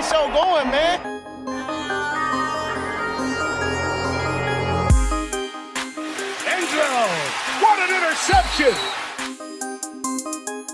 the 0.00 0.06
show 0.06 0.26
going, 0.32 0.70
man. 0.70 1.00
Angelo, 6.46 7.06
what 7.60 7.78
an 7.84 7.90
interception! 7.96 8.74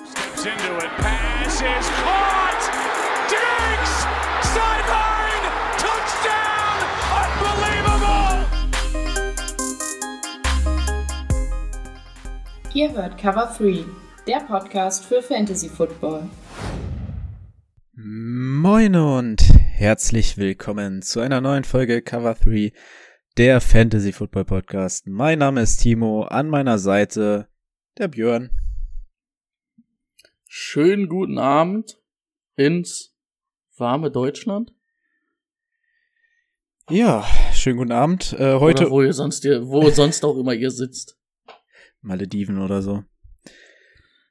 Steps 0.07 0.47
into 0.47 0.77
it, 0.77 0.91
pass 1.03 1.61
is 1.61 1.89
caught! 2.03 2.63
Diggs! 3.33 3.95
Sideline! 4.55 5.45
Touchdown! 5.85 6.77
Unbelievable! 7.23 8.37
Ihr 12.75 12.93
hört 12.93 13.19
Cover 13.19 13.53
3, 13.59 13.85
der 14.27 14.41
Podcast 14.41 15.05
für 15.05 15.23
Fantasy 15.23 15.69
Football. 15.69 16.29
Moin 18.69 18.97
und 18.97 19.43
herzlich 19.75 20.39
willkommen 20.39 21.01
zu 21.01 21.21
einer 21.21 21.41
neuen 21.41 21.63
Folge 21.63 22.03
Cover 22.03 22.35
3, 22.35 22.73
der 23.37 23.61
Fantasy 23.61 24.11
Football 24.11 24.45
Podcast. 24.45 25.07
Mein 25.07 25.39
Name 25.39 25.63
ist 25.63 25.77
Timo, 25.77 26.25
an 26.25 26.49
meiner 26.49 26.81
Seite 26.81 27.47
der 27.97 28.09
Björn. 28.09 28.51
Schönen 30.49 31.09
guten 31.09 31.39
Abend 31.39 32.01
ins 32.57 33.15
warme 33.77 34.11
Deutschland. 34.11 34.75
Ja, 36.91 37.25
schönen 37.53 37.79
guten 37.79 37.93
Abend. 37.93 38.33
Äh, 38.33 38.59
heute 38.59 38.87
Oder 38.87 38.91
wo 38.91 39.01
ihr 39.01 39.13
sonst 39.13 39.45
ihr, 39.45 39.69
wo 39.69 39.89
sonst 39.91 40.25
auch 40.25 40.37
immer 40.37 40.55
ihr 40.55 40.73
sitzt. 40.73 41.17
Malediven 42.01 42.61
oder 42.61 42.83
so. 42.83 43.05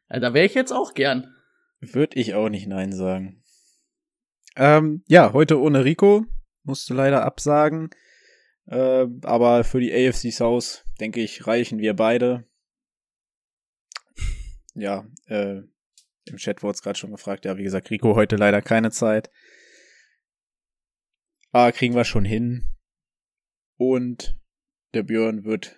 Ja, 0.10 0.20
da 0.20 0.34
wäre 0.34 0.46
ich 0.46 0.56
jetzt 0.56 0.74
auch 0.74 0.94
gern. 0.94 1.34
Würde 1.80 2.20
ich 2.20 2.34
auch 2.34 2.50
nicht 2.50 2.68
Nein 2.68 2.92
sagen. 2.92 3.42
Ähm, 4.56 5.04
ja, 5.08 5.34
heute 5.34 5.60
ohne 5.60 5.86
Rico. 5.86 6.26
Musste 6.64 6.94
leider 6.94 7.24
absagen. 7.24 7.90
Äh, 8.68 9.06
aber 9.24 9.64
für 9.64 9.80
die 9.80 9.94
AFC 9.94 10.32
South, 10.32 10.84
denke 11.00 11.22
ich, 11.22 11.46
reichen 11.46 11.80
wir 11.80 11.94
beide. 11.96 12.48
Ja, 14.74 15.06
äh, 15.28 15.62
im 16.26 16.38
Chat 16.38 16.64
wurde 16.64 16.76
es 16.76 16.82
gerade 16.82 16.98
schon 16.98 17.12
gefragt. 17.12 17.46
Ja, 17.46 17.58
wie 17.58 17.64
gesagt, 17.64 17.90
Rico 17.92 18.16
heute 18.16 18.36
leider 18.36 18.62
keine 18.62 18.92
Zeit. 18.92 19.30
Aber 21.52 21.72
kriegen 21.72 21.96
wir 21.96 22.04
schon 22.04 22.26
hin. 22.26 22.76
Und 23.78 24.38
der 24.94 25.04
Björn 25.04 25.44
wird 25.44 25.78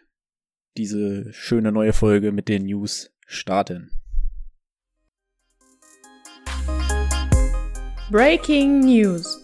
diese 0.78 1.32
schöne 1.34 1.72
neue 1.72 1.94
Folge 1.94 2.32
mit 2.32 2.48
den 2.48 2.66
News 2.66 3.16
starten. 3.26 3.92
Breaking 8.10 8.80
News. 8.80 9.44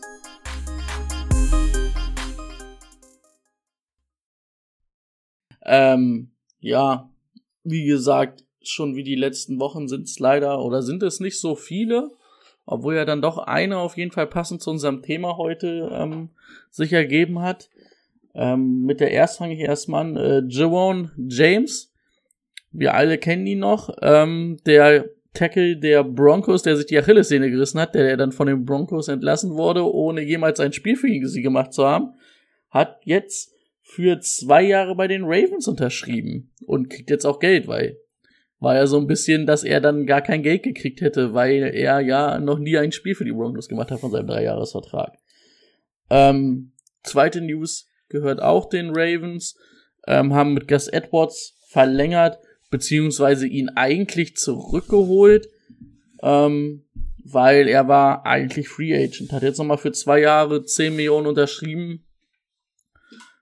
Ähm, 5.65 6.31
ja, 6.61 7.09
wie 7.65 7.83
gesagt, 7.83 8.45
schon 8.61 8.95
wie 8.95 9.03
die 9.03 9.15
letzten 9.15 9.59
Wochen 9.59 9.89
sind 9.89 10.07
es 10.07 10.17
leider 10.19 10.63
oder 10.63 10.81
sind 10.81 11.03
es 11.03 11.19
nicht 11.19 11.41
so 11.41 11.55
viele, 11.55 12.11
obwohl 12.65 12.95
ja 12.95 13.03
dann 13.03 13.21
doch 13.21 13.37
eine 13.37 13.79
auf 13.79 13.97
jeden 13.97 14.11
Fall 14.11 14.27
passend 14.27 14.61
zu 14.61 14.69
unserem 14.69 15.01
Thema 15.01 15.35
heute 15.35 15.89
ähm, 15.91 16.29
sich 16.71 16.93
ergeben 16.93 17.41
hat. 17.41 17.69
Ähm, 18.33 18.83
mit 18.83 19.01
der 19.01 19.11
erst 19.11 19.39
fange 19.39 19.55
ich 19.55 19.59
erstmal 19.59 20.05
an. 20.05 20.15
Äh, 20.15 20.43
Jerome 20.47 21.11
James, 21.17 21.91
wir 22.71 22.93
alle 22.93 23.17
kennen 23.17 23.45
ihn 23.45 23.59
noch, 23.59 23.93
ähm, 24.01 24.57
der 24.65 25.09
Tackle 25.33 25.77
der 25.77 26.03
Broncos, 26.03 26.61
der 26.61 26.77
sich 26.77 26.85
die 26.85 26.97
Achillessehne 26.97 27.49
gerissen 27.49 27.79
hat, 27.79 27.95
der, 27.95 28.17
dann 28.17 28.31
von 28.31 28.47
den 28.47 28.65
Broncos 28.65 29.07
entlassen 29.07 29.55
wurde, 29.55 29.83
ohne 29.91 30.21
jemals 30.21 30.59
ein 30.59 30.73
Spiel 30.73 30.95
für 30.95 31.07
sie 31.27 31.41
gemacht 31.41 31.73
zu 31.73 31.85
haben, 31.85 32.13
hat 32.69 33.01
jetzt 33.03 33.53
für 33.81 34.19
zwei 34.19 34.63
Jahre 34.63 34.95
bei 34.95 35.07
den 35.07 35.23
Ravens 35.23 35.67
unterschrieben 35.67 36.51
und 36.65 36.89
kriegt 36.89 37.09
jetzt 37.09 37.25
auch 37.25 37.39
Geld, 37.39 37.67
weil 37.67 37.97
war 38.59 38.75
ja 38.75 38.87
so 38.87 38.97
ein 38.97 39.07
bisschen, 39.07 39.45
dass 39.45 39.65
er 39.65 39.81
dann 39.81 40.05
gar 40.05 40.21
kein 40.21 40.41
Geld 40.41 40.63
gekriegt 40.63 41.01
hätte, 41.01 41.33
weil 41.33 41.63
er 41.75 41.99
ja 41.99 42.39
noch 42.39 42.59
nie 42.59 42.77
ein 42.77 42.93
Spiel 42.93 43.13
für 43.13 43.25
die 43.25 43.33
Broncos 43.33 43.67
gemacht 43.67 43.91
hat 43.91 43.99
von 43.99 44.09
seinem 44.09 44.27
Dreijahresvertrag. 44.27 45.17
Ähm, 46.09 46.71
zweite 47.03 47.41
News 47.41 47.89
gehört 48.07 48.41
auch 48.41 48.69
den 48.69 48.91
Ravens, 48.91 49.57
ähm, 50.07 50.33
haben 50.33 50.53
mit 50.53 50.69
Gus 50.69 50.87
Edwards 50.87 51.59
verlängert, 51.67 52.39
beziehungsweise 52.73 53.45
ihn 53.45 53.69
eigentlich 53.69 54.35
zurückgeholt, 54.35 55.47
ähm, 56.23 56.87
weil 57.23 57.67
er 57.67 57.87
war 57.87 58.25
eigentlich 58.25 58.67
Free 58.67 58.95
Agent, 58.95 59.31
hat 59.31 59.43
jetzt 59.43 59.59
nochmal 59.59 59.77
für 59.77 59.91
zwei 59.91 60.19
Jahre 60.19 60.65
10 60.65 60.95
Millionen 60.95 61.27
unterschrieben. 61.27 62.03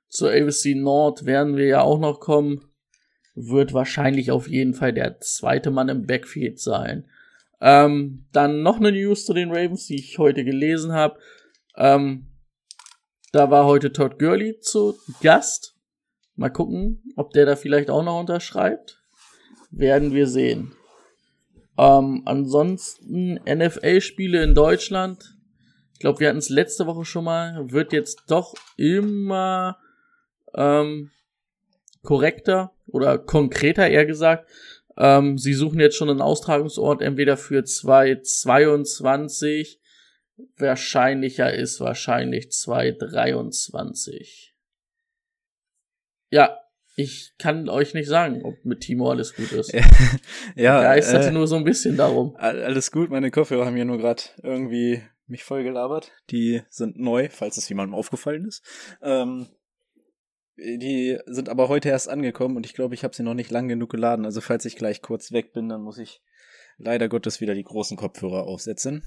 Zur 0.09 0.31
AFC 0.31 0.75
Nord 0.75 1.25
werden 1.25 1.55
wir 1.55 1.65
ja 1.65 1.81
auch 1.81 1.97
noch 1.97 2.19
kommen. 2.19 2.65
Wird 3.33 3.73
wahrscheinlich 3.73 4.31
auf 4.31 4.49
jeden 4.49 4.73
Fall 4.73 4.91
der 4.91 5.21
zweite 5.21 5.71
Mann 5.71 5.87
im 5.87 6.05
Backfield 6.05 6.59
sein. 6.59 7.05
Ähm, 7.61 8.25
dann 8.33 8.63
noch 8.63 8.81
eine 8.81 8.91
News 8.91 9.25
zu 9.25 9.33
den 9.33 9.51
Ravens, 9.51 9.87
die 9.87 9.95
ich 9.95 10.17
heute 10.17 10.43
gelesen 10.43 10.91
habe. 10.91 11.17
Ähm, 11.77 12.27
da 13.31 13.49
war 13.49 13.65
heute 13.65 13.93
Todd 13.93 14.19
Gurley 14.19 14.59
zu 14.59 14.97
Gast. 15.21 15.77
Mal 16.35 16.49
gucken, 16.49 17.01
ob 17.15 17.31
der 17.31 17.45
da 17.45 17.55
vielleicht 17.55 17.89
auch 17.89 18.03
noch 18.03 18.19
unterschreibt. 18.19 19.00
Werden 19.71 20.13
wir 20.13 20.27
sehen. 20.27 20.75
Ähm, 21.77 22.23
ansonsten 22.25 23.39
NFL-Spiele 23.45 24.43
in 24.43 24.53
Deutschland. 24.53 25.37
Ich 25.93 25.99
glaube, 25.99 26.19
wir 26.19 26.27
hatten 26.29 26.39
es 26.39 26.49
letzte 26.49 26.87
Woche 26.87 27.05
schon 27.05 27.23
mal. 27.23 27.71
Wird 27.71 27.93
jetzt 27.93 28.23
doch 28.27 28.53
immer 28.75 29.77
ähm, 30.53 31.11
korrekter 32.03 32.73
oder 32.87 33.17
konkreter 33.17 33.87
eher 33.87 34.05
gesagt. 34.05 34.49
Ähm, 34.97 35.37
sie 35.37 35.53
suchen 35.53 35.79
jetzt 35.79 35.95
schon 35.95 36.09
einen 36.09 36.19
Austragungsort 36.21 37.01
entweder 37.01 37.37
für 37.37 37.63
2022 37.63 39.79
wahrscheinlicher 40.57 41.53
ist 41.53 41.79
wahrscheinlich 41.79 42.51
2023. 42.51 44.53
Ja, 46.29 46.59
ich 47.01 47.33
kann 47.37 47.69
euch 47.69 47.93
nicht 47.93 48.07
sagen, 48.07 48.43
ob 48.43 48.63
mit 48.63 48.81
Timo 48.81 49.09
alles 49.09 49.35
gut 49.35 49.51
ist. 49.51 49.73
ja, 49.73 49.83
ja 50.55 50.95
ich 50.95 51.05
hatte 51.05 51.27
äh, 51.27 51.31
nur 51.31 51.47
so 51.47 51.55
ein 51.55 51.63
bisschen 51.63 51.97
darum. 51.97 52.35
Alles 52.37 52.91
gut, 52.91 53.09
meine 53.09 53.31
Kopfhörer 53.31 53.65
haben 53.65 53.77
ja 53.77 53.85
nur 53.85 53.97
gerade 53.97 54.23
irgendwie 54.43 55.01
mich 55.27 55.43
voll 55.43 55.63
gelabert. 55.63 56.11
Die 56.29 56.61
sind 56.69 56.99
neu, 56.99 57.29
falls 57.29 57.57
es 57.57 57.67
jemandem 57.69 57.95
aufgefallen 57.95 58.45
ist. 58.45 58.63
Ähm, 59.01 59.47
die 60.57 61.17
sind 61.25 61.49
aber 61.49 61.69
heute 61.69 61.89
erst 61.89 62.09
angekommen 62.09 62.57
und 62.57 62.65
ich 62.65 62.73
glaube, 62.73 62.93
ich 62.93 63.03
habe 63.03 63.15
sie 63.15 63.23
noch 63.23 63.33
nicht 63.33 63.49
lang 63.49 63.67
genug 63.67 63.89
geladen. 63.89 64.25
Also 64.25 64.41
falls 64.41 64.65
ich 64.65 64.75
gleich 64.75 65.01
kurz 65.01 65.31
weg 65.31 65.53
bin, 65.53 65.69
dann 65.69 65.81
muss 65.81 65.97
ich 65.97 66.21
leider 66.77 67.09
Gottes 67.09 67.41
wieder 67.41 67.55
die 67.55 67.63
großen 67.63 67.97
Kopfhörer 67.97 68.43
aufsetzen. 68.43 69.03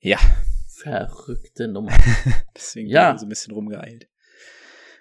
Ja. 0.00 0.18
Verrückte 0.82 1.68
Nummer. 1.68 1.92
Deswegen 2.56 2.88
Ja. 2.88 3.08
bin 3.08 3.16
ich 3.16 3.20
so 3.20 3.26
ein 3.26 3.28
bisschen 3.28 3.54
rumgeeilt. 3.54 4.08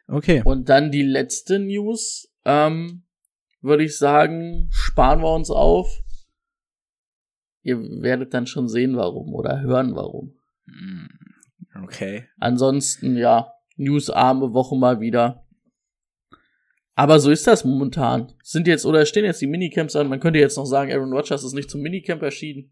Okay. 0.09 0.41
Und 0.43 0.69
dann 0.69 0.91
die 0.91 1.03
letzte 1.03 1.59
News, 1.59 2.33
ähm, 2.45 3.03
würde 3.61 3.83
ich 3.83 3.97
sagen, 3.97 4.69
sparen 4.71 5.21
wir 5.21 5.33
uns 5.33 5.51
auf. 5.51 6.01
Ihr 7.61 7.79
werdet 8.01 8.33
dann 8.33 8.47
schon 8.47 8.67
sehen, 8.67 8.95
warum 8.95 9.33
oder 9.33 9.61
hören, 9.61 9.95
warum. 9.95 10.33
Hm, 10.65 11.09
Okay. 11.83 12.27
Ansonsten, 12.39 13.15
ja, 13.15 13.53
newsarme 13.77 14.53
Woche 14.53 14.75
mal 14.75 14.99
wieder. 14.99 15.45
Aber 16.95 17.19
so 17.19 17.31
ist 17.31 17.47
das 17.47 17.63
momentan. 17.63 18.33
Sind 18.43 18.67
jetzt 18.67 18.85
oder 18.85 19.05
stehen 19.05 19.23
jetzt 19.23 19.41
die 19.41 19.47
Minicamps 19.47 19.95
an. 19.95 20.09
Man 20.09 20.19
könnte 20.19 20.39
jetzt 20.39 20.57
noch 20.57 20.65
sagen, 20.65 20.91
Aaron 20.91 21.13
Rodgers 21.13 21.43
ist 21.43 21.53
nicht 21.53 21.69
zum 21.69 21.81
Minicamp 21.81 22.21
erschienen. 22.21 22.71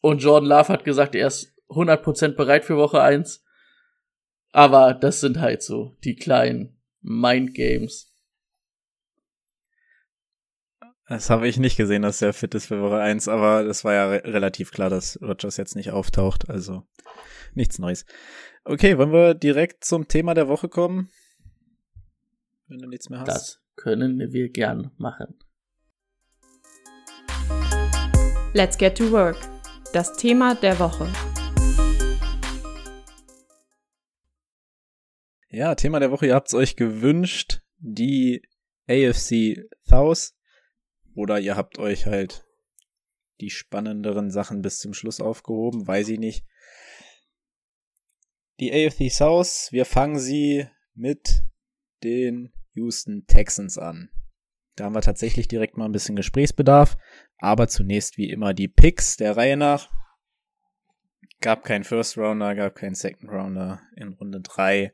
Und 0.00 0.22
Jordan 0.22 0.48
Love 0.48 0.68
hat 0.68 0.84
gesagt, 0.84 1.14
er 1.14 1.28
ist 1.28 1.54
100% 1.68 2.34
bereit 2.34 2.64
für 2.64 2.76
Woche 2.76 3.00
1. 3.00 3.44
Aber 4.52 4.94
das 4.94 5.20
sind 5.20 5.38
halt 5.38 5.62
so 5.62 5.96
die 6.04 6.16
kleinen 6.16 6.80
Mindgames. 7.00 8.12
Das 11.08 11.30
habe 11.30 11.46
ich 11.46 11.56
nicht 11.58 11.76
gesehen, 11.76 12.02
dass 12.02 12.20
er 12.20 12.32
fit 12.32 12.54
ist 12.54 12.66
für 12.66 12.82
Woche 12.82 12.98
1, 12.98 13.28
aber 13.28 13.62
das 13.62 13.84
war 13.84 13.94
ja 13.94 14.08
re 14.08 14.22
relativ 14.24 14.72
klar, 14.72 14.90
dass 14.90 15.20
Rogers 15.22 15.56
jetzt 15.56 15.76
nicht 15.76 15.92
auftaucht, 15.92 16.50
also 16.50 16.82
nichts 17.54 17.78
Neues. 17.78 18.04
Okay, 18.64 18.98
wollen 18.98 19.12
wir 19.12 19.34
direkt 19.34 19.84
zum 19.84 20.08
Thema 20.08 20.34
der 20.34 20.48
Woche 20.48 20.68
kommen? 20.68 21.10
Wenn 22.66 22.78
du 22.78 22.88
nichts 22.88 23.08
mehr 23.08 23.20
hast. 23.20 23.28
Das 23.28 23.62
können 23.76 24.18
wir 24.32 24.48
gern 24.48 24.90
machen. 24.96 25.38
Let's 28.52 28.76
get 28.76 28.98
to 28.98 29.12
work. 29.12 29.36
Das 29.92 30.16
Thema 30.16 30.56
der 30.56 30.78
Woche. 30.80 31.06
Ja, 35.56 35.74
Thema 35.74 36.00
der 36.00 36.10
Woche, 36.10 36.26
ihr 36.26 36.34
habt's 36.34 36.52
euch 36.52 36.76
gewünscht, 36.76 37.62
die 37.78 38.42
AFC 38.90 39.64
South. 39.88 40.34
Oder 41.14 41.40
ihr 41.40 41.56
habt 41.56 41.78
euch 41.78 42.04
halt 42.04 42.44
die 43.40 43.48
spannenderen 43.48 44.30
Sachen 44.30 44.60
bis 44.60 44.80
zum 44.80 44.92
Schluss 44.92 45.18
aufgehoben, 45.18 45.86
weiß 45.86 46.10
ich 46.10 46.18
nicht. 46.18 46.44
Die 48.60 48.70
AFC 48.70 49.10
South, 49.10 49.68
wir 49.70 49.86
fangen 49.86 50.18
sie 50.18 50.68
mit 50.94 51.46
den 52.04 52.52
Houston 52.74 53.24
Texans 53.26 53.78
an. 53.78 54.10
Da 54.74 54.84
haben 54.84 54.94
wir 54.94 55.00
tatsächlich 55.00 55.48
direkt 55.48 55.78
mal 55.78 55.86
ein 55.86 55.92
bisschen 55.92 56.16
Gesprächsbedarf, 56.16 56.98
aber 57.38 57.66
zunächst 57.68 58.18
wie 58.18 58.28
immer 58.28 58.52
die 58.52 58.68
Picks 58.68 59.16
der 59.16 59.38
Reihe 59.38 59.56
nach. 59.56 59.90
Gab 61.40 61.64
keinen 61.64 61.84
First 61.84 62.18
Rounder, 62.18 62.54
gab 62.54 62.74
keinen 62.74 62.94
Second 62.94 63.30
Rounder 63.30 63.80
in 63.96 64.12
Runde 64.12 64.42
3. 64.42 64.92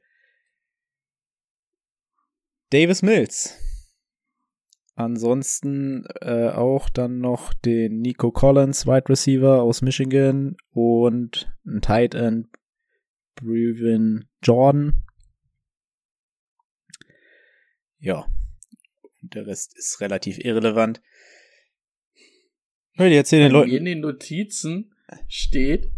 Davis 2.73 3.03
Mills. 3.03 3.59
Ansonsten 4.95 6.07
äh, 6.21 6.49
auch 6.49 6.89
dann 6.89 7.19
noch 7.19 7.53
den 7.53 8.01
Nico 8.01 8.31
Collins, 8.31 8.87
Wide 8.87 9.11
Receiver 9.11 9.63
aus 9.63 9.83
Michigan 9.83 10.57
und 10.71 11.53
ein 11.67 11.83
Tight 11.83 12.15
End, 12.15 12.49
Brevin 13.35 14.27
Jordan. 14.43 15.05
Ja, 17.99 18.27
und 19.21 19.35
der 19.35 19.47
Rest 19.47 19.77
ist 19.77 20.01
relativ 20.01 20.39
irrelevant. 20.39 21.03
Hör 22.95 23.09
dir 23.09 23.17
erzähl 23.17 23.41
den 23.41 23.53
Leuten. 23.53 23.71
In 23.71 23.85
den 23.85 24.01
Notizen 24.01 24.95
steht 25.29 25.91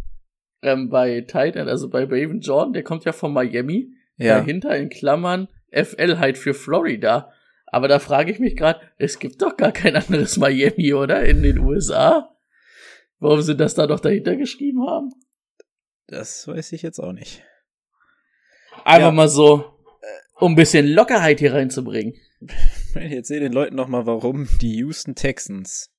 ähm, 0.63 0.91
bei 0.91 1.21
Titan, 1.21 1.69
also 1.69 1.89
bei 1.89 2.03
Raven 2.03 2.41
Jordan, 2.41 2.73
der 2.73 2.83
kommt 2.83 3.05
ja 3.05 3.13
von 3.13 3.33
Miami. 3.33 3.93
Ja. 4.17 4.39
Dahinter 4.39 4.77
in 4.77 4.91
Klammern 4.91 5.49
FL 5.75 6.19
halt 6.19 6.39
für 6.39 6.55
Florida. 6.55 7.33
Aber 7.67 7.89
da 7.89 7.99
frage 7.99 8.31
ich 8.31 8.39
mich 8.39 8.57
gerade, 8.57 8.81
es 8.99 9.19
gibt 9.19 9.43
doch 9.43 9.57
gar 9.57 9.73
kein 9.73 9.97
anderes 9.97 10.37
Miami, 10.39 10.95
oder? 10.95 11.25
In 11.25 11.43
den 11.43 11.59
USA? 11.59 12.37
Warum 13.19 13.43
sie 13.43 13.57
das 13.57 13.75
da 13.75 13.87
doch 13.87 14.01
dahinter 14.01 14.37
geschrieben 14.37 14.87
haben? 14.87 15.11
Das 16.07 16.47
weiß 16.47 16.73
ich 16.73 16.83
jetzt 16.83 17.01
auch 17.01 17.13
nicht. 17.13 17.43
Einfach 18.85 19.09
ja. 19.09 19.13
mal 19.13 19.29
so, 19.29 19.75
um 20.37 20.53
ein 20.53 20.57
bisschen 20.57 20.87
Lockerheit 20.87 21.41
hier 21.41 21.55
reinzubringen. 21.55 22.15
Ich 22.97 23.11
erzähle 23.11 23.41
den 23.41 23.53
Leuten 23.53 23.75
noch 23.75 23.89
mal, 23.89 24.07
warum 24.07 24.47
die 24.61 24.77
Houston 24.77 25.17
Texans 25.17 25.93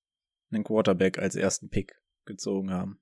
einen 0.49 0.63
Quarterback 0.63 1.19
als 1.19 1.35
ersten 1.35 1.69
Pick 1.69 1.99
gezogen 2.23 2.71
haben. 2.71 3.01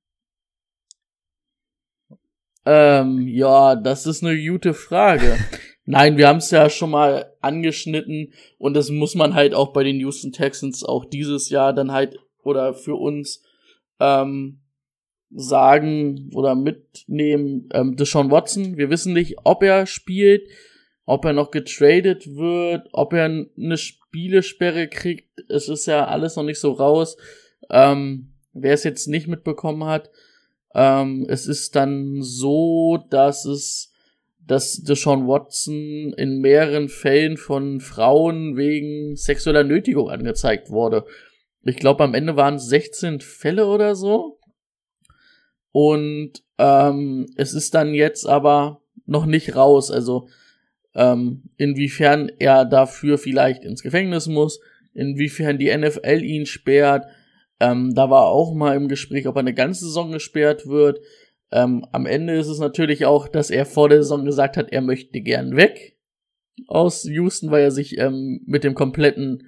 Ähm, 2.65 3.27
ja, 3.27 3.75
das 3.75 4.07
ist 4.07 4.23
eine 4.23 4.35
gute 4.43 4.73
Frage. 4.73 5.37
Nein, 5.85 6.17
wir 6.17 6.27
haben 6.27 6.37
es 6.37 6.51
ja 6.51 6.69
schon 6.69 6.91
mal 6.91 7.33
angeschnitten 7.41 8.33
und 8.57 8.73
das 8.73 8.89
muss 8.89 9.15
man 9.15 9.33
halt 9.33 9.53
auch 9.53 9.73
bei 9.73 9.83
den 9.83 9.99
Houston 9.99 10.31
Texans 10.31 10.83
auch 10.83 11.05
dieses 11.05 11.49
Jahr 11.49 11.73
dann 11.73 11.91
halt 11.91 12.17
oder 12.41 12.73
für 12.73 12.95
uns 12.95 13.43
ähm, 13.99 14.61
sagen 15.31 16.29
oder 16.33 16.55
mitnehmen. 16.55 17.67
Ähm, 17.73 17.95
Deshaun 17.97 18.31
Watson, 18.31 18.77
wir 18.77 18.89
wissen 18.89 19.13
nicht, 19.13 19.37
ob 19.43 19.63
er 19.63 19.85
spielt 19.85 20.47
ob 21.05 21.25
er 21.25 21.33
noch 21.33 21.51
getradet 21.51 22.35
wird, 22.35 22.87
ob 22.93 23.13
er 23.13 23.25
eine 23.25 23.77
Spielesperre 23.77 24.87
kriegt. 24.87 25.43
Es 25.49 25.67
ist 25.67 25.85
ja 25.85 26.07
alles 26.07 26.35
noch 26.35 26.43
nicht 26.43 26.59
so 26.59 26.71
raus. 26.71 27.17
Ähm, 27.69 28.29
Wer 28.55 28.75
es 28.75 28.83
jetzt 28.83 29.07
nicht 29.07 29.27
mitbekommen 29.27 29.85
hat, 29.85 30.11
ähm, 30.75 31.25
es 31.27 31.47
ist 31.47 31.75
dann 31.75 32.21
so, 32.21 33.03
dass 33.09 33.45
es, 33.45 33.92
dass 34.45 34.83
Deshaun 34.83 35.27
Watson 35.27 36.13
in 36.17 36.39
mehreren 36.39 36.89
Fällen 36.89 37.37
von 37.37 37.79
Frauen 37.79 38.57
wegen 38.57 39.15
sexueller 39.15 39.63
Nötigung 39.63 40.09
angezeigt 40.09 40.69
wurde. 40.69 41.05
Ich 41.63 41.77
glaube, 41.77 42.03
am 42.03 42.13
Ende 42.13 42.35
waren 42.35 42.55
es 42.55 42.67
16 42.67 43.21
Fälle 43.21 43.67
oder 43.67 43.95
so. 43.95 44.39
Und 45.71 46.43
ähm, 46.57 47.27
es 47.35 47.53
ist 47.53 47.73
dann 47.73 47.93
jetzt 47.93 48.27
aber 48.27 48.81
noch 49.05 49.25
nicht 49.25 49.55
raus. 49.55 49.89
Also 49.91 50.27
ähm, 50.93 51.43
inwiefern 51.57 52.31
er 52.39 52.65
dafür 52.65 53.17
vielleicht 53.17 53.63
ins 53.63 53.81
Gefängnis 53.81 54.27
muss, 54.27 54.59
inwiefern 54.93 55.57
die 55.57 55.75
NFL 55.75 56.21
ihn 56.21 56.45
sperrt. 56.45 57.05
Ähm, 57.59 57.95
da 57.95 58.09
war 58.09 58.25
auch 58.25 58.53
mal 58.53 58.75
im 58.75 58.87
Gespräch, 58.89 59.27
ob 59.27 59.37
er 59.37 59.39
eine 59.39 59.53
ganze 59.53 59.85
Saison 59.85 60.11
gesperrt 60.11 60.67
wird. 60.67 60.99
Ähm, 61.53 61.85
am 61.91 62.07
Ende 62.07 62.33
ist 62.33 62.47
es 62.47 62.57
natürlich 62.57 63.05
auch, 63.05 63.27
dass 63.27 63.51
er 63.51 63.67
vor 63.67 63.87
der 63.87 64.01
Saison 64.01 64.25
gesagt 64.25 64.57
hat, 64.57 64.71
er 64.71 64.81
möchte 64.81 65.21
gern 65.21 65.55
weg 65.55 65.99
aus 66.67 67.03
Houston, 67.03 67.51
weil 67.51 67.61
er 67.61 67.71
sich 67.71 67.99
ähm, 67.99 68.41
mit 68.47 68.63
dem 68.63 68.73
kompletten 68.73 69.47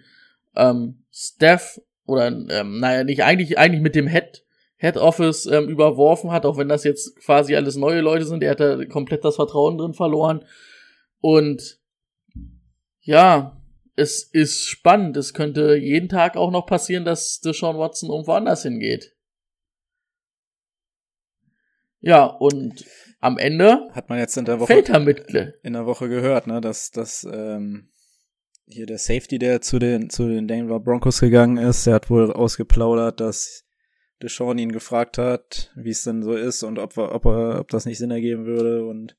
ähm, 0.56 1.04
Staff 1.12 1.82
oder 2.06 2.28
ähm, 2.28 2.80
naja, 2.80 3.04
nicht 3.04 3.24
eigentlich 3.24 3.58
eigentlich 3.58 3.82
mit 3.82 3.96
dem 3.96 4.06
Head 4.06 4.46
Head 4.78 4.98
Office 4.98 5.48
ähm, 5.48 5.68
überworfen 5.68 6.32
hat, 6.32 6.46
auch 6.46 6.58
wenn 6.58 6.70
das 6.70 6.84
jetzt 6.84 7.16
quasi 7.18 7.56
alles 7.56 7.76
neue 7.76 8.02
Leute 8.02 8.26
sind. 8.26 8.44
Er 8.44 8.52
hat 8.52 8.60
da 8.60 8.86
komplett 8.86 9.26
das 9.26 9.38
Vertrauen 9.38 9.80
drin 9.80 9.94
verloren. 9.94 10.46
Und 11.22 11.80
ja, 13.02 13.60
es 13.96 14.22
ist 14.24 14.68
spannend. 14.68 15.18
Es 15.18 15.34
könnte 15.34 15.76
jeden 15.76 16.10
Tag 16.10 16.38
auch 16.38 16.52
noch 16.52 16.68
passieren, 16.68 17.06
dass 17.06 17.40
Deshaun 17.40 17.80
Watson 17.80 18.10
irgendwo 18.12 18.34
anders 18.34 18.62
hingeht. 18.62 19.15
Ja, 22.06 22.26
und 22.26 22.86
am 23.20 23.40
Ende 23.40 23.90
hat 23.94 24.10
man 24.10 24.20
jetzt 24.20 24.38
in 24.38 24.46
der 24.46 24.60
Woche 24.60 24.68
fällt 24.68 24.90
er 24.90 25.00
mit. 25.00 25.26
in 25.64 25.74
der 25.74 25.88
Woche 25.88 26.08
gehört, 26.08 26.46
ne, 26.46 26.62
dass 26.62 26.92
dass 26.92 27.28
ähm, 27.30 27.90
hier 28.68 28.86
der 28.86 29.00
Safety, 29.00 29.40
der 29.40 29.62
zu 29.62 29.80
den 29.80 30.12
zu 30.12 30.28
den 30.28 30.48
Denver 30.48 30.80
Broncos 30.80 31.20
gegangen 31.20 31.58
ist, 31.58 31.88
der 31.88 31.96
hat 31.96 32.12
wohl 32.12 32.32
ausgeplaudert, 32.32 33.20
dass 33.20 33.66
Deshaun 34.22 34.60
ihn 34.60 34.72
gefragt 34.72 35.18
hat, 35.18 35.72
wie 35.76 35.90
es 35.90 36.04
denn 36.04 36.22
so 36.22 36.36
ist 36.36 36.62
und 36.62 36.78
ob, 36.78 36.96
ob, 36.96 37.26
er, 37.26 37.60
ob 37.60 37.70
das 37.70 37.88
nicht 37.88 37.98
Sinn 37.98 38.12
ergeben 38.12 38.46
würde 38.46 38.86
und 38.86 39.18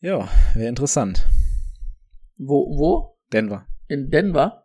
ja, 0.00 0.28
wäre 0.54 0.68
interessant. 0.68 1.26
Wo, 2.36 2.78
wo? 2.78 3.18
Denver. 3.32 3.66
In 3.88 4.10
Denver? 4.10 4.64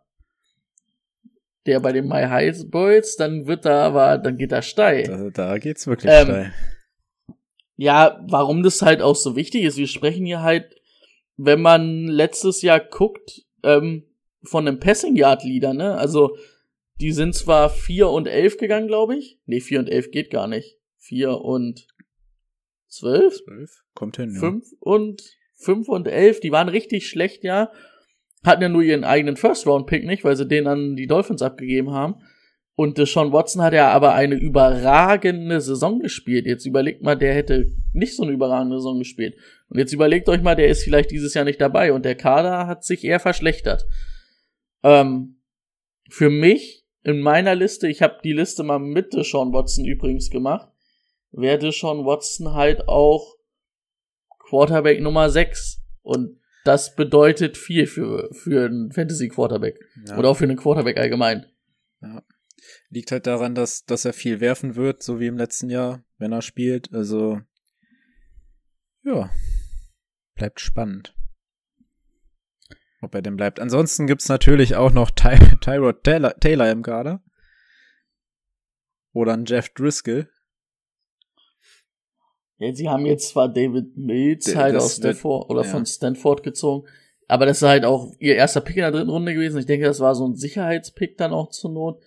Der 1.66 1.80
bei 1.80 1.90
den 1.90 2.06
My 2.06 2.22
High 2.22 2.70
Boys, 2.70 3.16
dann 3.16 3.48
wird 3.48 3.64
da 3.64 3.84
aber, 3.84 4.16
dann 4.18 4.38
geht 4.38 4.52
da 4.52 4.62
steil. 4.62 5.02
Da, 5.02 5.30
da 5.30 5.58
geht's 5.58 5.88
wirklich 5.88 6.12
ähm, 6.12 6.26
steil. 6.26 6.52
Ja, 7.76 8.24
warum 8.28 8.62
das 8.62 8.82
halt 8.82 9.02
auch 9.02 9.16
so 9.16 9.36
wichtig 9.36 9.64
ist, 9.64 9.76
wir 9.76 9.88
sprechen 9.88 10.26
hier 10.26 10.42
halt, 10.42 10.80
wenn 11.36 11.60
man 11.60 12.06
letztes 12.06 12.62
Jahr 12.62 12.80
guckt, 12.80 13.44
ähm, 13.62 14.04
von 14.42 14.68
einem 14.68 14.78
Passing 14.78 15.16
Yard 15.16 15.42
Leader, 15.42 15.74
ne? 15.74 15.96
Also, 15.96 16.36
die 17.00 17.12
sind 17.12 17.34
zwar 17.34 17.70
4 17.70 18.08
und 18.08 18.28
11 18.28 18.58
gegangen, 18.58 18.86
glaube 18.86 19.16
ich. 19.16 19.38
Nee, 19.46 19.60
4 19.60 19.80
und 19.80 19.88
11 19.88 20.10
geht 20.10 20.30
gar 20.30 20.46
nicht. 20.46 20.78
4 20.98 21.40
und 21.40 21.86
zwölf? 22.94 23.42
Zwölf? 23.44 23.82
Kommt 23.94 24.16
hin, 24.16 24.32
ja. 24.34 24.40
Fünf 24.40 24.66
und, 24.80 25.22
fünf 25.54 25.88
und 25.88 26.06
elf, 26.06 26.40
die 26.40 26.52
waren 26.52 26.68
richtig 26.68 27.08
schlecht, 27.08 27.44
ja. 27.44 27.70
Hatten 28.44 28.62
ja 28.62 28.68
nur 28.68 28.82
ihren 28.82 29.04
eigenen 29.04 29.36
First-Round-Pick 29.36 30.04
nicht, 30.04 30.24
weil 30.24 30.36
sie 30.36 30.46
den 30.46 30.66
an 30.66 30.96
die 30.96 31.06
Dolphins 31.06 31.42
abgegeben 31.42 31.90
haben. 31.92 32.16
Und 32.76 32.98
Sean 33.06 33.32
Watson 33.32 33.62
hat 33.62 33.72
ja 33.72 33.90
aber 33.92 34.14
eine 34.14 34.34
überragende 34.34 35.60
Saison 35.60 36.00
gespielt. 36.00 36.46
Jetzt 36.46 36.66
überlegt 36.66 37.02
mal, 37.02 37.14
der 37.14 37.32
hätte 37.32 37.70
nicht 37.92 38.16
so 38.16 38.24
eine 38.24 38.32
überragende 38.32 38.78
Saison 38.78 38.98
gespielt. 38.98 39.36
Und 39.68 39.78
jetzt 39.78 39.92
überlegt 39.92 40.28
euch 40.28 40.42
mal, 40.42 40.56
der 40.56 40.68
ist 40.68 40.82
vielleicht 40.82 41.12
dieses 41.12 41.34
Jahr 41.34 41.44
nicht 41.44 41.60
dabei 41.60 41.92
und 41.92 42.04
der 42.04 42.16
Kader 42.16 42.66
hat 42.66 42.84
sich 42.84 43.04
eher 43.04 43.20
verschlechtert. 43.20 43.86
Ähm, 44.82 45.36
für 46.08 46.30
mich 46.30 46.84
in 47.04 47.20
meiner 47.20 47.54
Liste, 47.54 47.86
ich 47.86 48.02
habe 48.02 48.18
die 48.24 48.32
Liste 48.32 48.64
mal 48.64 48.80
mit 48.80 49.12
Sean 49.24 49.52
Watson 49.52 49.84
übrigens 49.84 50.30
gemacht, 50.30 50.68
werde 51.30 51.70
schon 51.70 52.04
Watson 52.04 52.54
halt 52.54 52.88
auch 52.88 53.36
Quarterback 54.48 55.00
Nummer 55.00 55.30
6. 55.30 55.80
Und 56.02 56.40
das 56.64 56.96
bedeutet 56.96 57.56
viel 57.56 57.86
für, 57.86 58.30
für 58.32 58.66
einen 58.66 58.90
Fantasy 58.90 59.28
Quarterback. 59.28 59.78
Ja. 60.08 60.18
Oder 60.18 60.30
auch 60.30 60.36
für 60.36 60.44
einen 60.44 60.56
Quarterback 60.56 60.96
allgemein. 60.96 61.46
Ja. 62.02 62.22
Liegt 62.90 63.10
halt 63.10 63.26
daran, 63.26 63.54
dass, 63.54 63.84
dass 63.84 64.04
er 64.04 64.12
viel 64.12 64.40
werfen 64.40 64.76
wird, 64.76 65.02
so 65.02 65.18
wie 65.20 65.26
im 65.26 65.36
letzten 65.36 65.70
Jahr, 65.70 66.04
wenn 66.18 66.32
er 66.32 66.42
spielt. 66.42 66.92
Also, 66.92 67.40
ja, 69.02 69.30
bleibt 70.34 70.60
spannend. 70.60 71.14
Ob 73.00 73.14
er 73.14 73.22
denn 73.22 73.36
bleibt. 73.36 73.60
Ansonsten 73.60 74.06
gibt's 74.06 74.28
natürlich 74.28 74.76
auch 74.76 74.92
noch 74.92 75.10
Ty 75.10 75.36
Tyrod 75.60 76.04
Taylor, 76.04 76.38
Taylor 76.38 76.70
im 76.70 76.82
Kader. 76.82 77.22
Oder 79.12 79.34
ein 79.34 79.44
Jeff 79.44 79.68
Driscoll. 79.70 80.28
Ja, 82.58 82.74
sie 82.74 82.88
haben 82.88 83.04
jetzt 83.04 83.30
zwar 83.30 83.48
David 83.48 83.96
Mills 83.96 84.44
D 84.44 84.56
halt 84.56 84.76
aus 84.76 84.96
Stanford 84.96 85.50
oder 85.50 85.64
ja. 85.64 85.68
von 85.70 85.86
Stanford 85.86 86.42
gezogen, 86.42 86.88
aber 87.26 87.46
das 87.46 87.58
ist 87.58 87.68
halt 87.68 87.84
auch 87.84 88.12
ihr 88.20 88.36
erster 88.36 88.60
Pick 88.60 88.76
in 88.76 88.82
der 88.82 88.92
dritten 88.92 89.10
Runde 89.10 89.34
gewesen. 89.34 89.58
Ich 89.58 89.66
denke, 89.66 89.86
das 89.86 90.00
war 90.00 90.14
so 90.14 90.26
ein 90.26 90.36
Sicherheitspick 90.36 91.16
dann 91.16 91.32
auch 91.32 91.50
zur 91.50 91.72
Not. 91.72 92.02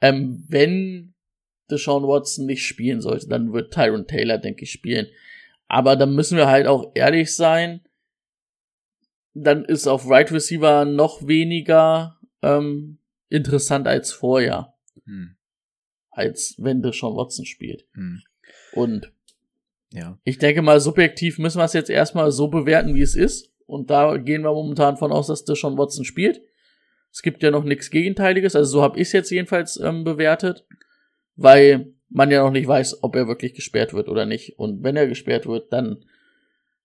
Ähm, 0.00 0.44
wenn 0.48 1.14
Deshaun 1.70 2.04
Watson 2.04 2.46
nicht 2.46 2.66
spielen 2.66 3.00
sollte, 3.00 3.28
dann 3.28 3.52
wird 3.52 3.72
Tyron 3.72 4.06
Taylor, 4.06 4.38
denke 4.38 4.64
ich, 4.64 4.72
spielen. 4.72 5.06
Aber 5.68 5.94
dann 5.96 6.14
müssen 6.14 6.36
wir 6.36 6.48
halt 6.48 6.66
auch 6.66 6.90
ehrlich 6.94 7.34
sein. 7.36 7.80
Dann 9.34 9.64
ist 9.64 9.86
auf 9.86 10.08
Right 10.08 10.32
Receiver 10.32 10.84
noch 10.84 11.26
weniger 11.26 12.18
ähm, 12.42 12.98
interessant 13.28 13.86
als 13.86 14.12
vorher. 14.12 14.74
Hm. 15.04 15.36
als 16.10 16.56
wenn 16.58 16.82
Deshaun 16.82 17.16
Watson 17.16 17.44
spielt. 17.46 17.86
Hm. 17.94 18.20
Und 18.72 19.12
Ja. 19.92 20.18
ich 20.24 20.38
denke 20.38 20.62
mal, 20.62 20.80
subjektiv 20.80 21.38
müssen 21.38 21.58
wir 21.58 21.64
es 21.64 21.72
jetzt 21.72 21.90
erstmal 21.90 22.32
so 22.32 22.48
bewerten, 22.48 22.94
wie 22.94 23.02
es 23.02 23.14
ist. 23.14 23.52
Und 23.66 23.90
da 23.90 24.16
gehen 24.16 24.42
wir 24.42 24.52
momentan 24.52 24.96
von 24.96 25.12
aus, 25.12 25.28
dass 25.28 25.44
Deshaun 25.44 25.78
Watson 25.78 26.04
spielt. 26.04 26.42
Es 27.12 27.22
gibt 27.22 27.42
ja 27.42 27.50
noch 27.50 27.64
nichts 27.64 27.90
Gegenteiliges, 27.90 28.54
also 28.54 28.70
so 28.70 28.82
habe 28.82 28.98
ich 28.98 29.08
es 29.08 29.12
jetzt 29.12 29.30
jedenfalls 29.30 29.78
ähm, 29.78 30.04
bewertet, 30.04 30.64
weil 31.36 31.94
man 32.08 32.30
ja 32.30 32.42
noch 32.42 32.52
nicht 32.52 32.66
weiß, 32.66 33.02
ob 33.02 33.16
er 33.16 33.28
wirklich 33.28 33.54
gesperrt 33.54 33.94
wird 33.94 34.08
oder 34.08 34.26
nicht. 34.26 34.58
Und 34.58 34.82
wenn 34.82 34.96
er 34.96 35.06
gesperrt 35.06 35.46
wird, 35.46 35.72
dann 35.72 36.04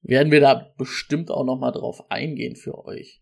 werden 0.02 0.32
wir 0.32 0.40
da 0.40 0.72
bestimmt 0.78 1.32
auch 1.32 1.46
noch 1.46 1.58
mal 1.58 1.72
drauf 1.72 2.10
eingehen 2.12 2.56
für 2.56 2.86
euch. 2.86 3.22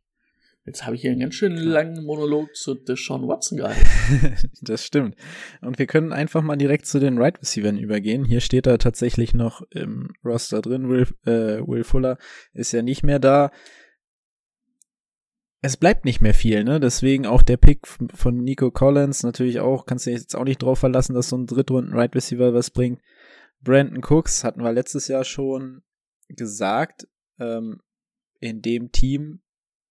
Jetzt 0.66 0.86
habe 0.86 0.96
ich 0.96 1.02
hier 1.02 1.12
einen 1.12 1.20
ganz 1.20 1.36
schön 1.36 1.58
langen 1.58 2.06
Monolog 2.06 2.56
zu 2.56 2.74
Deshaun 2.74 3.28
Watson 3.28 3.58
gehalten. 3.58 4.48
das 4.62 4.86
stimmt. 4.86 5.16
Und 5.62 5.78
wir 5.78 5.88
können 5.88 6.14
einfach 6.14 6.42
mal 6.42 6.56
direkt 6.56 6.86
zu 6.86 7.00
den 7.00 7.18
Right 7.18 7.38
Receivers 7.42 7.78
übergehen. 7.80 8.24
Hier 8.24 8.40
steht 8.40 8.66
er 8.66 8.78
tatsächlich 8.78 9.34
noch 9.34 9.62
im 9.72 10.14
Roster 10.24 10.62
drin. 10.62 10.88
Will, 10.88 11.08
äh, 11.26 11.60
Will 11.68 11.84
Fuller 11.84 12.18
ist 12.54 12.72
ja 12.72 12.82
nicht 12.82 13.04
mehr 13.04 13.20
da. 13.20 13.52
Es 15.66 15.78
bleibt 15.78 16.04
nicht 16.04 16.20
mehr 16.20 16.34
viel, 16.34 16.66
ne? 16.66 16.82
Deswegen 16.82 17.26
auch 17.26 17.42
der 17.42 17.56
Pick 17.56 17.88
von 17.88 18.44
Nico 18.44 18.70
Collins 18.70 19.24
natürlich 19.24 19.62
auch, 19.62 19.86
kannst 19.86 20.06
du 20.06 20.12
dich 20.12 20.20
jetzt 20.20 20.36
auch 20.36 20.44
nicht 20.44 20.62
drauf 20.62 20.80
verlassen, 20.80 21.14
dass 21.16 21.30
so 21.30 21.38
ein 21.38 21.48
Drittrunden 21.48 21.94
Right 21.94 22.14
Receiver 22.14 22.54
was 22.54 22.70
bringt. 22.70 23.00
Brandon 23.62 24.04
Cooks 24.04 24.44
hatten 24.44 24.62
wir 24.62 24.74
letztes 24.74 25.08
Jahr 25.08 25.24
schon 25.24 25.82
gesagt, 26.28 27.08
ähm, 27.40 27.80
in 28.42 28.62
dem 28.62 28.92
Team 28.92 29.40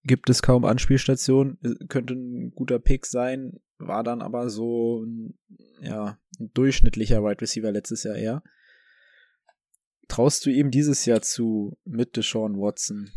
gibt 0.04 0.28
es 0.28 0.42
kaum 0.42 0.66
Anspielstationen, 0.66 1.58
könnte 1.88 2.12
ein 2.12 2.52
guter 2.54 2.78
Pick 2.78 3.06
sein, 3.06 3.58
war 3.78 4.04
dann 4.04 4.20
aber 4.20 4.50
so 4.50 5.02
ein, 5.02 5.38
ja, 5.80 6.18
ein 6.38 6.52
durchschnittlicher 6.52 7.24
Wide 7.24 7.40
Receiver 7.40 7.72
letztes 7.72 8.02
Jahr 8.02 8.16
eher. 8.16 8.42
Traust 10.06 10.44
du 10.44 10.50
ihm 10.50 10.70
dieses 10.70 11.06
Jahr 11.06 11.22
zu 11.22 11.78
mit 11.86 12.14
Deshaun 12.18 12.58
Watson? 12.58 13.10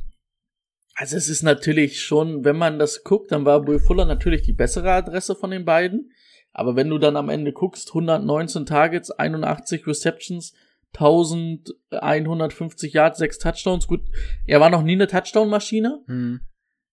Also 0.95 1.17
es 1.17 1.27
ist 1.27 1.43
natürlich 1.43 2.01
schon, 2.01 2.45
wenn 2.45 2.55
man 2.55 2.79
das 2.79 3.03
guckt, 3.03 3.31
dann 3.31 3.45
war 3.45 3.67
Will 3.67 3.79
Fuller 3.79 4.05
natürlich 4.05 4.43
die 4.43 4.53
bessere 4.53 4.91
Adresse 4.91 5.35
von 5.35 5.51
den 5.51 5.65
beiden. 5.65 6.11
Aber 6.53 6.77
wenn 6.77 6.89
du 6.89 6.97
dann 6.97 7.17
am 7.17 7.27
Ende 7.27 7.51
guckst, 7.51 7.89
119 7.89 8.65
Targets, 8.65 9.11
81 9.11 9.85
Receptions, 9.85 10.53
1150 10.97 12.93
Yards, 12.93 13.19
6 13.19 13.39
Touchdowns. 13.39 13.87
Gut, 13.87 14.01
er 14.45 14.61
war 14.61 14.69
noch 14.69 14.83
nie 14.83 14.93
eine 14.93 15.07
Touchdown-Maschine. 15.07 16.01
Hm. 16.07 16.39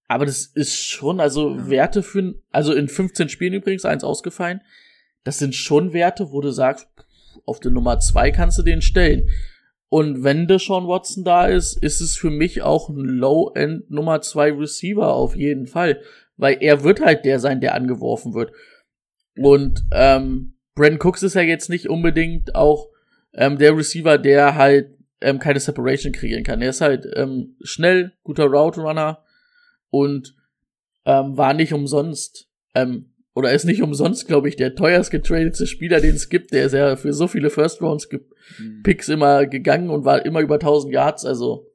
Aber 0.08 0.26
das 0.26 0.46
ist 0.46 0.76
schon, 0.76 1.20
also 1.20 1.70
Werte 1.70 2.02
für, 2.02 2.34
also 2.50 2.74
in 2.74 2.88
15 2.88 3.28
Spielen 3.28 3.54
übrigens, 3.54 3.84
eins 3.84 4.02
ausgefallen. 4.02 4.62
Das 5.22 5.38
sind 5.38 5.54
schon 5.54 5.92
Werte, 5.92 6.32
wo 6.32 6.40
du 6.40 6.50
sagst, 6.50 6.88
auf 7.46 7.60
der 7.60 7.70
Nummer 7.70 8.00
zwei 8.00 8.32
kannst 8.32 8.58
du 8.58 8.62
den 8.62 8.82
stellen. 8.82 9.28
Und 9.92 10.24
wenn 10.24 10.46
Deshaun 10.46 10.88
Watson 10.88 11.22
da 11.22 11.48
ist, 11.48 11.76
ist 11.76 12.00
es 12.00 12.16
für 12.16 12.30
mich 12.30 12.62
auch 12.62 12.88
ein 12.88 12.96
Low-End 12.96 13.90
Nummer 13.90 14.22
zwei 14.22 14.50
Receiver 14.50 15.12
auf 15.12 15.36
jeden 15.36 15.66
Fall. 15.66 16.00
Weil 16.38 16.56
er 16.60 16.82
wird 16.82 17.02
halt 17.02 17.26
der 17.26 17.38
sein, 17.38 17.60
der 17.60 17.74
angeworfen 17.74 18.32
wird. 18.32 18.52
Und 19.36 19.84
ähm, 19.92 20.54
Brandon 20.74 20.98
Cooks 20.98 21.22
ist 21.22 21.34
ja 21.34 21.42
jetzt 21.42 21.68
nicht 21.68 21.90
unbedingt 21.90 22.54
auch 22.54 22.88
ähm, 23.34 23.58
der 23.58 23.76
Receiver, 23.76 24.16
der 24.16 24.54
halt 24.54 24.96
ähm, 25.20 25.38
keine 25.38 25.60
Separation 25.60 26.14
kreieren 26.14 26.42
kann. 26.42 26.62
Er 26.62 26.70
ist 26.70 26.80
halt 26.80 27.06
ähm, 27.14 27.56
schnell, 27.60 28.14
guter 28.22 28.46
Route 28.46 28.80
Runner 28.80 29.22
und 29.90 30.34
ähm, 31.04 31.36
war 31.36 31.52
nicht 31.52 31.74
umsonst 31.74 32.48
ähm, 32.74 33.11
oder 33.34 33.52
ist 33.52 33.64
nicht 33.64 33.82
umsonst, 33.82 34.26
glaube 34.26 34.48
ich, 34.48 34.56
der 34.56 34.74
teuerst 34.74 35.10
getradete 35.10 35.66
Spieler, 35.66 36.00
den 36.00 36.14
es 36.14 36.28
gibt. 36.28 36.52
Der 36.52 36.66
ist 36.66 36.72
ja 36.72 36.96
für 36.96 37.12
so 37.12 37.28
viele 37.28 37.50
First 37.50 37.80
Rounds 37.80 38.08
Picks 38.82 39.08
immer 39.08 39.46
gegangen 39.46 39.90
und 39.90 40.04
war 40.04 40.24
immer 40.26 40.40
über 40.40 40.54
1000 40.56 40.92
Yards. 40.92 41.24
Also 41.24 41.66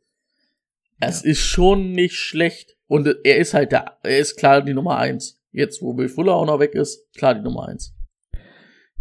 es 0.99 1.23
Ja. 1.23 1.31
ist 1.31 1.39
schon 1.41 1.91
nicht 1.93 2.15
schlecht 2.15 2.77
und 2.87 3.07
er 3.23 3.37
ist 3.37 3.53
halt 3.53 3.71
da. 3.73 3.97
Er 4.03 4.19
ist 4.19 4.37
klar 4.37 4.61
die 4.61 4.73
Nummer 4.73 4.97
eins. 4.97 5.41
Jetzt, 5.51 5.81
wo 5.81 5.97
Will 5.97 6.09
Fuller 6.09 6.35
auch 6.35 6.45
noch 6.45 6.59
weg 6.59 6.75
ist, 6.75 7.11
klar 7.15 7.33
die 7.33 7.41
Nummer 7.41 7.67
eins. 7.67 7.93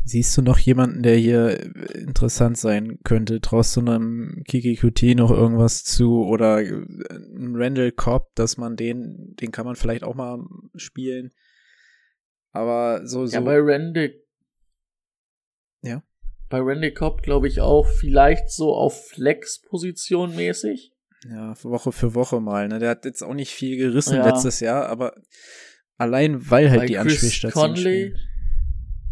Siehst 0.08 0.36
du 0.38 0.42
noch 0.42 0.58
jemanden, 0.58 1.02
der 1.02 1.16
hier 1.16 1.58
interessant 1.94 2.56
sein 2.56 3.00
könnte? 3.02 3.40
Traust 3.40 3.75
du 3.75 3.80
einem 3.80 4.44
Kiki 4.46 4.76
QT 4.76 5.16
noch 5.16 5.32
irgendwas 5.32 5.82
zu 5.82 6.25
oder 6.25 6.58
ein 6.58 7.54
Randall 7.56 7.90
Cobb, 7.90 8.32
dass 8.36 8.56
man 8.56 8.76
den, 8.76 9.34
den 9.40 9.50
kann 9.50 9.66
man 9.66 9.75
vielleicht 9.75 10.04
auch 10.04 10.14
mal 10.14 10.38
spielen. 10.76 11.32
Aber 12.56 13.06
so, 13.06 13.26
so. 13.26 13.34
Ja, 13.34 13.40
bei 13.40 13.58
Randy. 13.58 14.18
Ja. 15.82 16.02
Bei 16.48 16.58
Randy 16.60 16.92
Cobb 16.92 17.22
glaube 17.22 17.48
ich 17.48 17.60
auch 17.60 17.86
vielleicht 17.86 18.50
so 18.50 18.75
auf 18.75 19.08
Flex-Position 19.08 20.34
mäßig. 20.34 20.92
Ja, 21.28 21.54
Woche 21.62 21.92
für 21.92 22.14
Woche 22.14 22.40
mal. 22.40 22.68
Ne? 22.68 22.78
Der 22.78 22.90
hat 22.90 23.04
jetzt 23.04 23.22
auch 23.22 23.34
nicht 23.34 23.52
viel 23.52 23.76
gerissen 23.76 24.16
Ja. 24.16 24.26
letztes 24.26 24.60
Jahr, 24.60 24.86
aber 24.88 25.14
allein 25.98 26.50
weil 26.50 26.70
halt 26.70 26.80
bei 26.80 26.86
die 26.86 26.98
Anspielstation 26.98 27.52
Conley 27.75 28.14
spielen. 28.14 28.20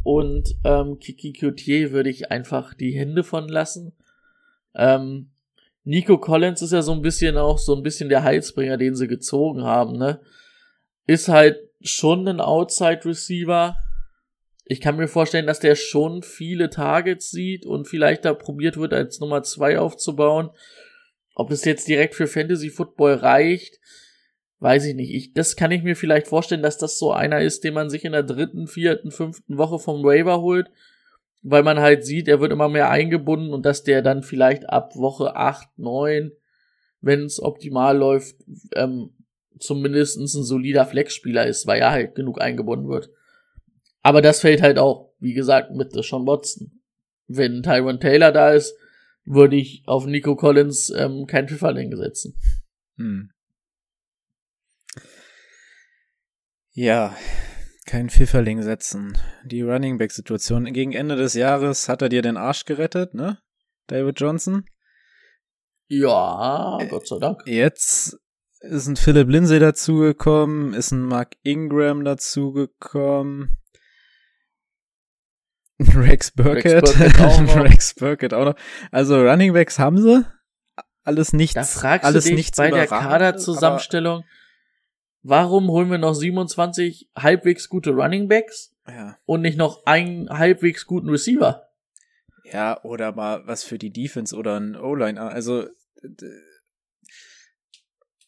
und 0.05 0.49
ähm, 0.65 0.99
Kiki 0.99 1.33
Coutier 1.33 1.93
würde 1.93 2.11
ich 2.11 2.31
einfach 2.31 2.73
die 2.75 2.93
Hände 2.93 3.25
von 3.25 3.49
lassen. 3.49 3.93
Ähm, 4.75 5.33
Nico 5.83 6.19
Collins 6.19 6.63
ist 6.63 6.73
ja 6.73 6.83
so 6.83 6.93
ein 6.93 7.03
bisschen 7.03 7.37
auch 7.37 7.59
so 7.59 7.75
ein 7.77 7.83
bisschen 7.83 8.09
der 8.09 8.23
Heilsbringer, 8.23 8.77
den 8.79 8.95
sie 8.95 9.09
gezogen 9.09 9.65
haben, 9.65 9.99
ne? 9.99 10.21
Ist 11.07 11.29
halt 11.29 11.59
schon 11.85 12.27
ein 12.27 12.41
Outside 12.41 13.05
Receiver. 13.05 13.77
Ich 14.65 14.81
kann 14.81 14.97
mir 14.97 15.09
vorstellen, 15.09 15.47
dass 15.47 15.61
der 15.61 15.77
schon 15.77 16.23
viele 16.23 16.71
Targets 16.71 17.31
sieht 17.31 17.67
und 17.67 17.87
vielleicht 17.87 18.25
da 18.25 18.33
probiert 18.33 18.79
wird, 18.79 18.95
als 18.95 19.21
Nummer 19.21 19.43
zwei 19.43 19.79
aufzubauen. 19.79 20.51
Ob 21.35 21.51
es 21.51 21.65
jetzt 21.65 21.87
direkt 21.87 22.15
für 22.15 22.27
Fantasy 22.27 22.71
Football 22.71 23.15
reicht, 23.15 23.79
weiß 24.61 24.87
ich 24.87 24.95
nicht. 24.95 25.13
Ich, 25.13 25.35
das 25.35 25.57
kann 25.57 25.73
ich 25.73 25.83
mir 25.83 25.97
vielleicht 25.97 26.27
vorstellen, 26.27 26.63
dass 26.63 26.79
das 26.79 26.99
so 26.99 27.13
einer 27.13 27.43
ist, 27.43 27.65
den 27.65 27.75
man 27.75 27.91
sich 27.91 28.05
in 28.05 28.13
der 28.13 28.23
dritten, 28.23 28.67
vierten, 28.67 29.11
fünften 29.11 29.59
Woche 29.59 29.79
vom 29.79 30.03
Waiver 30.03 30.41
holt, 30.41 30.71
weil 31.43 31.63
man 31.63 31.81
halt 31.81 32.07
sieht, 32.07 32.29
er 32.29 32.41
wird 32.41 32.53
immer 32.53 32.71
mehr 32.71 32.89
eingebunden 32.89 33.53
und 33.53 33.67
dass 33.67 33.83
der 33.83 34.01
dann 34.01 34.23
vielleicht 34.23 34.71
ab 34.71 34.97
Woche 34.97 35.37
acht, 35.37 35.69
neun, 35.77 36.33
wenn 37.03 37.25
es 37.25 37.43
optimal 37.43 37.99
läuft, 37.99 38.37
ähm, 38.75 39.11
zumindest 39.59 40.19
ein 40.19 40.27
solider 40.27 40.87
Flex-Spieler 40.87 41.47
ist, 41.47 41.67
weil 41.67 41.81
er 41.81 41.91
halt 41.91 42.15
genug 42.15 42.41
eingebunden 42.41 42.89
wird. 42.89 43.11
Aber 44.03 44.21
das 44.21 44.41
fällt 44.41 44.63
halt 44.63 44.79
auch, 44.79 45.15
wie 45.19 45.33
gesagt, 45.33 45.71
mit 45.71 45.95
Deshaun 45.95 46.27
Watson. 46.27 46.83
Wenn 47.27 47.63
Tyron 47.63 48.01
Taylor 48.01 48.33
da 48.33 48.53
ist, 48.53 48.77
würde 49.25 49.57
ich 49.57 49.83
auf 49.87 50.05
Nico 50.07 50.37
Collins 50.37 50.91
ähm, 50.91 51.27
kein 51.27 51.49
Pfifferling 51.49 51.97
setzen. 51.97 52.39
Hm. 52.97 53.31
Ja, 56.73 57.17
kein 57.87 58.11
Pfifferling 58.11 58.63
setzen. 58.63 59.17
Die 59.45 59.63
Running 59.63 59.99
Back 59.99 60.11
Situation 60.11 60.65
gegen 60.73 60.93
Ende 60.93 61.17
des 61.17 61.35
Jahres 61.35 61.89
hat 61.89 62.03
er 62.03 62.09
dir 62.09 62.21
den 62.21 62.37
Arsch 62.37 62.65
gerettet, 62.65 63.15
ne? 63.15 63.39
David 63.87 64.19
Johnson. 64.21 64.65
Ja, 65.89 66.79
Gott 66.89 67.07
sei 67.07 67.19
Dank. 67.19 67.43
Jetzt 67.47 68.19
ist 68.71 68.87
ein 68.87 68.97
Philip 68.97 69.29
Lindsay 69.29 69.59
dazugekommen, 69.59 70.75
ist 70.75 70.93
ein 70.93 71.03
Mark 71.03 71.37
Ingram 71.43 72.05
dazugekommen. 72.05 73.59
Rex 75.81 76.31
Burkett. 76.31 76.89
Auch. 77.21 77.57
Rex 77.57 77.95
Burkett 77.95 78.33
auch 78.33 78.45
noch. 78.45 78.57
Also 78.91 79.21
Running 79.21 79.53
Backs 79.53 79.79
haben 79.79 80.01
sie. 80.01 80.25
Alles 81.03 81.33
nichts. 81.33 81.55
Da 81.55 81.65
fragst 81.65 82.07
alles 82.07 82.25
du 82.25 82.31
dich 82.31 82.37
nichts 82.37 82.57
bei 82.57 82.71
der 82.71 82.87
Kaderzusammenstellung, 82.87 84.25
warum 85.23 85.69
holen 85.69 85.91
wir 85.91 85.99
noch 85.99 86.15
27 86.15 87.11
halbwegs 87.17 87.69
gute 87.69 87.91
Running 87.91 88.29
Backs 88.29 88.75
Ja. 88.89 89.19
und 89.27 89.43
nicht 89.43 89.59
noch 89.59 89.85
einen 89.85 90.31
halbwegs 90.31 90.87
guten 90.87 91.11
Receiver? 91.11 91.69
Ja, 92.51 92.83
oder 92.85 93.13
mal 93.13 93.47
was 93.47 93.65
für 93.65 93.79
die 93.79 93.91
Defense 93.93 94.35
oder 94.35 94.59
ein 94.59 94.77
O-Line. 94.77 95.21
Also, 95.21 95.67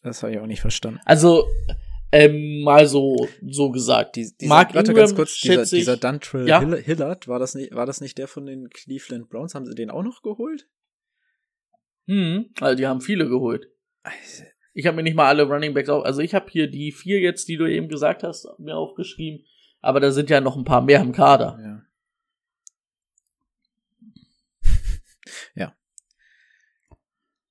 das 0.03 0.23
habe 0.23 0.33
ich 0.33 0.39
auch 0.39 0.45
nicht 0.45 0.61
verstanden. 0.61 0.99
Also, 1.05 1.47
ähm, 2.11 2.61
mal 2.63 2.87
so, 2.87 3.27
so 3.45 3.69
gesagt. 3.71 4.15
Die, 4.15 4.31
dieser, 4.39 4.47
Mark 4.49 4.73
warte 4.73 4.91
Ingram, 4.91 5.03
ganz 5.05 5.15
kurz, 5.15 5.39
dieser, 5.41 5.65
dieser 5.65 5.97
Duntrill 5.97 6.47
Ja. 6.47 6.59
Hill- 6.61 6.81
Hillard, 6.81 7.27
war 7.27 7.39
das, 7.39 7.53
nicht, 7.55 7.73
war 7.75 7.85
das 7.85 7.99
nicht 8.01 8.17
der 8.17 8.27
von 8.27 8.45
den 8.45 8.69
Cleveland 8.69 9.29
Browns? 9.29 9.55
Haben 9.55 9.65
sie 9.65 9.75
den 9.75 9.89
auch 9.89 10.03
noch 10.03 10.21
geholt? 10.21 10.67
Hm, 12.07 12.49
also 12.61 12.75
die 12.77 12.87
haben 12.87 13.01
viele 13.01 13.27
geholt. 13.27 13.69
Ich 14.73 14.85
habe 14.85 14.95
mir 14.95 15.03
nicht 15.03 15.15
mal 15.15 15.27
alle 15.27 15.43
Running 15.43 15.73
Backs 15.73 15.89
auf. 15.89 16.05
Also 16.05 16.21
ich 16.21 16.33
habe 16.33 16.49
hier 16.49 16.69
die 16.69 16.91
vier 16.93 17.19
jetzt, 17.19 17.49
die 17.49 17.57
du 17.57 17.65
eben 17.65 17.89
gesagt 17.89 18.23
hast, 18.23 18.47
mir 18.59 18.77
aufgeschrieben. 18.77 19.45
Aber 19.81 19.99
da 19.99 20.11
sind 20.11 20.29
ja 20.29 20.39
noch 20.39 20.55
ein 20.55 20.63
paar 20.63 20.81
mehr 20.81 21.01
im 21.01 21.11
Kader. 21.11 21.83
Ja. 24.63 24.71
ja. 25.55 25.75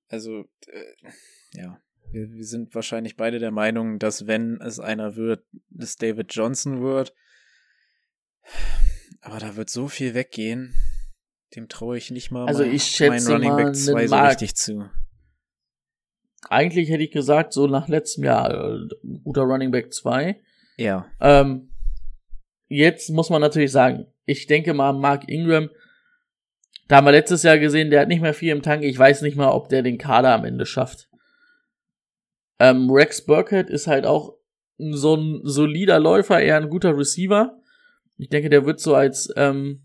Also, 0.09 0.45
äh, 0.69 0.95
ja. 1.53 1.81
Wir, 2.13 2.33
wir 2.33 2.45
sind 2.45 2.75
wahrscheinlich 2.75 3.17
beide 3.17 3.39
der 3.39 3.51
Meinung, 3.51 3.99
dass 3.99 4.27
wenn 4.27 4.61
es 4.61 4.81
einer 4.81 5.17
wird, 5.17 5.45
es 5.79 5.97
David 5.97 6.35
Johnson 6.35 6.83
wird. 6.83 7.13
Aber 9.21 9.39
da 9.39 9.57
wird 9.57 9.71
so 9.71 9.89
viel 9.89 10.15
weggehen. 10.15 10.75
Dem 11.55 11.69
traue 11.69 11.97
ich 11.97 12.11
nicht 12.11 12.31
mal 12.31 12.47
Also 12.47 12.63
mein, 12.63 12.75
ich 12.75 12.85
schätze 12.85 13.31
mein 13.31 13.43
Running 13.43 13.57
Back 13.57 13.67
einen 13.67 13.75
2 13.75 14.07
so 14.09 14.17
richtig 14.17 14.55
zu. 14.57 14.91
Eigentlich 16.49 16.91
hätte 16.91 17.03
ich 17.03 17.11
gesagt, 17.11 17.53
so 17.53 17.67
nach 17.67 17.89
letztem 17.89 18.25
Jahr, 18.25 18.53
äh, 18.53 18.89
guter 19.25 19.43
Running 19.43 19.71
Back 19.71 19.93
2. 19.93 20.41
Ja. 20.77 21.07
Ähm, 21.21 21.71
jetzt 22.69 23.11
muss 23.11 23.31
man 23.31 23.41
natürlich 23.41 23.73
sagen, 23.73 24.07
ich 24.27 24.47
denke 24.47 24.75
mal, 24.75 24.93
Mark 24.93 25.29
Ingram, 25.29 25.71
da 26.89 26.97
haben 26.97 27.07
wir 27.07 27.13
letztes 27.13 27.43
Jahr 27.43 27.59
gesehen, 27.59 27.91
der 27.91 28.03
hat 28.03 28.09
nicht 28.09 28.23
mehr 28.23 28.35
viel 28.35 28.53
im 28.53 28.63
Tank. 28.63 28.85
Ich 28.85 28.97
weiß 28.97 29.23
nicht 29.23 29.37
mal, 29.37 29.51
ob 29.51 29.69
der 29.69 29.83
den 29.83 29.99
Kader 29.99 30.35
am 30.35 30.45
Ende 30.45 30.67
schafft. 30.67 31.09
Ähm, 32.59 32.91
Rex 32.91 33.25
Burkhead 33.25 33.69
ist 33.69 33.87
halt 33.87 34.07
auch 34.07 34.37
so 34.79 35.15
ein 35.15 35.41
solider 35.45 35.99
Läufer, 35.99 36.41
eher 36.41 36.57
ein 36.57 36.71
guter 36.71 36.97
Receiver. 36.97 37.59
Ich 38.19 38.29
denke, 38.29 38.51
der 38.51 38.65
wird 38.67 38.81
so 38.81 38.95
als 38.95 39.33
ähm, 39.37 39.85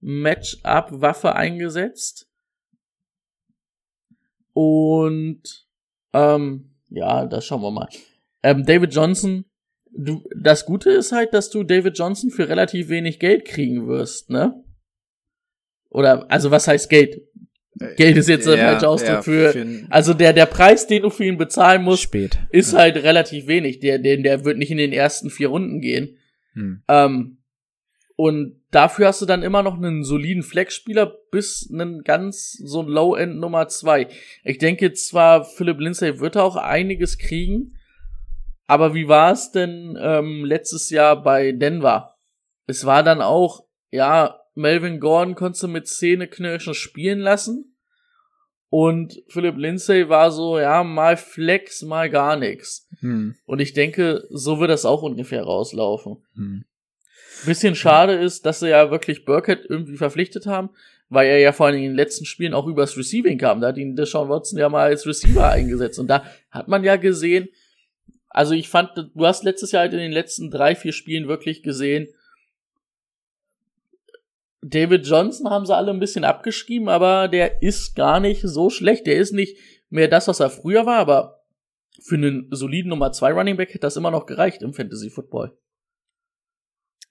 Match-up-Waffe 0.00 1.34
eingesetzt. 1.34 2.28
Und 4.52 5.66
ähm, 6.12 6.74
ja, 6.88 7.26
das 7.26 7.46
schauen 7.46 7.62
wir 7.62 7.70
mal. 7.70 7.88
Ähm, 8.42 8.64
David 8.66 8.94
Johnson, 8.94 9.44
du, 9.92 10.22
das 10.36 10.66
Gute 10.66 10.90
ist 10.90 11.12
halt, 11.12 11.32
dass 11.32 11.50
du 11.50 11.62
David 11.62 11.96
Johnson 11.96 12.30
für 12.30 12.48
relativ 12.48 12.88
wenig 12.88 13.18
Geld 13.18 13.44
kriegen 13.44 13.86
wirst, 13.86 14.30
ne? 14.30 14.62
Oder, 15.88 16.30
also 16.30 16.50
was 16.50 16.66
heißt 16.68 16.88
Geld? 16.88 17.22
Geld 17.96 18.16
ist 18.16 18.28
jetzt 18.28 18.46
der 18.46 18.56
Ja, 18.56 18.70
falsche 18.70 18.88
Ausdruck 18.88 19.14
ja, 19.14 19.22
für, 19.22 19.86
also 19.88 20.12
der, 20.12 20.32
der 20.32 20.46
Preis, 20.46 20.86
den 20.86 21.02
du 21.02 21.10
für 21.10 21.24
ihn 21.24 21.38
bezahlen 21.38 21.82
musst, 21.82 22.02
Spät. 22.02 22.38
ist 22.50 22.74
halt 22.74 22.96
relativ 22.96 23.46
wenig. 23.46 23.80
Der, 23.80 23.98
der, 23.98 24.18
der 24.18 24.44
wird 24.44 24.58
nicht 24.58 24.70
in 24.70 24.76
den 24.76 24.92
ersten 24.92 25.30
vier 25.30 25.48
Runden 25.48 25.80
gehen. 25.80 26.18
Hm. 26.52 26.82
Ähm, 26.88 27.38
und 28.16 28.60
dafür 28.70 29.08
hast 29.08 29.22
du 29.22 29.26
dann 29.26 29.42
immer 29.42 29.62
noch 29.62 29.76
einen 29.76 30.04
soliden 30.04 30.42
Flex-Spieler 30.42 31.16
bis 31.30 31.68
einen 31.72 32.02
ganz 32.02 32.52
so 32.52 32.82
ein 32.82 32.88
Low-End 32.88 33.38
Nummer 33.38 33.68
zwei. 33.68 34.06
Ich 34.44 34.58
denke 34.58 34.92
zwar, 34.92 35.44
Philip 35.44 35.80
Lindsay 35.80 36.20
wird 36.20 36.36
auch 36.36 36.56
einiges 36.56 37.16
kriegen, 37.16 37.78
aber 38.66 38.94
wie 38.94 39.08
war 39.08 39.32
es 39.32 39.50
denn 39.50 39.98
ähm, 40.00 40.44
letztes 40.44 40.90
Jahr 40.90 41.22
bei 41.22 41.52
Denver? 41.52 42.16
Es 42.66 42.84
war 42.84 43.02
dann 43.02 43.22
auch, 43.22 43.64
ja, 43.90 44.41
Melvin 44.54 45.00
Gordon 45.00 45.34
konntest 45.34 45.62
du 45.62 45.68
mit 45.68 45.88
Zähneknirschen 45.88 46.74
spielen 46.74 47.20
lassen. 47.20 47.76
Und 48.68 49.22
Philip 49.28 49.56
Lindsay 49.58 50.08
war 50.08 50.30
so, 50.30 50.58
ja, 50.58 50.82
mal 50.82 51.18
Flex, 51.18 51.82
mal 51.82 52.08
gar 52.08 52.36
nichts. 52.36 52.88
Hm. 53.00 53.34
Und 53.44 53.60
ich 53.60 53.74
denke, 53.74 54.26
so 54.30 54.60
wird 54.60 54.70
das 54.70 54.86
auch 54.86 55.02
ungefähr 55.02 55.42
rauslaufen. 55.42 56.24
Hm. 56.34 56.64
Bisschen 57.44 57.74
schade 57.74 58.14
ist, 58.14 58.46
dass 58.46 58.60
sie 58.60 58.70
ja 58.70 58.90
wirklich 58.90 59.26
Burkett 59.26 59.66
irgendwie 59.68 59.98
verpflichtet 59.98 60.46
haben, 60.46 60.70
weil 61.10 61.28
er 61.28 61.38
ja 61.38 61.52
vor 61.52 61.66
allem 61.66 61.76
in 61.76 61.82
den 61.82 61.94
letzten 61.94 62.24
Spielen 62.24 62.54
auch 62.54 62.66
übers 62.66 62.96
Receiving 62.96 63.36
kam. 63.36 63.60
Da 63.60 63.68
hat 63.68 63.76
ihn 63.76 63.94
Deshaun 63.94 64.30
Watson 64.30 64.58
ja 64.58 64.70
mal 64.70 64.84
als 64.84 65.06
Receiver 65.06 65.50
eingesetzt. 65.50 65.98
Und 65.98 66.08
da 66.08 66.24
hat 66.50 66.68
man 66.68 66.82
ja 66.82 66.96
gesehen, 66.96 67.48
also 68.30 68.54
ich 68.54 68.70
fand, 68.70 68.90
du 68.96 69.26
hast 69.26 69.44
letztes 69.44 69.72
Jahr 69.72 69.82
halt 69.82 69.92
in 69.92 69.98
den 69.98 70.12
letzten 70.12 70.50
drei, 70.50 70.74
vier 70.74 70.92
Spielen 70.92 71.28
wirklich 71.28 71.62
gesehen, 71.62 72.08
David 74.64 75.06
Johnson 75.06 75.50
haben 75.50 75.66
sie 75.66 75.74
alle 75.74 75.90
ein 75.90 75.98
bisschen 76.00 76.24
abgeschrieben, 76.24 76.88
aber 76.88 77.28
der 77.28 77.62
ist 77.62 77.96
gar 77.96 78.20
nicht 78.20 78.42
so 78.42 78.70
schlecht. 78.70 79.06
Der 79.06 79.16
ist 79.16 79.32
nicht 79.32 79.58
mehr 79.90 80.08
das, 80.08 80.28
was 80.28 80.40
er 80.40 80.50
früher 80.50 80.86
war, 80.86 80.98
aber 80.98 81.40
für 82.00 82.14
einen 82.14 82.48
soliden 82.50 82.88
Nummer 82.90 83.12
2 83.12 83.32
Running 83.32 83.56
Back 83.56 83.70
hätte 83.70 83.80
das 83.80 83.96
immer 83.96 84.10
noch 84.10 84.26
gereicht 84.26 84.62
im 84.62 84.72
Fantasy 84.72 85.10
Football. 85.10 85.56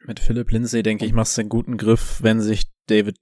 Mit 0.06 0.20
Philip 0.20 0.50
Lindsay, 0.52 0.82
denke 0.82 1.06
ich, 1.06 1.14
machst 1.14 1.38
du 1.38 1.42
einen 1.42 1.50
guten 1.50 1.78
Griff, 1.78 2.20
wenn 2.24 2.42
sich 2.42 2.72
David 2.88 3.18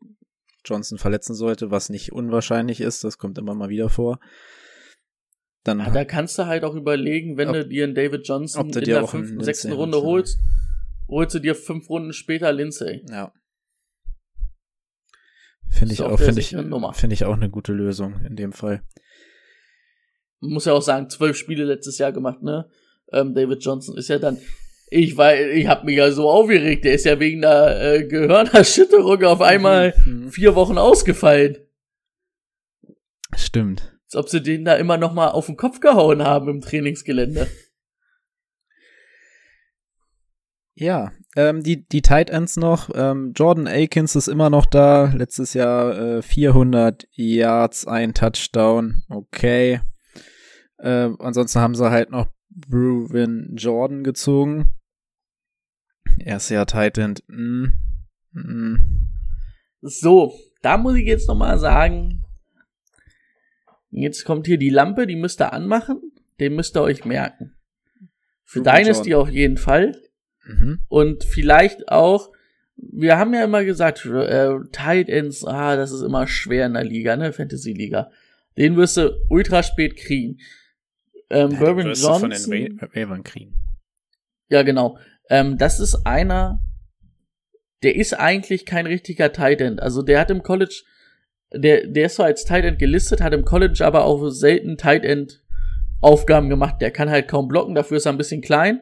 Johnson 0.63 0.98
verletzen 0.98 1.33
sollte, 1.36 1.71
was 1.71 1.89
nicht 1.89 2.12
unwahrscheinlich 2.12 2.81
ist. 2.81 3.03
Das 3.03 3.17
kommt 3.17 3.38
immer 3.38 3.55
mal 3.55 3.69
wieder 3.69 3.89
vor. 3.89 4.19
Dann 5.63 5.80
Ja, 5.80 5.89
da 5.89 6.06
kannst 6.06 6.38
du 6.38 6.45
halt 6.45 6.63
auch 6.63 6.75
überlegen, 6.75 7.36
wenn 7.38 7.49
Ob- 7.49 7.56
du 7.56 7.67
dir 7.67 7.84
einen 7.84 7.95
David 7.95 8.27
Johnson 8.27 8.69
in 8.69 8.84
der 8.86 9.08
fünften, 9.08 9.43
sechsten 9.43 9.73
Runde 9.73 10.01
holst, 10.01 10.38
holst, 10.38 11.08
holst 11.10 11.36
du 11.36 11.39
dir 11.39 11.56
fünf 11.56 11.89
Runden 11.89 12.13
später 12.13 12.53
Lindsay. 12.53 13.03
ja. 13.10 13.34
Finde 15.69 15.93
ich 15.93 16.01
auch, 16.01 16.19
finde 16.19 16.41
ich, 16.41 16.49
finde 16.49 17.13
ich 17.13 17.25
auch 17.25 17.34
eine 17.34 17.49
gute 17.49 17.73
Lösung 17.73 18.21
in 18.25 18.36
dem 18.36 18.51
Fall. 18.53 18.82
Man 20.41 20.51
muss 20.53 20.65
ja 20.65 20.73
auch 20.73 20.82
sagen, 20.82 21.10
zwölf 21.10 21.38
Spiele 21.38 21.63
letztes 21.65 21.97
Jahr 21.97 22.12
gemacht, 22.12 22.41
ne? 22.41 22.69
Ähm, 23.12 23.34
David 23.34 23.63
Johnson 23.63 23.97
ist 23.97 24.08
ja 24.10 24.19
dann, 24.19 24.38
ich 24.89 25.17
war, 25.17 25.36
ich 25.36 25.67
hab 25.67 25.84
mich 25.84 25.97
ja 25.97 26.12
so 26.12 26.29
aufgeregt, 26.29 26.86
der 26.86 26.93
ist 26.93 27.05
ja 27.05 27.19
wegen 27.19 27.41
der 27.41 27.82
äh, 27.93 28.03
Gehirnerschütterung 28.08 29.23
auf 29.23 29.41
einmal 29.41 29.93
Mhm. 30.05 30.29
vier 30.29 30.55
Wochen 30.55 30.77
ausgefallen. 30.77 31.58
Stimmt. 33.36 33.95
Als 34.05 34.15
ob 34.15 34.29
sie 34.29 34.41
den 34.41 34.65
da 34.65 34.75
immer 34.75 34.97
noch 34.97 35.13
mal 35.13 35.29
auf 35.29 35.45
den 35.45 35.55
Kopf 35.58 35.79
gehauen 35.79 36.23
haben 36.23 36.49
im 36.49 36.62
Trainingsgelände. 36.62 37.47
Ja, 40.79 41.11
ähm, 41.35 41.61
die, 41.61 41.85
die 41.85 42.01
Tight 42.01 42.29
Ends 42.29 42.55
noch. 42.55 42.89
Ähm, 42.95 43.33
Jordan 43.35 43.67
Akins 43.67 44.15
ist 44.15 44.29
immer 44.29 44.49
noch 44.49 44.65
da. 44.65 45.11
Letztes 45.13 45.53
Jahr 45.53 46.17
äh, 46.17 46.21
400 46.21 47.05
Yards, 47.11 47.85
ein 47.85 48.13
Touchdown. 48.13 49.03
Okay. 49.09 49.81
Äh, 50.77 51.09
ansonsten 51.19 51.59
haben 51.59 51.75
sie 51.75 51.91
halt 51.91 52.11
noch 52.11 52.27
Brewin 52.49 53.55
Jordan 53.57 54.05
gezogen. 54.05 54.73
Erstes 56.17 56.51
Jahr 56.51 56.65
Tight 56.65 56.97
End. 56.97 57.23
Mm, 57.27 57.65
mm. 58.31 58.79
So, 59.81 60.33
da 60.61 60.77
muss 60.77 60.95
ich 60.95 61.05
jetzt 61.05 61.27
noch 61.27 61.35
mal 61.35 61.59
sagen, 61.59 62.23
jetzt 63.89 64.23
kommt 64.23 64.47
hier 64.47 64.57
die 64.57 64.69
Lampe, 64.69 65.07
die 65.07 65.17
müsst 65.17 65.41
ihr 65.41 65.51
anmachen, 65.51 66.13
den 66.39 66.55
müsst 66.55 66.77
ihr 66.77 66.83
euch 66.83 67.03
merken. 67.03 67.53
Für 68.45 68.59
Ruben 68.59 68.71
Dynasty 68.71 69.09
Jordan. 69.09 69.27
auf 69.27 69.33
jeden 69.33 69.57
Fall. 69.57 70.09
Mhm. 70.49 70.79
Und 70.88 71.23
vielleicht 71.23 71.89
auch, 71.89 72.31
wir 72.75 73.17
haben 73.17 73.33
ja 73.33 73.43
immer 73.43 73.63
gesagt, 73.63 74.05
äh, 74.05 74.51
Tight 74.71 75.09
Ends, 75.09 75.45
ah, 75.45 75.75
das 75.75 75.91
ist 75.91 76.01
immer 76.01 76.27
schwer 76.27 76.65
in 76.65 76.73
der 76.73 76.83
Liga, 76.83 77.15
ne, 77.17 77.33
Fantasy-Liga. 77.33 78.09
Den 78.57 78.75
wirst 78.77 78.97
du 78.97 79.12
ultra 79.29 79.63
spät 79.63 79.95
kriegen. 79.95 80.38
Ähm, 81.29 81.51
Ja, 81.51 81.59
Bourbon 81.59 81.85
du 81.85 81.95
von 81.95 82.21
Johnson. 82.31 82.51
den 82.51 82.81
Wa- 82.81 82.89
Wavern 82.93 83.23
kriegen. 83.23 83.53
Ja, 84.49 84.63
genau. 84.63 84.97
Ähm, 85.29 85.57
das 85.57 85.79
ist 85.79 86.05
einer, 86.07 86.59
der 87.83 87.95
ist 87.95 88.13
eigentlich 88.19 88.65
kein 88.65 88.88
richtiger 88.88 89.31
Tight 89.31 89.62
End. 89.62 89.81
Also 89.81 90.01
der 90.01 90.19
hat 90.19 90.31
im 90.31 90.41
College, 90.41 90.81
der, 91.53 91.85
der 91.88 92.07
ist 92.07 92.15
so 92.15 92.23
als 92.23 92.45
Tight 92.45 92.65
End 92.65 92.79
gelistet, 92.79 93.21
hat 93.21 93.33
im 93.33 93.45
College 93.45 93.85
aber 93.85 94.05
auch 94.05 94.29
selten 94.29 94.77
Tight 94.77 95.03
End 95.05 95.43
Aufgaben 96.01 96.49
gemacht. 96.49 96.77
Der 96.81 96.91
kann 96.91 97.09
halt 97.09 97.27
kaum 97.27 97.47
blocken, 97.47 97.75
dafür 97.75 97.97
ist 97.97 98.05
er 98.05 98.13
ein 98.13 98.17
bisschen 98.17 98.41
klein. 98.41 98.81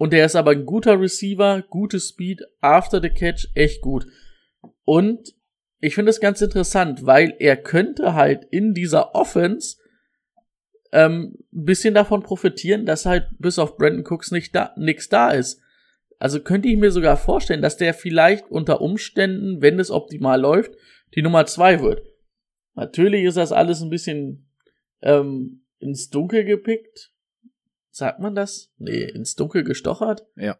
Und 0.00 0.14
der 0.14 0.24
ist 0.24 0.34
aber 0.34 0.52
ein 0.52 0.64
guter 0.64 0.98
Receiver, 0.98 1.62
gutes 1.68 2.08
Speed, 2.08 2.40
after 2.62 3.02
the 3.02 3.10
catch, 3.10 3.48
echt 3.54 3.82
gut. 3.82 4.06
Und 4.86 5.34
ich 5.78 5.94
finde 5.94 6.08
es 6.08 6.20
ganz 6.20 6.40
interessant, 6.40 7.04
weil 7.04 7.36
er 7.38 7.58
könnte 7.58 8.14
halt 8.14 8.46
in 8.50 8.72
dieser 8.72 9.14
Offense 9.14 9.76
ähm, 10.90 11.36
bisschen 11.50 11.92
davon 11.92 12.22
profitieren, 12.22 12.86
dass 12.86 13.04
halt 13.04 13.26
bis 13.38 13.58
auf 13.58 13.76
Brandon 13.76 14.06
Cooks 14.06 14.30
nicht 14.30 14.54
da, 14.54 14.72
nix 14.78 15.10
da 15.10 15.32
ist. 15.32 15.60
Also 16.18 16.40
könnte 16.40 16.68
ich 16.68 16.78
mir 16.78 16.92
sogar 16.92 17.18
vorstellen, 17.18 17.60
dass 17.60 17.76
der 17.76 17.92
vielleicht 17.92 18.50
unter 18.50 18.80
Umständen, 18.80 19.60
wenn 19.60 19.78
es 19.78 19.90
optimal 19.90 20.40
läuft, 20.40 20.72
die 21.14 21.20
Nummer 21.20 21.44
zwei 21.44 21.82
wird. 21.82 22.02
Natürlich 22.74 23.24
ist 23.24 23.36
das 23.36 23.52
alles 23.52 23.82
ein 23.82 23.90
bisschen 23.90 24.48
ähm, 25.02 25.66
ins 25.78 26.08
Dunkel 26.08 26.44
gepickt. 26.44 27.12
Sagt 27.90 28.20
man 28.20 28.34
das? 28.34 28.72
Nee, 28.78 29.02
ins 29.04 29.34
Dunkel 29.34 29.64
gestochert. 29.64 30.26
Ja. 30.36 30.56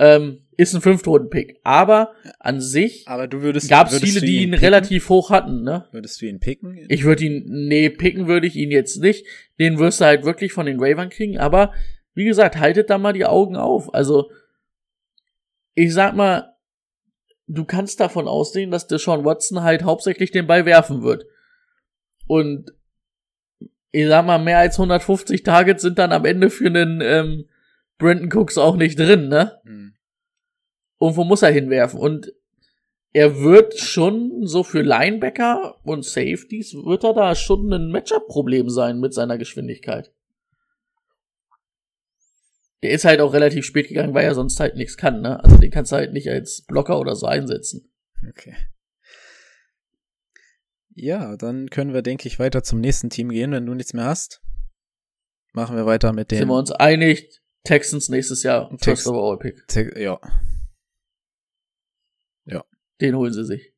Ähm, 0.00 0.46
ist 0.56 0.74
ein 0.74 0.80
Fünftrunden-Pick. 0.80 1.60
Aber 1.64 2.14
an 2.38 2.60
sich 2.60 3.06
Aber 3.06 3.26
du 3.26 3.42
würdest. 3.42 3.68
gab 3.68 3.88
es 3.90 3.98
viele, 3.98 4.20
die 4.20 4.42
ihn 4.44 4.50
picken? 4.52 4.64
relativ 4.64 5.08
hoch 5.08 5.30
hatten, 5.30 5.62
ne? 5.62 5.86
Würdest 5.92 6.20
du 6.20 6.26
ihn 6.26 6.40
picken? 6.40 6.86
Ich 6.88 7.04
würde 7.04 7.24
ihn, 7.24 7.44
nee, 7.46 7.90
picken 7.90 8.28
würde 8.28 8.46
ich 8.46 8.56
ihn 8.56 8.70
jetzt 8.70 8.96
nicht. 8.98 9.26
Den 9.58 9.78
wirst 9.78 10.00
du 10.00 10.04
halt 10.04 10.24
wirklich 10.24 10.52
von 10.52 10.66
den 10.66 10.78
Ravens 10.80 11.14
kriegen. 11.14 11.38
Aber 11.38 11.72
wie 12.14 12.24
gesagt, 12.24 12.56
haltet 12.58 12.90
da 12.90 12.98
mal 12.98 13.12
die 13.12 13.26
Augen 13.26 13.56
auf. 13.56 13.92
Also, 13.92 14.30
ich 15.74 15.92
sag 15.92 16.14
mal, 16.14 16.54
du 17.46 17.64
kannst 17.64 18.00
davon 18.00 18.28
ausgehen, 18.28 18.70
dass 18.70 18.86
Deshaun 18.86 19.24
Watson 19.24 19.62
halt 19.62 19.82
hauptsächlich 19.82 20.30
den 20.30 20.46
Ball 20.46 20.64
werfen 20.64 21.02
wird. 21.02 21.26
Und 22.26 22.70
ich 23.90 24.06
sag 24.06 24.26
mal, 24.26 24.38
mehr 24.38 24.58
als 24.58 24.78
150 24.78 25.42
Targets 25.42 25.82
sind 25.82 25.98
dann 25.98 26.12
am 26.12 26.24
Ende 26.24 26.50
für 26.50 26.66
einen 26.66 27.00
ähm, 27.00 27.48
Brandon 27.98 28.30
Cooks 28.32 28.58
auch 28.58 28.76
nicht 28.76 28.98
drin, 28.98 29.28
ne? 29.28 29.60
Hm. 29.64 29.94
irgendwo 31.00 31.24
muss 31.24 31.42
er 31.42 31.50
hinwerfen. 31.50 31.98
Und 31.98 32.32
er 33.12 33.40
wird 33.40 33.78
schon 33.78 34.46
so 34.46 34.62
für 34.62 34.82
Linebacker 34.82 35.80
und 35.84 36.04
Safeties 36.04 36.74
wird 36.74 37.04
er 37.04 37.14
da 37.14 37.34
schon 37.34 37.72
ein 37.72 37.90
Matchup-Problem 37.90 38.68
sein 38.68 39.00
mit 39.00 39.14
seiner 39.14 39.38
Geschwindigkeit. 39.38 40.12
der 42.82 42.90
ist 42.90 43.04
halt 43.04 43.20
auch 43.20 43.32
relativ 43.32 43.64
spät 43.64 43.88
gegangen, 43.88 44.14
weil 44.14 44.24
er 44.24 44.34
sonst 44.34 44.60
halt 44.60 44.76
nichts 44.76 44.96
kann, 44.96 45.20
ne? 45.20 45.42
Also 45.42 45.56
den 45.56 45.70
kannst 45.70 45.90
du 45.90 45.96
halt 45.96 46.12
nicht 46.12 46.28
als 46.28 46.62
Blocker 46.62 47.00
oder 47.00 47.16
so 47.16 47.26
einsetzen. 47.26 47.90
Okay. 48.28 48.54
Ja, 51.00 51.36
dann 51.36 51.70
können 51.70 51.94
wir, 51.94 52.02
denke 52.02 52.26
ich, 52.26 52.38
weiter 52.38 52.62
zum 52.62 52.80
nächsten 52.80 53.10
Team 53.10 53.28
gehen, 53.28 53.52
wenn 53.52 53.66
du 53.66 53.74
nichts 53.74 53.92
mehr 53.92 54.06
hast. 54.06 54.42
Machen 55.52 55.76
wir 55.76 55.86
weiter 55.86 56.12
mit 56.12 56.30
den. 56.30 56.38
Sind 56.38 56.48
wir 56.48 56.58
uns 56.58 56.72
einig, 56.72 57.40
Texans 57.64 58.08
nächstes 58.08 58.42
Jahr 58.42 58.68
Tex 58.70 58.84
First 58.84 59.06
Overall 59.06 59.38
Pick. 59.38 59.66
Te 59.68 59.92
ja. 60.00 60.20
Den 63.00 63.16
holen 63.16 63.32
sie 63.32 63.44
sich. 63.44 63.72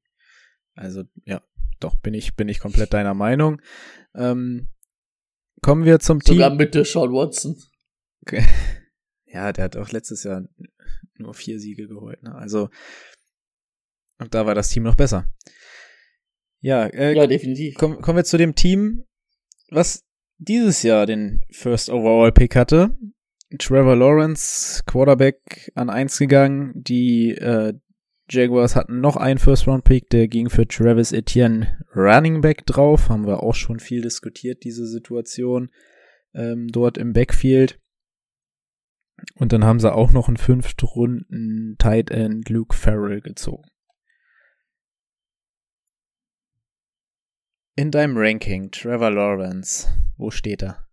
Also, 0.74 1.04
ja, 1.24 1.42
doch, 1.78 1.96
bin 1.96 2.14
ich, 2.14 2.37
bin 2.37 2.48
ich 2.48 2.61
komplett 2.61 2.92
deiner 2.92 3.14
Meinung. 3.14 3.61
Ähm, 4.14 4.68
kommen 5.62 5.85
wir 5.85 6.00
zum 6.00 6.20
Sogar 6.20 6.50
Team. 6.50 6.59
mit 6.59 6.87
Sean 6.87 7.12
Watson. 7.12 7.56
Ja, 9.33 9.52
der 9.52 9.62
hat 9.66 9.76
auch 9.76 9.92
letztes 9.92 10.24
Jahr 10.24 10.42
nur 11.14 11.35
vier 11.35 11.61
Siege 11.61 11.87
geholt. 11.87 12.20
Ne? 12.24 12.35
Also, 12.35 12.68
und 14.18 14.35
da 14.35 14.44
war 14.44 14.56
das 14.56 14.70
Team 14.70 14.83
noch 14.83 14.96
besser. 14.96 15.33
Ja, 16.61 16.87
äh, 16.87 17.14
Ja, 17.16 17.27
definitiv. 17.27 17.75
Komm, 17.77 18.01
kommen 18.01 18.16
wir 18.16 18.25
zu 18.25 18.38
dem 18.38 18.55
Team, 18.55 19.05
was 19.70 20.05
dieses 20.38 20.83
Jahr 20.83 21.07
den 21.07 21.40
First 21.51 21.90
Overall 21.90 22.33
Pick 22.33 22.57
hatte. 22.57 22.96
Trevor 23.59 23.96
Lawrence, 23.96 24.83
Quarterback 24.87 25.73
an 25.75 25.90
eins 25.90 26.18
gegangen. 26.18 26.73
Die 26.75 27.31
äh, 27.33 27.75
Jaguars 28.31 28.77
hatten 28.77 29.01
noch 29.01 29.16
einen 29.16 29.38
First 29.38 29.66
Round 29.66 29.85
Pick, 29.85 30.09
der 30.11 30.29
ging 30.29 30.49
für 30.51 30.68
Travis 30.68 31.12
Etienne 31.12 31.85
Running 31.96 32.40
Back 32.40 32.64
drauf. 32.66 33.09
Haben 33.09 33.27
wir 33.27 33.42
auch 33.42 33.55
schon 33.55 33.81
viel 33.81 34.03
diskutiert, 34.03 34.62
diese 34.62 34.87
Situation 34.87 35.70
ähm, 36.35 36.68
dort 36.68 36.96
im 36.96 37.12
Backfield. 37.12 37.81
Und 39.35 39.53
dann 39.53 39.64
haben 39.64 39.81
sie 39.81 39.92
auch 39.92 40.12
noch 40.12 40.29
einen 40.29 40.37
fünften 40.37 40.87
Runden 40.87 41.77
Tight 41.79 42.11
End 42.11 42.49
Luke 42.49 42.75
Farrell 42.75 43.20
gezogen. 43.20 43.68
In 47.81 47.90
deinem 47.90 48.14
Ranking, 48.14 48.71
Trevor 48.71 49.11
Lawrence, 49.11 49.88
wo 50.19 50.31
steht 50.31 50.62
er? 50.62 50.87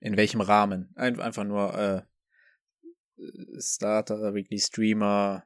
In 0.00 0.16
welchem 0.16 0.40
Rahmen? 0.40 0.92
Ein, 0.96 1.20
einfach 1.20 1.44
nur 1.44 1.78
äh, 1.78 2.02
Starter, 3.60 4.34
Weekly 4.34 4.58
Streamer, 4.58 5.44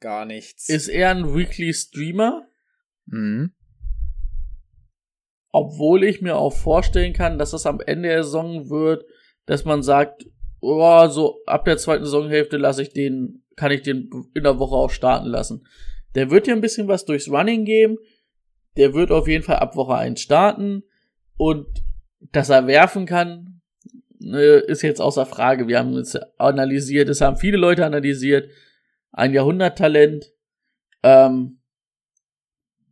gar 0.00 0.26
nichts. 0.26 0.68
Ist 0.68 0.88
er 0.88 1.08
ein 1.08 1.34
Weekly 1.34 1.72
Streamer? 1.72 2.46
mhm. 3.06 3.54
Obwohl 5.50 6.04
ich 6.04 6.20
mir 6.20 6.36
auch 6.36 6.52
vorstellen 6.52 7.14
kann, 7.14 7.38
dass 7.38 7.54
es 7.54 7.64
am 7.64 7.80
Ende 7.80 8.10
der 8.10 8.24
Saison 8.24 8.68
wird, 8.68 9.06
dass 9.46 9.64
man 9.64 9.82
sagt, 9.82 10.26
oh, 10.60 11.08
so 11.08 11.42
ab 11.46 11.64
der 11.64 11.78
zweiten 11.78 12.04
Saisonhälfte 12.04 12.58
lasse 12.58 12.82
ich 12.82 12.92
den, 12.92 13.42
kann 13.56 13.72
ich 13.72 13.80
den 13.80 14.10
in 14.34 14.44
der 14.44 14.58
Woche 14.58 14.76
auch 14.76 14.90
starten 14.90 15.28
lassen. 15.28 15.66
Der 16.14 16.30
wird 16.30 16.46
ja 16.46 16.54
ein 16.54 16.60
bisschen 16.60 16.88
was 16.88 17.04
durchs 17.04 17.28
Running 17.28 17.64
geben. 17.64 17.98
Der 18.76 18.94
wird 18.94 19.10
auf 19.10 19.28
jeden 19.28 19.44
Fall 19.44 19.56
ab 19.56 19.76
Woche 19.76 19.94
1 19.94 20.20
starten. 20.20 20.82
Und 21.36 21.66
dass 22.20 22.50
er 22.50 22.66
werfen 22.66 23.06
kann, 23.06 23.60
äh, 24.22 24.64
ist 24.66 24.82
jetzt 24.82 25.00
außer 25.00 25.26
Frage. 25.26 25.68
Wir 25.68 25.78
haben 25.78 25.94
es 25.96 26.16
analysiert, 26.38 27.08
es 27.08 27.20
haben 27.20 27.36
viele 27.36 27.56
Leute 27.56 27.84
analysiert. 27.84 28.50
Ein 29.10 29.32
Jahrhunderttalent. 29.32 30.32
Ähm, 31.02 31.58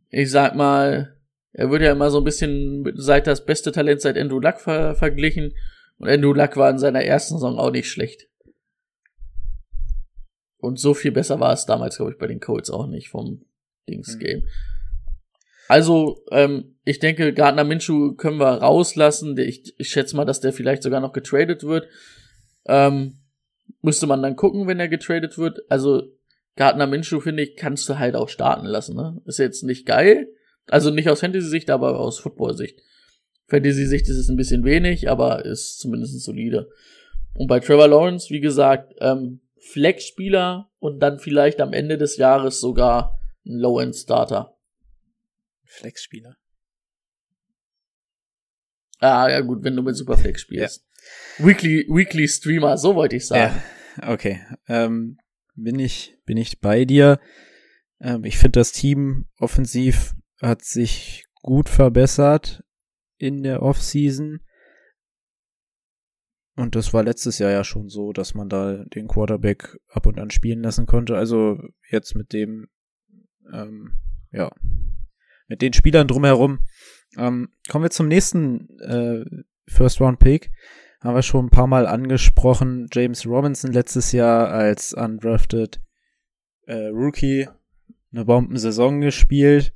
ich 0.09 0.29
sag 0.29 0.55
mal, 0.55 1.17
er 1.53 1.69
wird 1.69 1.81
ja 1.81 1.91
immer 1.91 2.09
so 2.09 2.19
ein 2.19 2.23
bisschen 2.23 2.91
seit 2.95 3.27
das 3.27 3.45
beste 3.45 3.71
Talent 3.71 4.01
seit 4.01 4.17
Andrew 4.17 4.39
Luck 4.39 4.59
ver 4.59 4.95
verglichen. 4.95 5.53
Und 5.97 6.09
Andrew 6.09 6.33
Luck 6.33 6.57
war 6.57 6.69
in 6.69 6.79
seiner 6.79 7.03
ersten 7.03 7.35
Saison 7.35 7.57
auch 7.57 7.71
nicht 7.71 7.89
schlecht. 7.89 8.27
Und 10.61 10.79
so 10.79 10.93
viel 10.93 11.11
besser 11.11 11.39
war 11.39 11.53
es 11.53 11.65
damals, 11.65 11.97
glaube 11.97 12.11
ich, 12.11 12.17
bei 12.17 12.27
den 12.27 12.39
Colts 12.39 12.69
auch 12.69 12.87
nicht 12.87 13.09
vom 13.09 13.45
Dings-Game. 13.89 14.47
Also, 15.67 16.23
ähm, 16.31 16.75
ich 16.83 16.99
denke, 16.99 17.33
Gardner 17.33 17.63
Minshew 17.63 18.13
können 18.15 18.39
wir 18.39 18.47
rauslassen. 18.47 19.37
Ich, 19.37 19.73
ich 19.77 19.89
schätze 19.89 20.15
mal, 20.15 20.25
dass 20.25 20.41
der 20.41 20.53
vielleicht 20.53 20.83
sogar 20.83 20.99
noch 20.99 21.13
getradet 21.13 21.63
wird. 21.63 21.87
Ähm, 22.65 23.19
müsste 23.81 24.05
man 24.05 24.21
dann 24.21 24.35
gucken, 24.35 24.67
wenn 24.67 24.79
er 24.79 24.87
getradet 24.87 25.37
wird. 25.37 25.61
Also, 25.69 26.03
Gardner 26.55 26.87
Minshew, 26.87 27.19
finde 27.21 27.43
ich, 27.43 27.55
kannst 27.55 27.87
du 27.89 27.97
halt 27.97 28.15
auch 28.15 28.29
starten 28.29 28.65
lassen. 28.65 28.95
Ne? 28.95 29.21
Ist 29.25 29.39
jetzt 29.39 29.63
nicht 29.63 29.85
geil. 29.85 30.27
Also 30.67 30.91
nicht 30.91 31.09
aus 31.09 31.21
Fantasy-Sicht, 31.21 31.69
aber 31.69 31.99
aus 31.99 32.19
Football-Sicht. 32.19 32.79
Fantasy-Sicht 33.47 34.07
ist 34.09 34.17
es 34.17 34.29
ein 34.29 34.37
bisschen 34.37 34.63
wenig, 34.63 35.09
aber 35.09 35.43
ist 35.45 35.79
zumindest 35.79 36.19
solide. 36.21 36.69
Und 37.33 37.47
bei 37.47 37.59
Trevor 37.59 37.87
Lawrence, 37.87 38.29
wie 38.29 38.41
gesagt, 38.41 38.93
ähm, 38.99 39.41
Flex-Spieler 39.61 40.71
und 40.79 40.99
dann 40.99 41.19
vielleicht 41.19 41.61
am 41.61 41.73
Ende 41.73 41.97
des 41.97 42.17
Jahres 42.17 42.59
sogar 42.59 43.19
ein 43.45 43.59
Low-End-Starter. 43.59 44.57
Flexspieler. 45.65 46.35
Ah, 48.99 49.29
ja 49.29 49.41
gut, 49.41 49.63
wenn 49.63 49.75
du 49.75 49.81
mit 49.81 49.95
Superflex 49.95 50.41
spielst. 50.41 50.85
Weekly, 51.37 51.87
Weekly 51.89 52.27
Streamer, 52.27 52.77
so 52.77 52.95
wollte 52.95 53.15
ich 53.15 53.25
sagen. 53.27 53.55
Ja, 54.01 54.13
okay. 54.13 54.41
Ähm, 54.67 55.17
bin 55.55 55.79
ich, 55.79 56.17
bin 56.25 56.37
ich 56.37 56.59
bei 56.59 56.85
dir. 56.85 57.19
Ähm, 57.99 58.23
ich 58.25 58.37
finde, 58.37 58.59
das 58.59 58.71
Team 58.71 59.27
offensiv 59.39 60.13
hat 60.41 60.63
sich 60.63 61.25
gut 61.41 61.69
verbessert 61.69 62.63
in 63.17 63.43
der 63.43 63.63
Offseason. 63.63 64.41
Und 66.61 66.75
das 66.75 66.93
war 66.93 67.03
letztes 67.03 67.39
Jahr 67.39 67.51
ja 67.51 67.63
schon 67.63 67.89
so, 67.89 68.13
dass 68.13 68.33
man 68.35 68.47
da 68.47 68.83
den 68.85 69.07
Quarterback 69.07 69.77
ab 69.89 70.05
und 70.05 70.19
an 70.19 70.29
spielen 70.29 70.61
lassen 70.61 70.85
konnte. 70.85 71.17
Also 71.17 71.59
jetzt 71.89 72.15
mit 72.15 72.33
dem, 72.33 72.67
ähm, 73.51 73.97
ja, 74.31 74.51
mit 75.47 75.61
den 75.61 75.73
Spielern 75.73 76.07
drumherum. 76.07 76.59
Ähm, 77.17 77.49
kommen 77.67 77.85
wir 77.85 77.89
zum 77.89 78.07
nächsten 78.07 78.69
äh, 78.79 79.25
First 79.67 79.99
Round 79.99 80.19
Pick 80.19 80.51
haben 81.01 81.15
wir 81.15 81.23
schon 81.23 81.47
ein 81.47 81.49
paar 81.49 81.67
Mal 81.67 81.87
angesprochen. 81.87 82.87
James 82.91 83.25
Robinson 83.25 83.71
letztes 83.73 84.11
Jahr 84.11 84.49
als 84.49 84.93
undrafted 84.93 85.81
äh, 86.67 86.87
Rookie 86.87 87.47
eine 88.11 88.25
Bombensaison 88.25 89.01
gespielt. 89.01 89.73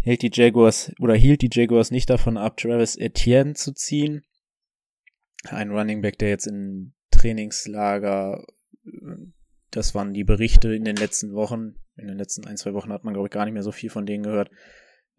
Hält 0.00 0.22
die 0.22 0.30
Jaguars 0.32 0.92
oder 1.00 1.14
hielt 1.14 1.42
die 1.42 1.50
Jaguars 1.52 1.90
nicht 1.90 2.08
davon 2.08 2.36
ab, 2.36 2.56
Travis 2.56 2.96
Etienne 2.96 3.54
zu 3.54 3.72
ziehen. 3.72 4.22
Ein 5.48 5.70
Running 5.70 6.00
Back, 6.00 6.18
der 6.18 6.30
jetzt 6.30 6.46
in 6.46 6.94
Trainingslager, 7.10 8.46
das 9.70 9.94
waren 9.94 10.14
die 10.14 10.24
Berichte 10.24 10.74
in 10.74 10.84
den 10.84 10.96
letzten 10.96 11.34
Wochen, 11.34 11.76
in 11.96 12.06
den 12.06 12.18
letzten 12.18 12.46
ein, 12.46 12.56
zwei 12.56 12.74
Wochen 12.74 12.92
hat 12.92 13.04
man, 13.04 13.14
glaube 13.14 13.28
ich, 13.28 13.32
gar 13.32 13.44
nicht 13.44 13.54
mehr 13.54 13.62
so 13.62 13.72
viel 13.72 13.90
von 13.90 14.06
denen 14.06 14.24
gehört, 14.24 14.50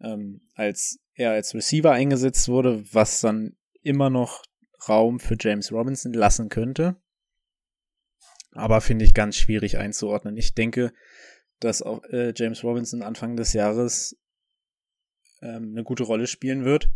ähm, 0.00 0.40
als 0.54 0.98
er 1.14 1.32
als 1.32 1.54
Receiver 1.54 1.92
eingesetzt 1.92 2.48
wurde, 2.48 2.82
was 2.92 3.20
dann 3.20 3.56
immer 3.82 4.10
noch 4.10 4.42
Raum 4.88 5.20
für 5.20 5.36
James 5.38 5.72
Robinson 5.72 6.12
lassen 6.12 6.48
könnte. 6.48 6.96
Aber 8.52 8.80
finde 8.80 9.04
ich 9.04 9.14
ganz 9.14 9.36
schwierig 9.36 9.78
einzuordnen. 9.78 10.36
Ich 10.36 10.54
denke, 10.54 10.92
dass 11.60 11.82
auch 11.82 12.02
äh, 12.04 12.32
James 12.34 12.64
Robinson 12.64 13.02
Anfang 13.02 13.36
des 13.36 13.52
Jahres 13.52 14.18
ähm, 15.42 15.72
eine 15.72 15.84
gute 15.84 16.04
Rolle 16.04 16.26
spielen 16.26 16.64
wird. 16.64 16.90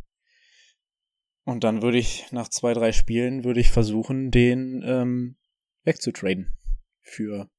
Und 1.45 1.65
dann 1.65 1.83
würde 1.83 1.99
ich 1.99 2.31
nach 2.33 2.49
zwei, 2.49 2.75
drei 2.75 2.93
Spielen 2.93 3.45
würde 3.45 3.61
ich 3.61 3.71
versuchen, 3.71 4.31
den 4.31 4.83
ähm, 4.85 5.37
wegzutraden 5.85 6.53
für 7.01 7.51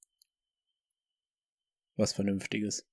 was 1.96 2.13
Vernünftiges. 2.13 2.88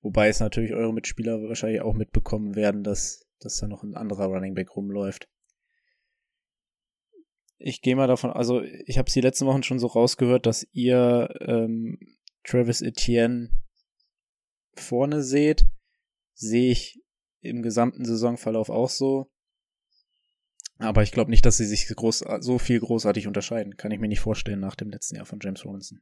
Wobei 0.00 0.28
es 0.28 0.40
natürlich 0.40 0.72
eure 0.72 0.92
Mitspieler 0.92 1.42
wahrscheinlich 1.42 1.80
auch 1.80 1.94
mitbekommen 1.94 2.54
werden, 2.54 2.84
dass, 2.84 3.26
dass 3.40 3.58
da 3.58 3.66
noch 3.66 3.82
ein 3.82 3.94
anderer 3.94 4.26
Running 4.26 4.54
Back 4.54 4.76
rumläuft. 4.76 5.28
Ich 7.58 7.80
gehe 7.80 7.96
mal 7.96 8.06
davon, 8.06 8.30
also 8.30 8.62
ich 8.62 8.98
habe 8.98 9.06
es 9.06 9.14
die 9.14 9.20
letzten 9.20 9.46
Wochen 9.46 9.62
schon 9.62 9.78
so 9.78 9.86
rausgehört, 9.86 10.46
dass 10.46 10.66
ihr 10.72 11.34
ähm, 11.40 11.98
Travis 12.44 12.82
Etienne 12.82 13.50
vorne 14.74 15.22
seht. 15.22 15.66
Sehe 16.34 16.70
ich 16.70 17.00
im 17.40 17.62
gesamten 17.62 18.04
Saisonverlauf 18.04 18.70
auch 18.70 18.90
so. 18.90 19.30
Aber 20.78 21.02
ich 21.02 21.12
glaube 21.12 21.30
nicht, 21.30 21.46
dass 21.46 21.56
sie 21.56 21.66
sich 21.66 21.86
groß, 21.86 22.24
so 22.40 22.58
viel 22.58 22.80
großartig 22.80 23.26
unterscheiden. 23.26 23.76
Kann 23.76 23.92
ich 23.92 24.00
mir 24.00 24.08
nicht 24.08 24.20
vorstellen 24.20 24.60
nach 24.60 24.74
dem 24.74 24.90
letzten 24.90 25.16
Jahr 25.16 25.26
von 25.26 25.38
James 25.40 25.64
Robinson. 25.64 26.00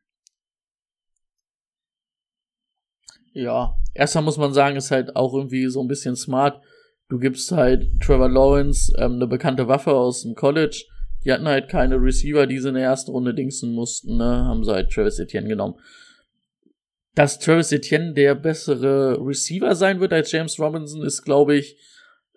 Ja, 3.35 3.77
erstmal 3.95 4.25
muss 4.25 4.37
man 4.37 4.53
sagen, 4.53 4.77
ist 4.77 4.91
halt 4.91 5.17
auch 5.17 5.35
irgendwie 5.35 5.69
so 5.69 5.83
ein 5.83 5.89
bisschen 5.89 6.17
smart. 6.17 6.63
Du 7.09 7.19
gibst 7.19 7.53
halt 7.53 8.01
Trevor 8.01 8.29
Lawrence 8.29 8.93
ähm, 8.99 9.15
eine 9.15 9.27
bekannte 9.27 9.69
Waffe 9.69 9.93
aus 9.93 10.23
dem 10.23 10.35
College. 10.35 10.85
Die 11.25 11.33
hatten 11.33 11.47
halt 11.47 11.69
keine 11.69 11.97
Receiver, 11.97 12.47
die 12.47 12.59
sie 12.59 12.69
in 12.69 12.75
der 12.75 12.85
ersten 12.85 13.11
Runde 13.11 13.35
dingsen 13.35 13.73
mussten, 13.73 14.17
ne? 14.17 14.45
Haben 14.45 14.65
sie 14.65 14.73
halt 14.73 14.91
Travis 14.91 15.19
Etienne 15.19 15.49
genommen. 15.49 15.79
Dass 17.15 17.39
Travis 17.39 17.71
Etienne 17.73 18.15
der 18.15 18.35
bessere 18.35 19.19
Receiver 19.21 19.75
sein 19.75 20.01
wird 20.01 20.13
als 20.13 20.33
James 20.33 20.59
Robinson, 20.59 21.05
ist, 21.05 21.23
glaube 21.23 21.57
ich, 21.57 21.77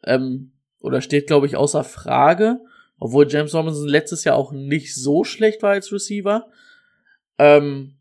ähm, 0.04 0.52
oder 0.86 1.02
steht, 1.02 1.28
glaube 1.28 1.48
ich, 1.48 1.58
außer 1.58 1.84
Frage. 1.84 2.60
Obwohl 2.98 3.28
James 3.30 3.54
Robinson 3.54 3.88
letztes 3.88 4.24
Jahr 4.24 4.38
auch 4.38 4.52
nicht 4.52 4.96
so 4.96 5.24
schlecht 5.24 5.62
war 5.62 5.72
als 5.72 5.92
Receiver. 5.92 6.48
Ähm, 7.38 7.96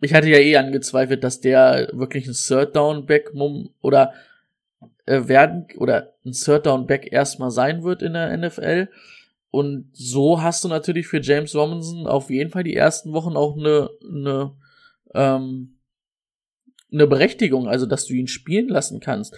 ich 0.00 0.14
hatte 0.14 0.28
ja 0.28 0.38
eh 0.38 0.56
angezweifelt, 0.56 1.22
dass 1.24 1.40
der 1.40 1.90
wirklich 1.92 2.26
ein 2.26 2.34
Third 2.34 2.74
Down 2.74 3.06
Back 3.06 3.32
oder 3.82 4.14
äh, 5.06 5.26
werden 5.26 5.66
oder 5.76 6.14
ein 6.24 6.32
Third 6.32 6.66
Down 6.66 6.86
Back 6.86 7.12
erstmal 7.12 7.50
sein 7.50 7.82
wird 7.82 8.02
in 8.02 8.14
der 8.14 8.36
NFL. 8.36 8.88
Und 9.50 9.90
so 9.92 10.42
hast 10.42 10.62
du 10.64 10.68
natürlich 10.68 11.06
für 11.06 11.20
James 11.20 11.54
Robinson 11.54 12.06
auf 12.06 12.30
jeden 12.30 12.50
Fall 12.50 12.64
die 12.64 12.76
ersten 12.76 13.12
Wochen 13.12 13.36
auch 13.36 13.56
eine, 13.56 13.90
eine, 14.02 14.54
ähm, 15.14 15.78
eine 16.92 17.06
Berechtigung, 17.06 17.68
also 17.68 17.86
dass 17.86 18.06
du 18.06 18.14
ihn 18.14 18.28
spielen 18.28 18.68
lassen 18.68 19.00
kannst. 19.00 19.34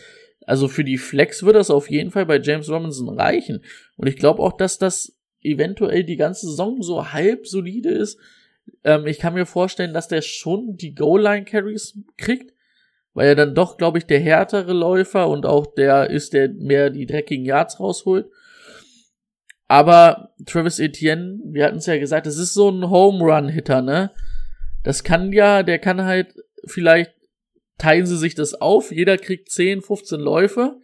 Also 0.46 0.68
für 0.68 0.85
die 0.85 0.98
Flex 0.98 1.42
wird 1.42 1.57
das 1.57 1.70
auf 1.70 1.90
jeden 1.90 2.11
Fall 2.11 2.26
bei 2.26 2.40
James 2.40 2.68
Robinson 2.68 3.09
reichen. 3.09 3.62
Und 3.96 4.07
ich 4.07 4.16
glaube 4.16 4.42
auch, 4.42 4.57
dass 4.57 4.79
das 4.79 5.16
eventuell 5.42 6.05
die 6.05 6.16
ganze 6.16 6.46
Saison 6.46 6.83
so 6.83 7.12
halb 7.12 7.46
solide 7.46 7.90
ist. 7.90 8.18
Ähm, 8.85 9.07
ich 9.07 9.18
kann 9.18 9.35
mir 9.35 9.46
vorstellen, 9.46 9.94
dass 9.94 10.09
der 10.09 10.22
schon 10.22 10.76
die 10.76 10.94
Goal-Line-Carries 10.94 11.98
kriegt, 12.16 12.53
weil 13.14 13.29
er 13.29 13.35
dann 13.35 13.55
doch, 13.55 13.76
glaube 13.76 13.98
ich, 13.98 14.07
der 14.07 14.20
härtere 14.20 14.72
Läufer 14.72 15.29
und 15.29 15.46
auch 15.46 15.66
der 15.74 16.11
ist, 16.11 16.33
der 16.33 16.48
mehr 16.48 16.90
die 16.90 17.07
dreckigen 17.07 17.44
Yards 17.44 17.81
rausholt. 17.81 18.26
Aber 19.68 20.35
Travis 20.46 20.81
Etienne, 20.81 21.38
wir 21.44 21.64
hatten 21.64 21.79
es 21.79 21.87
ja 21.87 21.98
gesagt, 21.98 22.26
das 22.26 22.38
ist 22.38 22.55
so 22.55 22.70
ein 22.70 22.90
Home 22.90 23.22
Run 23.22 23.48
Hitter, 23.48 23.83
ne? 23.83 24.11
Das 24.83 25.05
kann 25.05 25.33
ja, 25.33 25.62
der 25.62 25.79
kann 25.79 26.03
halt 26.03 26.35
vielleicht 26.64 27.12
teilen 27.80 28.06
sie 28.06 28.16
sich 28.16 28.34
das 28.34 28.54
auf, 28.54 28.92
jeder 28.92 29.18
kriegt 29.18 29.50
10, 29.50 29.82
15 29.82 30.20
Läufe. 30.20 30.80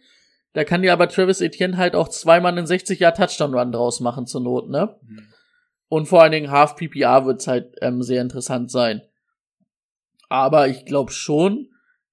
Da 0.53 0.63
kann 0.63 0.83
ja 0.83 0.93
aber 0.93 1.07
Travis 1.07 1.41
Etienne 1.41 1.77
halt 1.77 1.95
auch 1.95 2.09
zweimal 2.09 2.51
einen 2.51 2.65
60 2.65 2.99
Jahr 2.99 3.13
Touchdown 3.13 3.53
Run 3.53 3.71
draus 3.71 3.99
machen 3.99 4.25
zur 4.25 4.41
Not, 4.41 4.69
ne? 4.69 4.97
Mhm. 5.03 5.27
Und 5.89 6.07
vor 6.07 6.21
allen 6.21 6.31
Dingen 6.31 6.51
Half 6.51 6.75
PPR 6.75 7.25
wird's 7.25 7.47
halt 7.47 7.75
ähm, 7.81 8.01
sehr 8.01 8.21
interessant 8.21 8.71
sein. 8.71 9.01
Aber 10.29 10.67
ich 10.67 10.85
glaube 10.85 11.11
schon, 11.11 11.69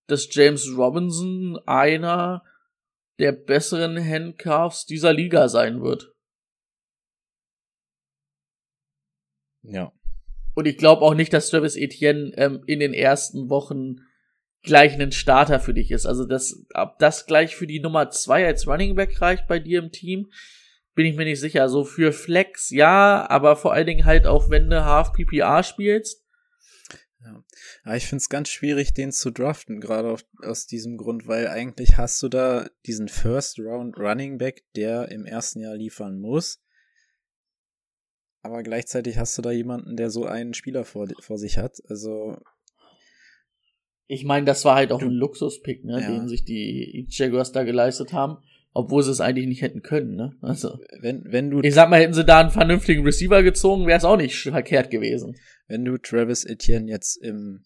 dass 0.07 0.29
James 0.31 0.69
Robinson 0.77 1.59
einer 1.67 2.45
der 3.19 3.33
besseren 3.33 3.97
Handcuffs 3.99 4.87
dieser 4.87 5.13
Liga 5.13 5.49
sein 5.49 5.83
wird. 5.83 6.13
Ja. 9.63 9.93
Und 10.55 10.67
ich 10.67 10.77
glaube 10.77 11.03
auch 11.03 11.15
nicht, 11.15 11.33
dass 11.33 11.49
Travis 11.49 11.77
Etienne 11.77 12.33
ähm, 12.37 12.63
in 12.67 12.81
den 12.81 12.93
ersten 12.93 13.49
Wochen 13.49 14.04
gleich 14.65 15.01
ein 15.01 15.13
Starter 15.13 15.61
für 15.61 15.75
dich 15.75 15.91
ist. 15.91 16.07
Also 16.07 16.25
das, 16.25 16.65
ob 16.75 16.99
das 16.99 17.27
gleich 17.27 17.57
für 17.57 17.67
die 17.67 17.81
Nummer 17.81 18.11
zwei 18.11 18.47
als 18.47 18.67
Running 18.67 18.95
Back 18.95 19.21
reicht 19.21 19.47
bei 19.47 19.59
dir 19.59 19.79
im 19.81 19.93
Team, 19.93 20.31
bin 20.95 21.07
ich 21.07 21.17
mir 21.17 21.25
nicht 21.25 21.41
sicher. 21.41 21.69
So 21.69 21.81
also 21.81 21.85
für 21.85 22.13
Flex 22.13 22.71
ja, 22.71 23.29
aber 23.29 23.57
vor 23.57 23.73
allen 23.73 23.87
Dingen 23.87 24.05
halt 24.05 24.27
auch, 24.27 24.51
wenn 24.51 24.71
du 24.71 24.85
Half 24.85 25.13
PPR 25.13 25.63
spielst. 25.63 26.25
Ja. 27.21 27.43
Aber 27.85 27.97
ich 27.97 28.07
finde 28.07 28.21
es 28.21 28.29
ganz 28.29 28.49
schwierig, 28.49 28.93
den 28.93 29.13
zu 29.13 29.31
draften, 29.31 29.81
gerade 29.81 30.17
aus 30.43 30.67
diesem 30.67 30.97
Grund, 30.99 31.27
weil 31.27 31.49
eigentlich 31.49 31.97
hast 31.97 32.23
du 32.23 32.29
da 32.29 32.69
diesen 32.87 33.09
First 33.09 33.59
Round 33.59 33.97
Running 33.97 34.39
Back, 34.39 34.65
der 34.77 35.11
im 35.11 35.25
ersten 35.25 35.61
Jahr 35.61 35.75
liefern 35.75 36.19
muss 36.19 36.61
aber 38.45 38.63
gleichzeitig 38.63 39.17
hast 39.17 39.39
du 39.39 39.43
da 39.43 39.51
jemanden, 39.51 39.97
der 39.97 40.11
so 40.11 40.27
einen 40.27 40.53
Spieler 40.53 40.85
vor, 40.85 41.09
vor 41.21 41.39
sich 41.39 41.57
hat. 41.57 41.79
Also. 41.89 42.37
Ich 44.07 44.25
meine, 44.25 44.45
das 44.45 44.65
war 44.65 44.77
halt 44.77 44.93
auch 44.93 45.01
ein 45.01 45.11
Luxuspick, 45.11 45.85
ne, 45.85 46.01
ja. 46.01 46.11
den 46.11 46.29
sich 46.29 46.45
die 46.45 47.07
Jaguars 47.09 47.53
da 47.53 47.65
geleistet 47.65 48.13
haben, 48.13 48.39
obwohl 48.73 49.03
sie 49.03 49.11
es 49.11 49.21
eigentlich 49.21 49.47
nicht 49.47 49.63
hätten 49.63 49.83
können, 49.83 50.15
ne? 50.15 50.37
Also. 50.43 50.79
Wenn, 51.01 51.25
wenn 51.27 51.51
du. 51.51 51.61
Ich 51.63 51.75
sag 51.75 51.89
mal, 51.89 52.01
hätten 52.01 52.13
sie 52.13 52.25
da 52.25 52.41
einen 52.41 52.51
vernünftigen 52.51 53.05
Receiver 53.05 53.43
gezogen, 53.43 53.87
wäre 53.87 53.99
es 53.99 54.05
auch 54.05 54.17
nicht 54.17 54.37
verkehrt 54.37 54.91
gewesen. 54.91 55.37
Wenn 55.69 55.85
du 55.85 55.97
Travis 55.97 56.45
Etienne 56.45 56.91
jetzt 56.91 57.17
im 57.17 57.65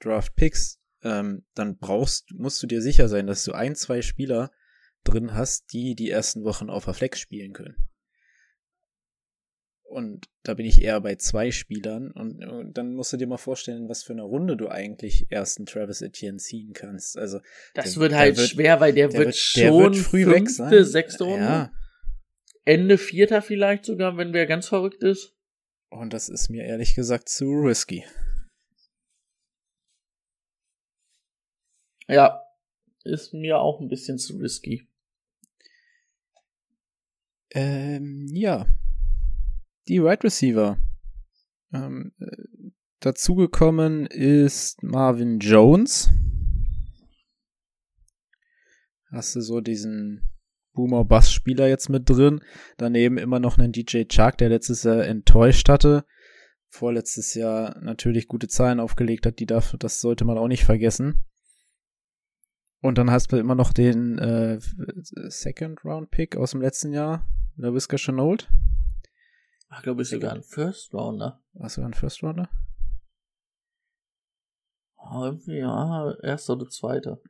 Draft 0.00 0.34
pickst, 0.36 0.80
ähm, 1.02 1.44
dann 1.54 1.76
brauchst, 1.76 2.32
musst 2.32 2.62
du 2.62 2.66
dir 2.66 2.80
sicher 2.80 3.08
sein, 3.08 3.26
dass 3.26 3.44
du 3.44 3.52
ein, 3.52 3.74
zwei 3.74 4.00
Spieler 4.00 4.50
drin 5.04 5.34
hast, 5.34 5.72
die 5.72 5.94
die 5.94 6.10
ersten 6.10 6.44
Wochen 6.44 6.70
auf 6.70 6.86
der 6.86 6.94
Flex 6.94 7.20
spielen 7.20 7.52
können. 7.52 7.76
Und 9.94 10.28
da 10.42 10.54
bin 10.54 10.66
ich 10.66 10.82
eher 10.82 11.00
bei 11.00 11.14
zwei 11.14 11.52
Spielern. 11.52 12.10
Und, 12.10 12.44
und, 12.44 12.76
dann 12.76 12.96
musst 12.96 13.12
du 13.12 13.16
dir 13.16 13.28
mal 13.28 13.36
vorstellen, 13.36 13.88
was 13.88 14.02
für 14.02 14.12
eine 14.12 14.24
Runde 14.24 14.56
du 14.56 14.66
eigentlich 14.66 15.28
erst 15.30 15.58
einen 15.58 15.66
Travis 15.66 16.02
Etienne 16.02 16.38
ziehen 16.38 16.72
kannst. 16.72 17.16
Also 17.16 17.38
das 17.74 17.92
der, 17.92 18.00
wird 18.02 18.12
halt 18.14 18.36
wird, 18.36 18.48
schwer, 18.48 18.80
weil 18.80 18.92
der, 18.92 19.06
der 19.06 19.18
wird, 19.18 19.26
wird 19.28 19.36
schon 19.36 19.94
wird 19.94 19.96
früh 19.96 20.24
fünfte, 20.24 20.40
weg 20.40 20.50
sein. 20.50 20.84
sechste 20.84 21.22
Runde. 21.22 21.44
Ja. 21.44 21.72
Ende 22.64 22.98
vierter 22.98 23.40
vielleicht 23.40 23.84
sogar, 23.84 24.16
wenn 24.16 24.32
wer 24.32 24.46
ganz 24.46 24.66
verrückt 24.66 25.04
ist. 25.04 25.36
Und 25.90 26.12
das 26.12 26.28
ist 26.28 26.48
mir 26.48 26.64
ehrlich 26.64 26.96
gesagt 26.96 27.28
zu 27.28 27.44
risky. 27.44 28.04
Ja, 32.08 32.42
ist 33.04 33.32
mir 33.32 33.60
auch 33.60 33.80
ein 33.80 33.88
bisschen 33.88 34.18
zu 34.18 34.38
risky. 34.38 34.88
Ähm, 37.52 38.26
ja, 38.32 38.66
die 39.88 40.00
Wide 40.00 40.04
right 40.04 40.24
Receiver. 40.24 40.78
Ähm, 41.72 42.12
äh, 42.18 42.70
dazugekommen 43.00 44.06
ist 44.06 44.82
Marvin 44.82 45.38
Jones. 45.38 46.10
Hast 49.10 49.36
du 49.36 49.40
so 49.40 49.60
diesen 49.60 50.22
Boomer-Bass-Spieler 50.74 51.68
jetzt 51.68 51.88
mit 51.88 52.08
drin. 52.08 52.40
Daneben 52.76 53.18
immer 53.18 53.38
noch 53.38 53.58
einen 53.58 53.72
DJ 53.72 54.04
Chuck, 54.04 54.38
der 54.38 54.48
letztes 54.48 54.82
Jahr 54.82 55.04
enttäuscht 55.04 55.68
hatte. 55.68 56.04
Vorletztes 56.68 57.34
Jahr 57.34 57.78
natürlich 57.80 58.26
gute 58.26 58.48
Zahlen 58.48 58.80
aufgelegt 58.80 59.26
hat, 59.26 59.38
die 59.38 59.46
darf, 59.46 59.76
das 59.78 60.00
sollte 60.00 60.24
man 60.24 60.38
auch 60.38 60.48
nicht 60.48 60.64
vergessen. 60.64 61.24
Und 62.80 62.98
dann 62.98 63.10
hast 63.10 63.32
du 63.32 63.36
immer 63.36 63.54
noch 63.54 63.72
den 63.72 64.18
äh, 64.18 64.58
Second-Round-Pick 65.28 66.36
aus 66.36 66.50
dem 66.50 66.60
letzten 66.60 66.92
Jahr, 66.92 67.26
Whisker 67.56 67.96
Chenault. 67.96 68.48
Ach, 69.68 69.82
glaube 69.82 70.02
ich 70.02 70.08
sogar 70.08 70.32
ein 70.32 70.42
First 70.42 70.94
Rounder. 70.94 71.42
War 71.54 71.68
sogar 71.68 71.90
ein 71.90 71.94
First 71.94 72.22
Rounder? 72.22 72.48
Ja, 75.46 76.14
erster 76.22 76.54
oder 76.54 76.68
zweiter. 76.68 77.20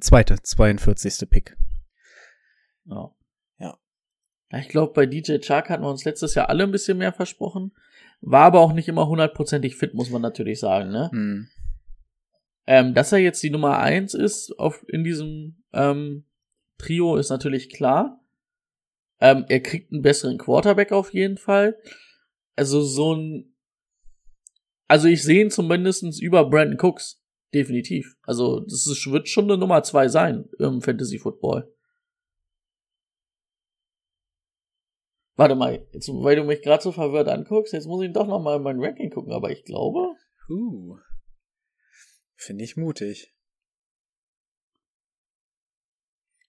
Zweite, 0.00 0.36
42. 0.42 1.28
Pick. 1.28 1.56
Ja. 2.84 3.14
Ja. 3.58 3.78
Ich 4.52 4.68
glaube, 4.68 4.92
bei 4.92 5.06
DJ 5.06 5.38
Chark 5.40 5.68
hatten 5.70 5.84
wir 5.84 5.90
uns 5.90 6.04
letztes 6.04 6.34
Jahr 6.34 6.48
alle 6.48 6.64
ein 6.64 6.72
bisschen 6.72 6.98
mehr 6.98 7.12
versprochen. 7.12 7.72
War 8.20 8.46
aber 8.46 8.60
auch 8.60 8.72
nicht 8.72 8.88
immer 8.88 9.06
hundertprozentig 9.06 9.76
fit, 9.76 9.94
muss 9.94 10.10
man 10.10 10.22
natürlich 10.22 10.58
sagen, 10.60 10.90
ne? 10.90 11.10
Mhm. 11.12 11.48
Ähm, 12.66 12.94
dass 12.94 13.12
er 13.12 13.18
jetzt 13.18 13.42
die 13.42 13.50
Nummer 13.50 13.78
eins 13.78 14.14
ist 14.14 14.58
auf, 14.58 14.84
in 14.88 15.04
diesem 15.04 15.62
ähm, 15.72 16.24
Trio, 16.78 17.16
ist 17.16 17.30
natürlich 17.30 17.70
klar. 17.70 18.20
Ähm, 19.20 19.44
er 19.48 19.60
kriegt 19.60 19.92
einen 19.92 20.02
besseren 20.02 20.38
Quarterback 20.38 20.92
auf 20.92 21.12
jeden 21.12 21.38
Fall. 21.38 21.80
Also 22.54 22.82
so 22.82 23.14
ein, 23.14 23.56
also 24.88 25.08
ich 25.08 25.22
sehe 25.22 25.42
ihn 25.42 25.50
zumindestens 25.50 26.20
über 26.20 26.48
Brandon 26.48 26.78
Cooks. 26.80 27.22
Definitiv. 27.54 28.16
Also 28.22 28.60
das 28.60 28.86
ist, 28.86 29.10
wird 29.10 29.28
schon 29.28 29.44
eine 29.44 29.56
Nummer 29.56 29.82
zwei 29.82 30.08
sein 30.08 30.48
im 30.58 30.82
Fantasy 30.82 31.18
Football. 31.18 31.72
Warte 35.36 35.54
mal, 35.54 35.86
jetzt, 35.92 36.08
weil 36.08 36.36
du 36.36 36.44
mich 36.44 36.62
gerade 36.62 36.82
so 36.82 36.92
verwirrt 36.92 37.28
anguckst, 37.28 37.74
jetzt 37.74 37.86
muss 37.86 38.02
ich 38.02 38.12
doch 38.12 38.26
noch 38.26 38.40
mal 38.40 38.56
in 38.56 38.62
mein 38.62 38.80
Ranking 38.80 39.10
gucken, 39.10 39.32
aber 39.32 39.50
ich 39.50 39.64
glaube. 39.64 40.14
Uh, 40.48 40.96
Finde 42.36 42.64
ich 42.64 42.76
mutig. 42.76 43.35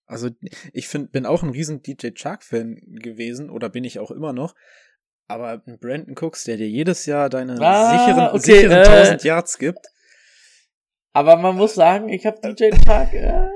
Also 0.08 0.30
ich 0.72 0.88
find, 0.88 1.12
bin 1.12 1.26
auch 1.26 1.44
ein 1.44 1.50
riesen 1.50 1.84
DJ 1.84 2.12
Chark-Fan 2.16 2.80
gewesen 3.02 3.50
oder 3.50 3.70
bin 3.70 3.84
ich 3.84 4.00
auch 4.00 4.10
immer 4.10 4.34
noch. 4.34 4.56
Aber 5.28 5.62
ein 5.66 5.78
Brandon 5.80 6.16
Cooks, 6.18 6.46
der 6.46 6.56
dir 6.56 6.70
jedes 6.70 7.06
Jahr 7.06 7.30
deine 7.30 7.60
ah, 7.60 7.92
sicheren, 7.92 8.28
okay, 8.30 8.40
sicheren 8.40 8.78
äh, 8.78 9.00
1000 9.00 9.24
Yards 9.26 9.58
gibt. 9.58 9.88
Aber 11.12 11.36
man 11.36 11.58
muss 11.58 11.76
sagen, 11.76 12.08
ich 12.08 12.26
habe 12.26 12.40
DJ 12.42 12.70
Chark 12.86 13.14
äh, 13.14 13.50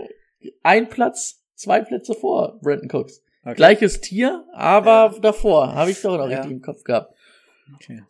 ein 0.64 0.90
Platz, 0.90 1.42
zwei 1.56 1.80
Plätze 1.80 2.14
vor 2.14 2.60
Brandon 2.62 2.90
Cooks. 2.92 3.24
Okay. 3.44 3.56
Gleiches 3.56 4.02
Tier, 4.02 4.46
aber 4.54 5.12
ja. 5.14 5.20
davor 5.20 5.74
habe 5.74 5.90
ich 5.90 6.02
doch 6.02 6.18
noch 6.18 6.30
ja. 6.30 6.38
richtig 6.38 6.52
im 6.52 6.62
Kopf 6.62 6.84
gehabt. 6.84 7.16
Okay. 7.76 8.04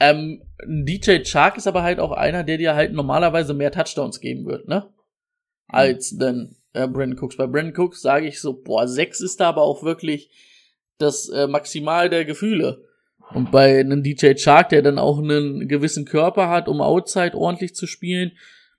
Ähm, 0.00 0.42
DJ 0.66 1.22
Chark 1.22 1.56
ist 1.56 1.66
aber 1.66 1.82
halt 1.82 2.00
auch 2.00 2.10
einer, 2.10 2.42
der 2.42 2.58
dir 2.58 2.74
halt 2.74 2.92
normalerweise 2.92 3.54
mehr 3.54 3.70
Touchdowns 3.70 4.20
geben 4.20 4.46
wird, 4.46 4.66
ne? 4.66 4.88
Mhm. 5.68 5.74
Als 5.74 6.16
denn 6.16 6.56
äh, 6.72 6.86
Brandon 6.86 7.18
Cooks. 7.18 7.36
Bei 7.36 7.46
Brandon 7.46 7.76
Cooks 7.76 8.02
sage 8.02 8.26
ich 8.26 8.40
so, 8.40 8.52
boah, 8.52 8.86
sechs 8.88 9.20
ist 9.20 9.40
da 9.40 9.48
aber 9.48 9.62
auch 9.62 9.82
wirklich 9.82 10.30
das 10.98 11.28
äh, 11.28 11.46
Maximal 11.46 12.10
der 12.10 12.24
Gefühle. 12.24 12.84
Und 13.32 13.52
bei 13.52 13.80
einem 13.80 14.02
DJ 14.02 14.36
Shark, 14.36 14.70
der 14.70 14.82
dann 14.82 14.98
auch 14.98 15.18
einen 15.18 15.68
gewissen 15.68 16.04
Körper 16.04 16.48
hat, 16.48 16.68
um 16.68 16.80
Outside 16.80 17.36
ordentlich 17.36 17.74
zu 17.74 17.86
spielen, 17.86 18.32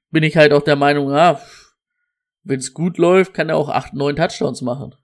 bin 0.09 0.23
ich 0.23 0.35
halt 0.35 0.51
auch 0.51 0.63
der 0.63 0.75
Meinung, 0.75 1.09
ja, 1.09 1.41
wenn 2.43 2.59
es 2.59 2.73
gut 2.73 2.97
läuft, 2.97 3.33
kann 3.33 3.49
er 3.49 3.57
auch 3.57 3.69
acht, 3.69 3.93
neun 3.93 4.15
Touchdowns 4.15 4.61
machen. 4.61 4.95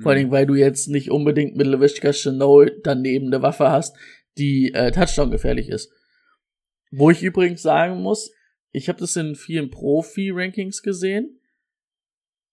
Vor 0.00 0.12
allem, 0.12 0.30
weil 0.30 0.46
du 0.46 0.54
jetzt 0.54 0.88
nicht 0.88 1.10
unbedingt 1.10 1.56
mit 1.56 1.66
LaVishka 1.66 2.12
Chenault 2.12 2.72
daneben 2.84 3.26
eine 3.26 3.42
Waffe 3.42 3.70
hast, 3.70 3.96
die 4.38 4.72
äh, 4.72 4.90
Touchdown 4.90 5.30
gefährlich 5.30 5.68
ist. 5.68 5.92
Wo 6.90 7.10
ich 7.10 7.22
übrigens 7.22 7.62
sagen 7.62 8.00
muss, 8.02 8.32
ich 8.72 8.88
habe 8.88 8.98
das 8.98 9.16
in 9.16 9.34
vielen 9.34 9.70
Profi-Rankings 9.70 10.82
gesehen. 10.82 11.38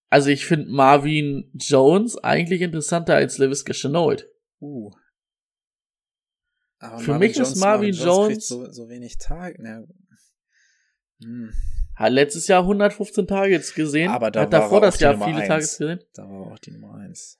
Also 0.09 0.29
ich 0.29 0.45
finde 0.45 0.69
Marvin 0.69 1.51
Jones 1.53 2.17
eigentlich 2.17 2.61
interessanter 2.61 3.15
als 3.15 3.37
LaVisca 3.37 3.73
Chenault. 3.73 4.27
Uh. 4.59 4.91
Aber 6.79 6.99
Für 6.99 7.19
mich 7.19 7.37
ist 7.37 7.57
Marvin 7.57 7.91
kriegt 7.91 8.03
Jones- 8.03 8.47
so, 8.47 8.71
so 8.71 8.89
wenig 8.89 9.17
Tage. 9.17 9.61
Ja. 9.63 9.83
Hm. 11.21 11.53
Hat 11.95 12.13
letztes 12.13 12.47
Jahr 12.47 12.61
115 12.63 13.27
Targets 13.27 13.73
gesehen. 13.73 14.09
Aber 14.09 14.31
da 14.31 14.41
hat 14.41 14.53
davor 14.53 14.79
das 14.79 14.99
Jahr 14.99 15.13
Nummer 15.13 15.25
viele 15.25 15.39
eins. 15.39 15.47
Targets 15.47 15.77
gesehen. 15.77 15.99
Da 16.13 16.23
war 16.29 16.51
auch 16.51 16.59
die 16.59 16.71
Nummer 16.71 16.95
eins. 16.95 17.39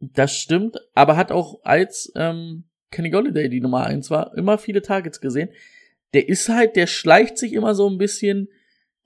Das 0.00 0.34
stimmt, 0.36 0.78
aber 0.94 1.16
hat 1.16 1.32
auch 1.32 1.62
als 1.64 2.12
ähm, 2.14 2.64
Kenny 2.90 3.10
Golladay 3.10 3.48
die 3.48 3.60
Nummer 3.60 3.84
eins 3.84 4.10
war, 4.10 4.34
immer 4.36 4.58
viele 4.58 4.82
Targets 4.82 5.20
gesehen. 5.20 5.50
Der 6.14 6.28
ist 6.28 6.48
halt, 6.48 6.76
der 6.76 6.86
schleicht 6.86 7.38
sich 7.38 7.52
immer 7.52 7.74
so 7.74 7.88
ein 7.88 7.98
bisschen 7.98 8.48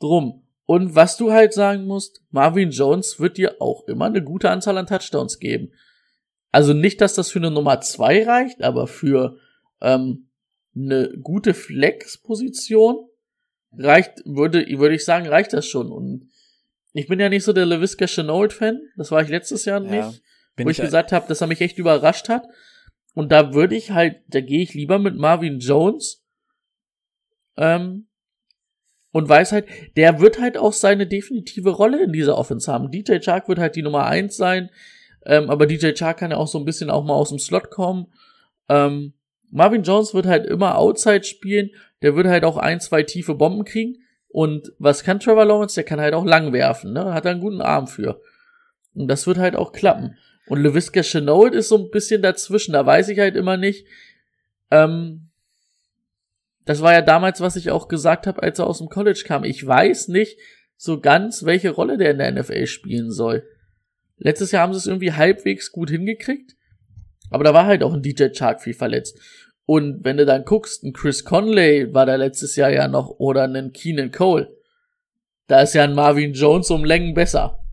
drum. 0.00 0.42
Und 0.66 0.94
was 0.94 1.16
du 1.16 1.32
halt 1.32 1.52
sagen 1.52 1.86
musst, 1.86 2.22
Marvin 2.30 2.70
Jones 2.70 3.20
wird 3.20 3.36
dir 3.36 3.56
auch 3.60 3.86
immer 3.86 4.06
eine 4.06 4.22
gute 4.22 4.50
Anzahl 4.50 4.78
an 4.78 4.86
Touchdowns 4.86 5.38
geben. 5.38 5.72
Also 6.50 6.72
nicht, 6.72 7.00
dass 7.00 7.14
das 7.14 7.30
für 7.30 7.40
eine 7.40 7.50
Nummer 7.50 7.80
zwei 7.80 8.24
reicht, 8.24 8.62
aber 8.62 8.86
für 8.86 9.36
ähm, 9.82 10.28
eine 10.74 11.12
gute 11.20 11.52
Flex-Position 11.52 13.08
reicht, 13.76 14.22
würde, 14.24 14.66
würde 14.78 14.94
ich 14.94 15.04
sagen, 15.04 15.26
reicht 15.26 15.52
das 15.52 15.66
schon. 15.66 15.90
Und 15.92 16.30
ich 16.92 17.08
bin 17.08 17.20
ja 17.20 17.28
nicht 17.28 17.44
so 17.44 17.52
der 17.52 17.66
LaVisca 17.66 18.06
Chenault-Fan. 18.06 18.80
Das 18.96 19.10
war 19.10 19.20
ich 19.20 19.28
letztes 19.28 19.64
Jahr 19.64 19.82
Ja, 19.82 20.08
nicht 20.08 20.22
wo 20.56 20.68
ich, 20.68 20.78
gesagt 20.78 21.12
habe, 21.12 21.26
dass 21.28 21.40
er 21.40 21.46
mich 21.46 21.60
echt 21.60 21.78
überrascht 21.78 22.28
hat. 22.28 22.46
Und 23.14 23.32
da 23.32 23.54
würde 23.54 23.76
ich 23.76 23.90
halt, 23.90 24.16
da 24.28 24.40
gehe 24.40 24.62
ich 24.62 24.74
lieber 24.74 24.98
mit 24.98 25.16
Marvin 25.16 25.58
Jones. 25.58 26.23
Ähm, 27.56 28.06
und 29.12 29.28
weiß 29.28 29.52
halt, 29.52 29.66
der 29.96 30.20
wird 30.20 30.40
halt 30.40 30.58
auch 30.58 30.72
seine 30.72 31.06
definitive 31.06 31.70
Rolle 31.70 32.02
in 32.02 32.12
dieser 32.12 32.36
Offense 32.36 32.72
haben. 32.72 32.90
DJ 32.90 33.18
Chark 33.20 33.48
wird 33.48 33.60
halt 33.60 33.76
die 33.76 33.82
Nummer 33.82 34.06
eins 34.06 34.36
sein, 34.36 34.70
ähm, 35.24 35.50
aber 35.50 35.66
DJ 35.66 35.92
Chark 35.92 36.18
kann 36.18 36.32
ja 36.32 36.36
auch 36.36 36.48
so 36.48 36.58
ein 36.58 36.64
bisschen 36.64 36.90
auch 36.90 37.04
mal 37.04 37.14
aus 37.14 37.28
dem 37.28 37.38
Slot 37.38 37.70
kommen. 37.70 38.08
Ähm, 38.68 39.14
Marvin 39.50 39.84
Jones 39.84 40.14
wird 40.14 40.26
halt 40.26 40.46
immer 40.46 40.78
Outside 40.78 41.22
spielen, 41.22 41.70
der 42.02 42.16
wird 42.16 42.26
halt 42.26 42.44
auch 42.44 42.56
ein, 42.56 42.80
zwei 42.80 43.04
tiefe 43.04 43.34
Bomben 43.34 43.64
kriegen. 43.64 43.98
Und 44.28 44.72
was 44.78 45.04
kann 45.04 45.20
Trevor 45.20 45.44
Lawrence? 45.44 45.76
Der 45.76 45.84
kann 45.84 46.00
halt 46.00 46.12
auch 46.12 46.24
lang 46.24 46.52
werfen, 46.52 46.92
ne? 46.92 47.14
Hat 47.14 47.24
er 47.24 47.30
einen 47.30 47.40
guten 47.40 47.60
Arm 47.60 47.86
für. 47.86 48.20
Und 48.92 49.06
das 49.06 49.28
wird 49.28 49.38
halt 49.38 49.54
auch 49.54 49.70
klappen. 49.70 50.16
Und 50.48 50.60
LaVisca 50.60 51.02
Chenault 51.02 51.54
ist 51.54 51.68
so 51.68 51.78
ein 51.78 51.90
bisschen 51.90 52.20
dazwischen. 52.20 52.72
Da 52.72 52.84
weiß 52.84 53.08
ich 53.10 53.18
halt 53.20 53.36
immer 53.36 53.56
nicht. 53.56 53.86
Ähm, 54.72 55.23
das 56.64 56.80
war 56.80 56.92
ja 56.92 57.02
damals, 57.02 57.40
was 57.40 57.56
ich 57.56 57.70
auch 57.70 57.88
gesagt 57.88 58.26
habe, 58.26 58.42
als 58.42 58.58
er 58.58 58.66
aus 58.66 58.78
dem 58.78 58.88
College 58.88 59.22
kam. 59.26 59.44
Ich 59.44 59.64
weiß 59.64 60.08
nicht 60.08 60.38
so 60.76 61.00
ganz, 61.00 61.44
welche 61.44 61.70
Rolle 61.70 61.98
der 61.98 62.10
in 62.12 62.18
der 62.18 62.32
NFL 62.32 62.66
spielen 62.66 63.10
soll. 63.10 63.46
Letztes 64.16 64.52
Jahr 64.52 64.62
haben 64.62 64.72
sie 64.72 64.78
es 64.78 64.86
irgendwie 64.86 65.12
halbwegs 65.12 65.72
gut 65.72 65.90
hingekriegt. 65.90 66.56
Aber 67.30 67.44
da 67.44 67.52
war 67.54 67.66
halt 67.66 67.82
auch 67.82 67.92
ein 67.92 68.02
DJ 68.02 68.28
Chark 68.32 68.62
viel 68.62 68.74
verletzt. 68.74 69.18
Und 69.66 70.04
wenn 70.04 70.16
du 70.16 70.26
dann 70.26 70.44
guckst, 70.44 70.84
ein 70.84 70.92
Chris 70.92 71.24
Conley 71.24 71.92
war 71.92 72.06
da 72.06 72.16
letztes 72.16 72.54
Jahr 72.56 72.70
ja 72.70 72.86
noch 72.86 73.10
oder 73.18 73.44
ein 73.44 73.72
Keenan 73.72 74.10
Cole. 74.10 74.56
Da 75.46 75.62
ist 75.62 75.74
ja 75.74 75.84
ein 75.84 75.94
Marvin 75.94 76.32
Jones 76.32 76.70
um 76.70 76.84
Längen 76.84 77.14
besser. 77.14 77.64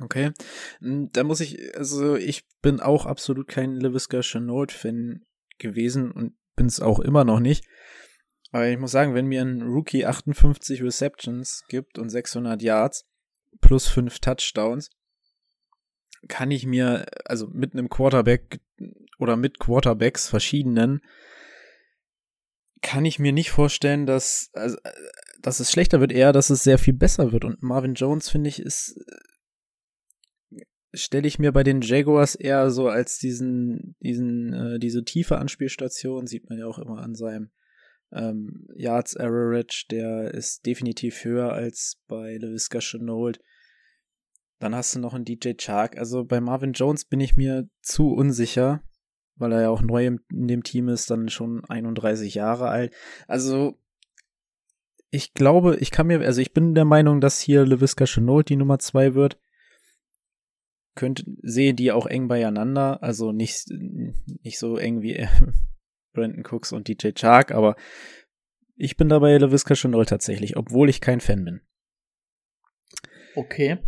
Okay. 0.00 0.32
Hm, 0.80 1.10
Da 1.12 1.24
muss 1.24 1.40
ich, 1.40 1.76
also 1.76 2.16
ich 2.16 2.44
bin 2.60 2.80
auch 2.80 3.06
absolut 3.06 3.48
kein 3.48 3.76
LaVisca 3.76 4.20
Chenault-Fan 4.20 5.22
gewesen 5.58 6.10
und 6.10 6.34
bin 6.56 6.66
es 6.66 6.80
auch 6.80 7.00
immer 7.00 7.24
noch 7.24 7.40
nicht. 7.40 7.64
Aber 8.52 8.68
ich 8.68 8.78
muss 8.78 8.90
sagen, 8.90 9.14
wenn 9.14 9.26
mir 9.26 9.42
ein 9.42 9.62
Rookie 9.62 10.04
58 10.04 10.82
Receptions 10.82 11.64
gibt 11.68 11.98
und 11.98 12.10
600 12.10 12.60
Yards 12.62 13.06
plus 13.60 13.86
5 13.88 14.18
Touchdowns, 14.20 14.90
kann 16.28 16.50
ich 16.50 16.66
mir, 16.66 17.06
also 17.24 17.48
mit 17.48 17.72
einem 17.72 17.88
Quarterback 17.88 18.60
oder 19.18 19.36
mit 19.36 19.58
Quarterbacks 19.58 20.28
verschiedenen, 20.28 21.00
kann 22.82 23.04
ich 23.04 23.18
mir 23.18 23.32
nicht 23.32 23.50
vorstellen, 23.50 24.06
dass, 24.06 24.50
also, 24.52 24.76
dass 25.40 25.60
es 25.60 25.70
schlechter 25.70 26.00
wird, 26.00 26.12
eher, 26.12 26.32
dass 26.32 26.50
es 26.50 26.62
sehr 26.62 26.78
viel 26.78 26.94
besser 26.94 27.32
wird. 27.32 27.44
Und 27.44 27.62
Marvin 27.62 27.94
Jones, 27.94 28.28
finde 28.28 28.48
ich, 28.48 28.60
ist 28.60 29.00
stelle 30.94 31.26
ich 31.26 31.38
mir 31.38 31.52
bei 31.52 31.62
den 31.62 31.80
Jaguars 31.80 32.34
eher 32.34 32.70
so 32.70 32.88
als 32.88 33.18
diesen, 33.18 33.96
diesen, 34.00 34.52
äh, 34.52 34.78
diese 34.78 35.04
tiefe 35.04 35.38
Anspielstation, 35.38 36.26
sieht 36.26 36.48
man 36.48 36.58
ja 36.58 36.66
auch 36.66 36.78
immer 36.78 36.98
an 36.98 37.14
seinem 37.14 37.50
ähm, 38.12 38.66
Yards 38.74 39.16
Average, 39.16 39.86
der 39.90 40.34
ist 40.34 40.66
definitiv 40.66 41.24
höher 41.24 41.52
als 41.52 41.98
bei 42.08 42.36
LaVisca 42.36 42.80
Chenault. 42.80 43.40
Dann 44.58 44.74
hast 44.74 44.94
du 44.94 45.00
noch 45.00 45.14
einen 45.14 45.24
DJ 45.24 45.52
Chark. 45.56 45.98
Also 45.98 46.24
bei 46.24 46.40
Marvin 46.40 46.72
Jones 46.72 47.04
bin 47.04 47.20
ich 47.20 47.36
mir 47.36 47.68
zu 47.80 48.12
unsicher, 48.12 48.82
weil 49.36 49.52
er 49.52 49.62
ja 49.62 49.68
auch 49.70 49.82
neu 49.82 50.06
in 50.06 50.20
dem 50.30 50.62
Team 50.62 50.88
ist, 50.88 51.10
dann 51.10 51.28
schon 51.30 51.64
31 51.64 52.34
Jahre 52.34 52.68
alt. 52.68 52.94
Also 53.26 53.78
ich 55.10 55.34
glaube, 55.34 55.76
ich 55.76 55.90
kann 55.90 56.06
mir, 56.06 56.20
also 56.20 56.40
ich 56.40 56.52
bin 56.52 56.74
der 56.74 56.84
Meinung, 56.84 57.20
dass 57.20 57.40
hier 57.40 57.66
LaVisca 57.66 58.04
Chenault 58.04 58.48
die 58.48 58.56
Nummer 58.56 58.78
zwei 58.78 59.14
wird 59.14 59.38
könnte, 60.94 61.24
sehe 61.42 61.74
die 61.74 61.92
auch 61.92 62.06
eng 62.06 62.28
beieinander, 62.28 63.02
also 63.02 63.32
nicht, 63.32 63.66
nicht 64.42 64.58
so 64.58 64.76
eng 64.76 65.00
wie 65.02 65.16
äh, 65.16 65.28
Brandon 66.12 66.44
Cooks 66.44 66.72
und 66.72 66.88
DJ 66.88 67.10
Chark, 67.14 67.52
aber 67.52 67.76
ich 68.76 68.96
bin 68.96 69.08
dabei 69.08 69.36
LaVisca 69.38 69.74
Chenault 69.74 70.08
tatsächlich, 70.08 70.56
obwohl 70.56 70.88
ich 70.88 71.00
kein 71.00 71.20
Fan 71.20 71.44
bin. 71.44 71.60
Okay. 73.34 73.78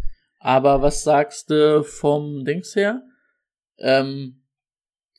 Aber 0.41 0.83
was 0.83 1.03
sagst 1.05 1.51
du 1.51 1.83
vom 1.85 2.45
Dings 2.45 2.77
her? 2.77 3.03
Ähm, 3.79 4.43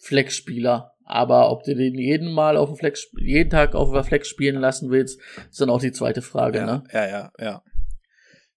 Flex-Spieler. 0.01 0.91
Aber 1.03 1.51
ob 1.51 1.63
du 1.63 1.75
den 1.75 1.95
jeden 1.99 2.31
Mal 2.31 2.57
auf 2.57 2.69
dem 2.69 2.77
Flex, 2.77 3.07
jeden 3.17 3.49
Tag 3.51 3.75
auf 3.75 3.91
der 3.91 4.03
Flex 4.03 4.27
spielen 4.27 4.55
lassen 4.55 4.89
willst, 4.89 5.19
ist 5.49 5.61
dann 5.61 5.69
auch 5.69 5.79
die 5.81 5.91
zweite 5.91 6.21
Frage, 6.23 6.59
ja, 6.59 6.65
ne? 6.65 6.83
ja, 6.91 7.07
ja, 7.07 7.31
ja. 7.39 7.63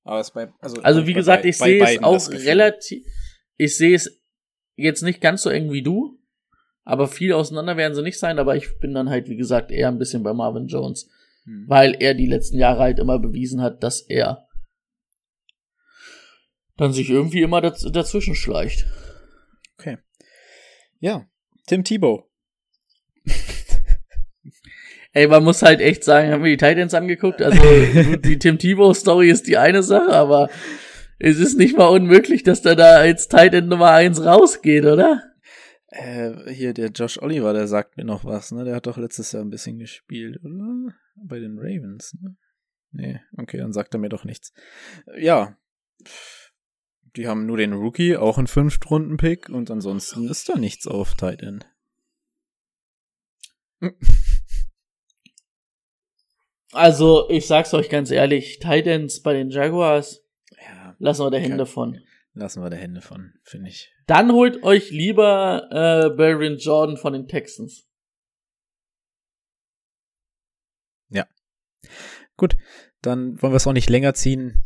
Aber 0.05 0.21
es 0.21 0.31
bei, 0.31 0.49
also, 0.61 0.81
Also 0.83 1.07
wie 1.07 1.13
bei- 1.13 1.19
gesagt, 1.19 1.45
ich 1.45 1.59
sehe 1.59 1.83
es 1.85 2.03
auch 2.03 2.31
relativ, 2.31 3.05
ich 3.59 3.77
sehe 3.77 3.95
es 3.95 4.23
jetzt 4.77 5.03
nicht 5.03 5.21
ganz 5.21 5.43
so 5.43 5.51
eng 5.51 5.71
wie 5.71 5.83
du, 5.83 6.19
aber 6.85 7.07
viel 7.09 7.35
auseinander 7.35 7.77
werden 7.77 7.95
sie 7.95 8.03
nicht 8.03 8.19
sein, 8.19 8.39
aber 8.39 8.57
ich 8.57 8.79
bin 8.79 8.95
dann 8.95 9.11
halt, 9.11 9.29
wie 9.29 9.37
gesagt, 9.37 9.71
eher 9.71 9.89
ein 9.89 9.99
bisschen 9.99 10.23
bei 10.23 10.33
Marvin 10.33 10.69
Jones, 10.69 11.11
Hm. 11.45 11.65
weil 11.69 11.97
er 12.01 12.15
die 12.15 12.27
letzten 12.27 12.59
Jahre 12.59 12.81
halt 12.81 12.99
immer 12.99 13.19
bewiesen 13.19 13.61
hat, 13.61 13.83
dass 13.83 14.01
er 14.01 14.47
dann 16.77 16.93
sich 16.93 17.11
irgendwie 17.11 17.43
immer 17.43 17.61
daz 17.61 17.83
dazwischen 17.93 18.35
schleicht. 18.35 18.87
Okay. 19.79 19.99
Ja, 21.01 21.27
Tim 21.67 21.85
Tebow. 21.85 22.31
Ey, 25.13 25.27
man 25.27 25.43
muss 25.43 25.63
halt 25.63 25.81
echt 25.81 26.05
sagen, 26.05 26.31
haben 26.31 26.45
wir 26.45 26.51
die 26.51 26.65
Titans 26.65 26.95
angeguckt? 26.95 27.43
Also, 27.43 27.61
die 28.19 28.39
Tim 28.39 28.59
Tebow 28.59 28.95
Story 28.95 29.31
ist 29.31 29.49
die 29.49 29.57
eine 29.57 29.83
Sache, 29.83 30.13
aber 30.13 30.49
es 31.19 31.39
ist 31.39 31.59
nicht 31.59 31.77
mal 31.77 31.89
unmöglich, 31.89 32.43
dass 32.43 32.63
der 32.63 32.77
da 32.77 32.97
als 32.97 33.29
Titan 33.29 33.69
Nummer 33.69 33.91
eins 33.91 34.25
rausgeht, 34.25 34.85
oder? 34.85 35.23
Äh, 35.89 36.53
hier, 36.53 36.75
der 36.75 36.91
Josh 36.91 37.21
Oliver, 37.21 37.53
der 37.53 37.67
sagt 37.67 37.97
mir 37.97 38.05
noch 38.05 38.25
was, 38.25 38.53
ne? 38.53 38.65
Der 38.65 38.77
hat 38.77 38.87
doch 38.87 38.99
letztes 38.99 39.33
Jahr 39.33 39.43
ein 39.43 39.51
bisschen 39.51 39.79
gespielt, 39.79 40.39
oder? 40.45 40.95
Bei 41.17 41.39
den 41.39 41.59
Ravens, 41.59 42.15
ne? 42.21 42.37
Nee, 42.91 43.21
okay, 43.37 43.59
dann 43.59 43.73
sagt 43.73 43.95
er 43.95 44.01
mir 44.01 44.09
doch 44.09 44.25
nichts. 44.25 44.53
Ja. 45.17 45.57
Die 47.17 47.27
haben 47.27 47.47
nur 47.47 47.57
den 47.57 47.73
Rookie, 47.73 48.17
auch 48.17 48.39
einen 48.39 48.47
Fünftrunden-Pick 48.47 49.49
und 49.49 49.71
ansonsten 49.71 50.29
ist 50.29 50.49
da 50.49 50.57
nichts 50.57 50.87
auf 50.87 51.15
Tight 51.15 51.43
End. 51.43 51.67
Also, 56.73 57.29
ich 57.31 57.47
sag's 57.47 57.73
euch 57.75 57.89
ganz 57.89 58.11
ehrlich, 58.11 58.59
Titans 58.59 59.23
bei 59.23 59.33
den 59.33 59.51
Jaguars, 59.51 60.17
Ja, 60.17 60.28
lassen 60.99 61.25
wir 61.25 61.31
da 61.31 61.39
Hände 61.39 61.67
von. 61.67 61.99
lassen 62.35 62.63
wir 62.63 62.71
da 62.71 62.77
Hände 62.77 63.01
von, 63.01 63.33
finde 63.43 63.71
ich. 63.71 63.93
Dann 64.07 64.33
holt 64.33 64.63
euch 64.63 64.91
lieber 64.91 65.69
äh, 65.71 66.17
Baron 66.17 66.59
Jordan 66.59 66.97
von 66.97 67.13
den 67.13 67.27
Texans. 67.27 67.89
Gut, 72.39 72.57
dann 73.03 73.43
wollen 73.43 73.53
wir 73.53 73.57
es 73.57 73.67
auch 73.67 73.73
nicht 73.73 73.91
länger 73.91 74.15
ziehen, 74.15 74.65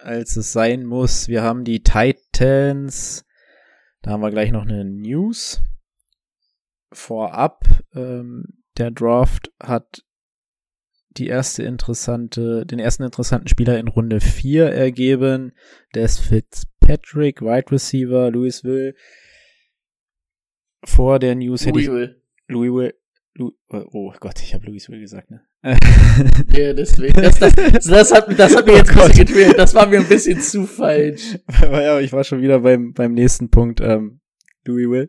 als 0.00 0.36
es 0.36 0.52
sein 0.52 0.84
muss. 0.84 1.26
Wir 1.26 1.42
haben 1.42 1.64
die 1.64 1.82
Titans. 1.82 3.26
Da 4.00 4.12
haben 4.12 4.22
wir 4.22 4.30
gleich 4.30 4.52
noch 4.52 4.62
eine 4.62 4.84
News. 4.84 5.60
Vorab, 6.92 7.64
ähm, 7.94 8.62
der 8.78 8.92
Draft 8.92 9.52
hat 9.60 10.04
die 11.16 11.26
erste 11.26 11.62
interessante, 11.62 12.64
den 12.64 12.78
ersten 12.78 13.02
interessanten 13.02 13.48
Spieler 13.48 13.78
in 13.78 13.88
Runde 13.88 14.20
4 14.20 14.66
ergeben. 14.66 15.52
Des 15.94 16.18
Fitzpatrick 16.18 17.42
Wide 17.42 17.70
Receiver, 17.70 18.30
Louisville. 18.30 18.94
Vor 20.84 21.18
der 21.18 21.34
News 21.34 21.66
hätte 21.66 21.80
ich 21.80 21.86
Louisville. 21.86 22.22
Louisville. 22.48 22.94
Lou 23.34 23.52
oh 23.68 24.12
Gott, 24.18 24.40
ich 24.42 24.54
habe 24.54 24.66
Louisville 24.66 25.00
gesagt, 25.00 25.30
ne? 25.30 25.42
Ja, 26.52 26.72
deswegen. 26.72 27.20
Das, 27.20 27.38
das, 27.38 27.54
das, 27.54 28.12
hat, 28.12 28.38
das 28.38 28.56
hat 28.56 28.66
mir 28.66 28.76
jetzt 28.76 28.90
Oh 28.90 28.94
Gott. 28.94 29.08
bisschen 29.08 29.26
getriggert. 29.26 29.58
Das 29.58 29.74
war 29.74 29.86
mir 29.86 30.00
ein 30.00 30.08
bisschen 30.08 30.40
zu 30.40 30.66
falsch. 30.66 31.38
ja, 31.62 32.00
ich 32.00 32.12
war 32.12 32.24
schon 32.24 32.42
wieder 32.42 32.60
beim, 32.60 32.92
beim 32.92 33.12
nächsten 33.12 33.50
Punkt, 33.50 33.80
ähm, 33.80 34.20
Louisville. 34.64 35.08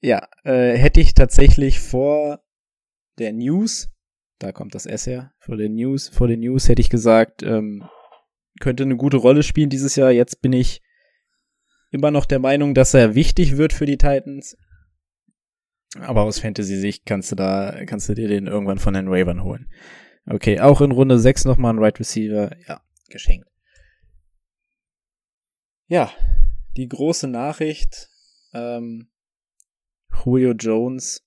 Ja, 0.00 0.26
äh, 0.44 0.76
hätte 0.76 1.00
ich 1.00 1.14
tatsächlich 1.14 1.78
vor 1.78 2.40
der 3.18 3.32
News, 3.32 3.90
da 4.38 4.52
kommt 4.52 4.74
das 4.74 4.86
S 4.86 5.06
her, 5.06 5.32
vor 5.38 5.56
der 5.56 5.68
News, 5.68 6.08
vor 6.08 6.28
den 6.28 6.40
News 6.40 6.68
hätte 6.68 6.80
ich 6.80 6.90
gesagt, 6.90 7.42
ähm, 7.42 7.88
könnte 8.60 8.84
eine 8.84 8.96
gute 8.96 9.16
Rolle 9.16 9.42
spielen 9.42 9.70
dieses 9.70 9.96
Jahr. 9.96 10.10
Jetzt 10.10 10.40
bin 10.40 10.52
ich 10.52 10.82
immer 11.90 12.10
noch 12.10 12.24
der 12.24 12.38
Meinung, 12.38 12.74
dass 12.74 12.94
er 12.94 13.14
wichtig 13.14 13.56
wird 13.56 13.72
für 13.72 13.86
die 13.86 13.98
Titans. 13.98 14.56
Aber 16.00 16.22
aus 16.22 16.40
Fantasy-Sicht 16.40 17.06
kannst 17.06 17.32
du 17.32 17.36
da, 17.36 17.84
kannst 17.86 18.08
du 18.08 18.14
dir 18.14 18.28
den 18.28 18.46
irgendwann 18.46 18.78
von 18.78 18.94
den 18.94 19.08
Ravens 19.08 19.42
holen. 19.42 19.68
Okay, 20.26 20.60
auch 20.60 20.80
in 20.82 20.92
Runde 20.92 21.18
6 21.18 21.46
nochmal 21.46 21.72
ein 21.72 21.78
Right 21.78 21.98
Receiver. 21.98 22.50
Ja, 22.66 22.82
geschenkt. 23.08 23.48
Ja, 25.86 26.12
die 26.76 26.86
große 26.86 27.28
Nachricht, 27.28 28.10
ähm, 28.52 29.08
Julio 30.24 30.52
Jones 30.52 31.26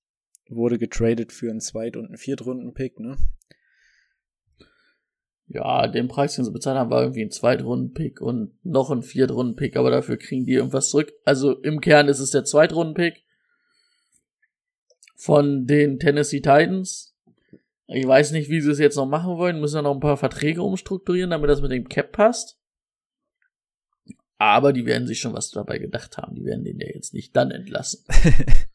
wurde 0.51 0.77
getradet 0.77 1.31
für 1.31 1.49
einen 1.49 1.61
Zweit- 1.61 1.97
und 1.97 2.07
einen 2.07 2.17
Viertrunden-Pick, 2.17 2.99
ne? 2.99 3.17
Ja, 5.53 5.87
den 5.87 6.07
Preis, 6.07 6.35
den 6.35 6.45
sie 6.45 6.51
bezahlt 6.51 6.77
haben, 6.77 6.89
war 6.89 7.01
irgendwie 7.01 7.23
ein 7.23 7.31
Zweitrunden-Pick 7.31 8.21
und 8.21 8.53
noch 8.63 8.89
ein 8.89 9.01
Viertrunden-Pick, 9.01 9.75
aber 9.75 9.91
dafür 9.91 10.17
kriegen 10.17 10.45
die 10.45 10.53
irgendwas 10.53 10.89
zurück. 10.89 11.11
Also 11.25 11.59
im 11.59 11.81
Kern 11.81 12.07
ist 12.07 12.19
es 12.19 12.31
der 12.31 12.45
Zweitrunden-Pick 12.45 13.25
von 15.15 15.65
den 15.67 15.99
Tennessee 15.99 16.39
Titans. 16.39 17.17
Ich 17.87 18.07
weiß 18.07 18.31
nicht, 18.31 18.49
wie 18.49 18.61
sie 18.61 18.71
es 18.71 18.79
jetzt 18.79 18.95
noch 18.95 19.05
machen 19.05 19.35
wollen. 19.35 19.59
Müssen 19.59 19.75
ja 19.75 19.81
noch 19.81 19.93
ein 19.93 19.99
paar 19.99 20.15
Verträge 20.15 20.63
umstrukturieren, 20.63 21.31
damit 21.31 21.49
das 21.49 21.61
mit 21.61 21.71
dem 21.71 21.89
Cap 21.89 22.13
passt. 22.13 22.57
Aber 24.37 24.71
die 24.71 24.85
werden 24.85 25.05
sich 25.05 25.19
schon 25.19 25.33
was 25.33 25.51
dabei 25.51 25.79
gedacht 25.79 26.17
haben. 26.17 26.35
Die 26.35 26.45
werden 26.45 26.63
den 26.63 26.79
ja 26.79 26.87
jetzt 26.87 27.13
nicht 27.13 27.35
dann 27.35 27.51
entlassen. 27.51 28.05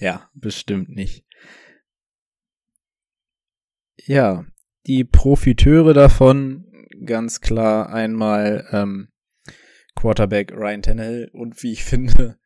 ja, 0.00 0.30
bestimmt 0.34 0.88
nicht. 0.88 1.24
Ja, 3.96 4.46
die 4.86 5.04
Profiteure 5.04 5.92
davon 5.92 6.66
ganz 7.04 7.40
klar 7.40 7.92
einmal 7.92 8.66
ähm, 8.72 9.12
Quarterback 9.94 10.52
Ryan 10.52 10.82
Tannehill 10.82 11.30
und 11.32 11.62
wie 11.62 11.72
ich 11.72 11.84
finde 11.90 12.38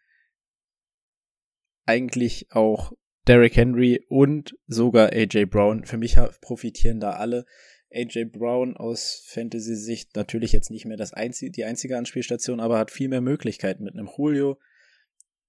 eigentlich 1.87 2.49
auch 2.51 2.93
Derrick 3.27 3.57
Henry 3.57 4.05
und 4.09 4.57
sogar 4.67 5.13
AJ 5.13 5.47
Brown. 5.47 5.85
Für 5.85 5.97
mich 5.97 6.17
profitieren 6.41 7.01
da 7.01 7.13
alle. 7.13 7.47
AJ 7.93 8.27
Brown 8.27 8.77
aus 8.77 9.25
Fantasy-Sicht 9.29 10.17
natürlich 10.17 10.53
jetzt 10.53 10.71
nicht 10.71 10.85
mehr 10.85 10.97
das 10.97 11.13
einzige, 11.13 11.53
die 11.53 11.65
einzige 11.65 11.97
Anspielstation, 11.97 12.59
aber 12.59 12.79
hat 12.79 12.91
viel 12.91 13.09
mehr 13.09 13.21
Möglichkeiten 13.21 13.85
mit 13.85 13.95
einem 13.95 14.11
Julio. 14.19 14.59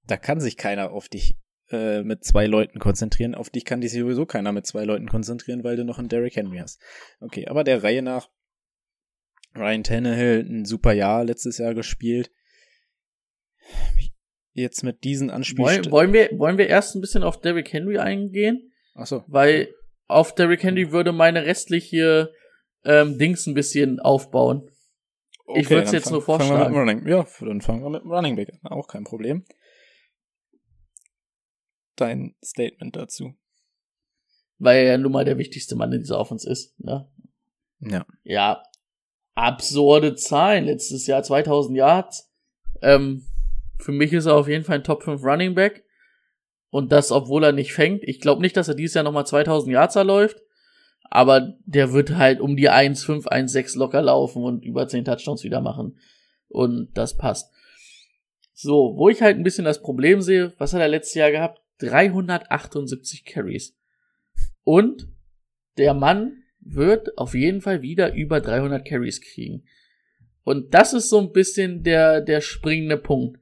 Da 0.06 0.18
kann 0.18 0.39
sich 0.39 0.56
keiner 0.56 0.91
auf 0.91 1.10
dich 1.10 1.38
äh, 1.72 2.03
mit 2.03 2.24
zwei 2.24 2.45
Leuten 2.45 2.80
konzentrieren. 2.80 3.36
Auf 3.36 3.49
dich 3.49 3.66
kann 3.66 3.82
dich 3.82 3.91
sowieso 3.91 4.26
keiner 4.26 4.51
mit 4.51 4.66
zwei 4.66 4.84
Leuten 4.84 5.07
konzentrieren, 5.07 5.63
weil 5.63 5.76
du 5.76 5.84
noch 5.84 5.99
einen 5.99 6.09
Derrick 6.09 6.36
Henry 6.36 6.57
hast. 6.57 6.82
Okay, 7.20 7.47
aber 7.47 7.63
der 7.63 7.84
Reihe 7.84 8.01
nach. 8.01 8.30
Ryan 9.55 9.84
Tannehill, 9.84 10.45
ein 10.47 10.66
super 10.66 10.93
Jahr 10.93 11.24
letztes 11.24 11.57
Jahr 11.57 11.74
gespielt. 11.74 12.30
Jetzt 14.51 14.84
mit 14.84 15.03
diesen 15.03 15.30
Wollen, 15.30 15.36
Anspielstationen. 15.38 15.91
wollen, 15.91 16.13
wir, 16.13 16.30
wollen 16.38 16.57
wir 16.57 16.68
erst 16.68 16.95
ein 16.95 17.01
bisschen 17.01 17.24
auf 17.24 17.39
Derrick 17.39 17.72
Henry 17.72 17.97
eingehen? 17.97 18.74
Achso. 18.93 19.24
Weil 19.28 19.74
auf 20.07 20.36
Derrick 20.36 20.63
Henry 20.63 20.91
würde 20.91 21.11
meine 21.11 21.45
restliche 21.45 22.32
ähm, 22.84 23.18
Dings 23.18 23.47
ein 23.47 23.53
bisschen 23.53 23.99
aufbauen. 23.99 24.70
Ich 25.55 25.70
würd's 25.70 25.91
jetzt 25.91 26.11
nur 26.11 26.22
Fangen 26.22 26.39
wir 26.39 26.45
mit 26.45 26.49
vorschlagen. 26.49 26.76
Running, 26.76 27.07
ja, 27.07 27.28
dann 27.39 27.61
fangen 27.61 27.84
wir 27.84 27.89
mit 27.89 28.03
dem 28.03 28.11
Running 28.11 28.36
Back 28.36 28.49
an. 28.49 28.72
Auch 28.72 28.88
kein 28.88 29.03
Problem. 29.03 29.45
Dein 31.96 32.36
Statement 32.43 32.96
dazu. 32.96 33.36
Weil 34.58 34.78
er 34.78 34.91
ja 34.91 34.98
nun 34.98 35.12
mal 35.12 35.26
der 35.26 35.38
wichtigste 35.38 35.76
Mann 35.76 35.91
in 35.91 36.02
dieser 36.02 36.20
Offense 36.20 36.50
ist. 36.50 36.80
Ne? 36.80 37.08
Ja. 37.80 38.06
Ja, 38.24 38.64
absurde 39.34 40.16
Zahlen. 40.16 40.66
Letztes 40.66 41.08
Jahr 41.08 41.24
2000 41.24 41.78
Yards. 41.78 42.32
Ähm, 42.82 43.26
für 43.80 43.91
mich 43.91 44.14
ist 44.14 44.26
er 44.26 44.36
auf 44.36 44.48
jeden 44.48 44.64
Fall 44.64 44.78
ein 44.78 44.84
Top 44.84 45.04
5 45.04 45.24
Running 45.24 45.56
Back. 45.56 45.84
Und 46.70 46.91
das, 46.91 47.12
obwohl 47.12 47.43
er 47.43 47.52
nicht 47.52 47.74
fängt. 47.74 48.04
Ich 48.04 48.20
glaube 48.20 48.41
nicht, 48.41 48.58
dass 48.58 48.68
er 48.68 48.76
dieses 48.76 48.96
Jahr 48.96 49.04
nochmal 49.04 49.26
2000 49.26 49.72
Yards 49.72 49.96
erläuft. 49.96 50.41
Aber 51.10 51.54
der 51.66 51.93
wird 51.93 52.16
halt 52.16 52.41
um 52.41 52.56
die 52.56 52.70
1,5, 52.70 53.28
1,6 53.28 53.78
locker 53.78 54.02
laufen 54.02 54.43
und 54.43 54.66
über 54.66 54.88
10 54.88 55.06
Touchdowns 55.06 55.43
wieder 55.43 55.62
machen. 55.62 55.98
Und 56.48 56.89
das 56.96 57.18
passt. 57.18 57.54
So, 58.54 58.93
wo 58.98 59.10
ich 59.10 59.22
halt 59.22 59.38
ein 59.38 59.43
bisschen 59.43 59.66
das 59.66 59.82
Problem 59.82 60.22
sehe, 60.22 60.54
was 60.58 60.74
hat 60.74 60.82
er 60.82 60.88
letztes 60.88 61.16
Jahr 61.16 61.32
gehabt? 61.32 61.62
378 61.80 63.26
Carries. 63.26 63.78
Und 64.63 65.07
der 65.78 65.93
Mann 65.93 66.43
wird 66.59 67.17
auf 67.17 67.34
jeden 67.34 67.61
Fall 67.61 67.82
wieder 67.82 68.13
über 68.13 68.41
300 68.41 68.86
Carries 68.86 69.21
kriegen. 69.21 69.63
Und 70.43 70.73
das 70.73 70.93
ist 70.93 71.09
so 71.09 71.19
ein 71.19 71.32
bisschen 71.32 71.84
der, 71.84 72.21
der 72.21 72.41
springende 72.41 72.97
Punkt. 72.97 73.39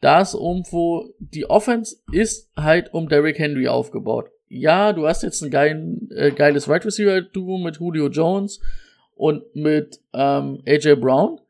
Da 0.00 0.20
ist 0.20 0.34
irgendwo, 0.34 1.14
die 1.18 1.48
Offense 1.48 1.96
ist 2.10 2.50
halt 2.56 2.92
um 2.92 3.08
Derrick 3.08 3.38
Henry 3.38 3.68
aufgebaut. 3.68 4.30
Ja, 4.48 4.92
du 4.92 5.06
hast 5.06 5.22
jetzt 5.22 5.42
ein 5.42 5.50
geilen, 5.50 6.10
äh, 6.10 6.32
geiles 6.32 6.68
Right 6.68 6.84
Receiver 6.84 7.22
Duo 7.22 7.58
mit 7.58 7.78
Julio 7.78 8.08
Jones 8.08 8.60
und 9.14 9.54
mit 9.54 10.00
ähm, 10.12 10.60
AJ 10.66 10.96
Brown 10.96 11.40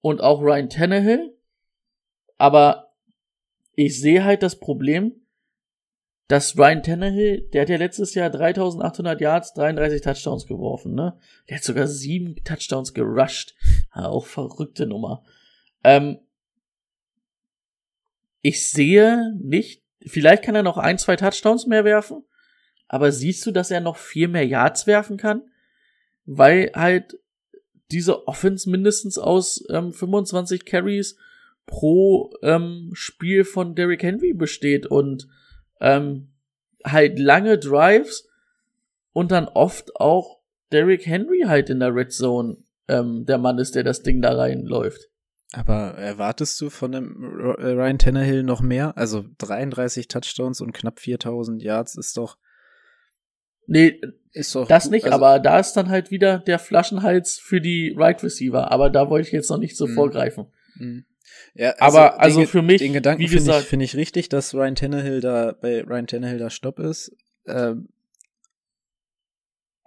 und 0.00 0.20
auch 0.20 0.40
Ryan 0.40 0.70
Tannehill. 0.70 1.34
Aber 2.38 2.92
ich 3.74 4.00
sehe 4.00 4.24
halt 4.24 4.42
das 4.42 4.58
Problem, 4.58 5.12
dass 6.30 6.56
Ryan 6.56 6.84
Tannehill, 6.84 7.48
der 7.52 7.62
hat 7.62 7.70
ja 7.70 7.76
letztes 7.76 8.14
Jahr 8.14 8.30
3800 8.30 9.20
Yards, 9.20 9.52
33 9.54 10.00
Touchdowns 10.00 10.46
geworfen, 10.46 10.94
ne? 10.94 11.18
Der 11.48 11.56
hat 11.56 11.64
sogar 11.64 11.88
sieben 11.88 12.36
Touchdowns 12.44 12.94
gerusht. 12.94 13.56
Auch 13.90 14.26
verrückte 14.26 14.86
Nummer. 14.86 15.24
Ähm, 15.82 16.20
ich 18.42 18.70
sehe 18.70 19.34
nicht, 19.40 19.82
vielleicht 20.06 20.44
kann 20.44 20.54
er 20.54 20.62
noch 20.62 20.78
ein, 20.78 20.98
zwei 20.98 21.16
Touchdowns 21.16 21.66
mehr 21.66 21.84
werfen, 21.84 22.22
aber 22.86 23.10
siehst 23.10 23.44
du, 23.44 23.50
dass 23.50 23.72
er 23.72 23.80
noch 23.80 23.96
viel 23.96 24.28
mehr 24.28 24.46
Yards 24.46 24.86
werfen 24.86 25.16
kann? 25.16 25.42
Weil 26.26 26.70
halt 26.76 27.18
diese 27.90 28.28
Offense 28.28 28.70
mindestens 28.70 29.18
aus 29.18 29.64
ähm, 29.68 29.92
25 29.92 30.64
Carries 30.64 31.16
pro 31.66 32.32
ähm, 32.42 32.90
Spiel 32.92 33.42
von 33.42 33.74
Derrick 33.74 34.04
Henry 34.04 34.32
besteht 34.32 34.86
und 34.86 35.26
ähm, 35.80 36.32
halt 36.84 37.18
lange 37.18 37.58
Drives 37.58 38.28
und 39.12 39.30
dann 39.32 39.48
oft 39.48 39.96
auch 39.96 40.40
Derrick 40.72 41.06
Henry 41.06 41.42
halt 41.46 41.68
in 41.70 41.80
der 41.80 41.94
Red 41.94 42.12
Zone 42.12 42.58
ähm, 42.88 43.24
der 43.26 43.38
Mann 43.38 43.58
ist, 43.58 43.74
der 43.74 43.82
das 43.84 44.02
Ding 44.02 44.22
da 44.22 44.32
reinläuft. 44.36 45.08
Aber 45.52 45.94
erwartest 45.98 46.60
du 46.60 46.70
von 46.70 46.92
dem 46.92 47.24
äh, 47.58 47.66
Ryan 47.72 47.98
Tannehill 47.98 48.44
noch 48.44 48.60
mehr? 48.60 48.96
Also 48.96 49.24
33 49.38 50.06
Touchdowns 50.06 50.60
und 50.60 50.72
knapp 50.72 51.00
4000 51.00 51.60
Yards 51.62 51.96
ist 51.96 52.16
doch, 52.16 52.38
Nee, 53.66 54.00
ist 54.32 54.54
doch. 54.54 54.66
das 54.68 54.84
gut. 54.84 54.92
nicht, 54.92 55.04
Also, 55.06 55.14
aber 55.16 55.38
da 55.40 55.58
ist 55.58 55.72
dann 55.74 55.88
halt 55.90 56.10
wieder 56.10 56.38
der 56.38 56.58
Flaschenhals 56.58 57.38
für 57.38 57.60
die 57.60 57.94
Right 57.96 58.22
Receiver. 58.22 58.70
Aber 58.70 58.90
da 58.90 59.10
wollte 59.10 59.26
ich 59.28 59.32
jetzt 59.32 59.50
noch 59.50 59.58
nicht 59.58 59.76
so 59.76 59.86
Mhm. 59.86 59.94
vorgreifen. 59.94 60.46
mh. 60.76 61.02
Ja, 61.54 61.74
Aber 61.78 62.10
den 62.10 62.20
also 62.20 62.46
für 62.46 62.62
mich, 62.62 62.78
den 62.78 62.92
Gedanken 62.92 63.26
finde 63.26 63.58
ich, 63.58 63.64
finde 63.64 63.84
ich 63.84 63.96
richtig, 63.96 64.28
dass 64.28 64.54
Ryan 64.54 64.74
Tannehill 64.74 65.20
da 65.20 65.52
bei 65.52 65.82
Ryan 65.82 66.06
Tannehill 66.06 66.38
da 66.38 66.50
Stopp 66.50 66.78
ist. 66.78 67.16
Ähm, 67.46 67.88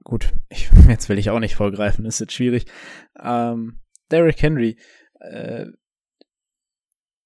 gut, 0.04 0.34
ich, 0.50 0.70
jetzt 0.88 1.10
will 1.10 1.18
ich 1.18 1.30
auch 1.30 1.40
nicht 1.40 1.56
vorgreifen, 1.56 2.06
ist 2.06 2.20
jetzt 2.20 2.34
schwierig. 2.34 2.66
Ähm, 3.20 3.80
Derrick 4.12 4.42
Henry 4.42 4.78
äh, 5.20 5.68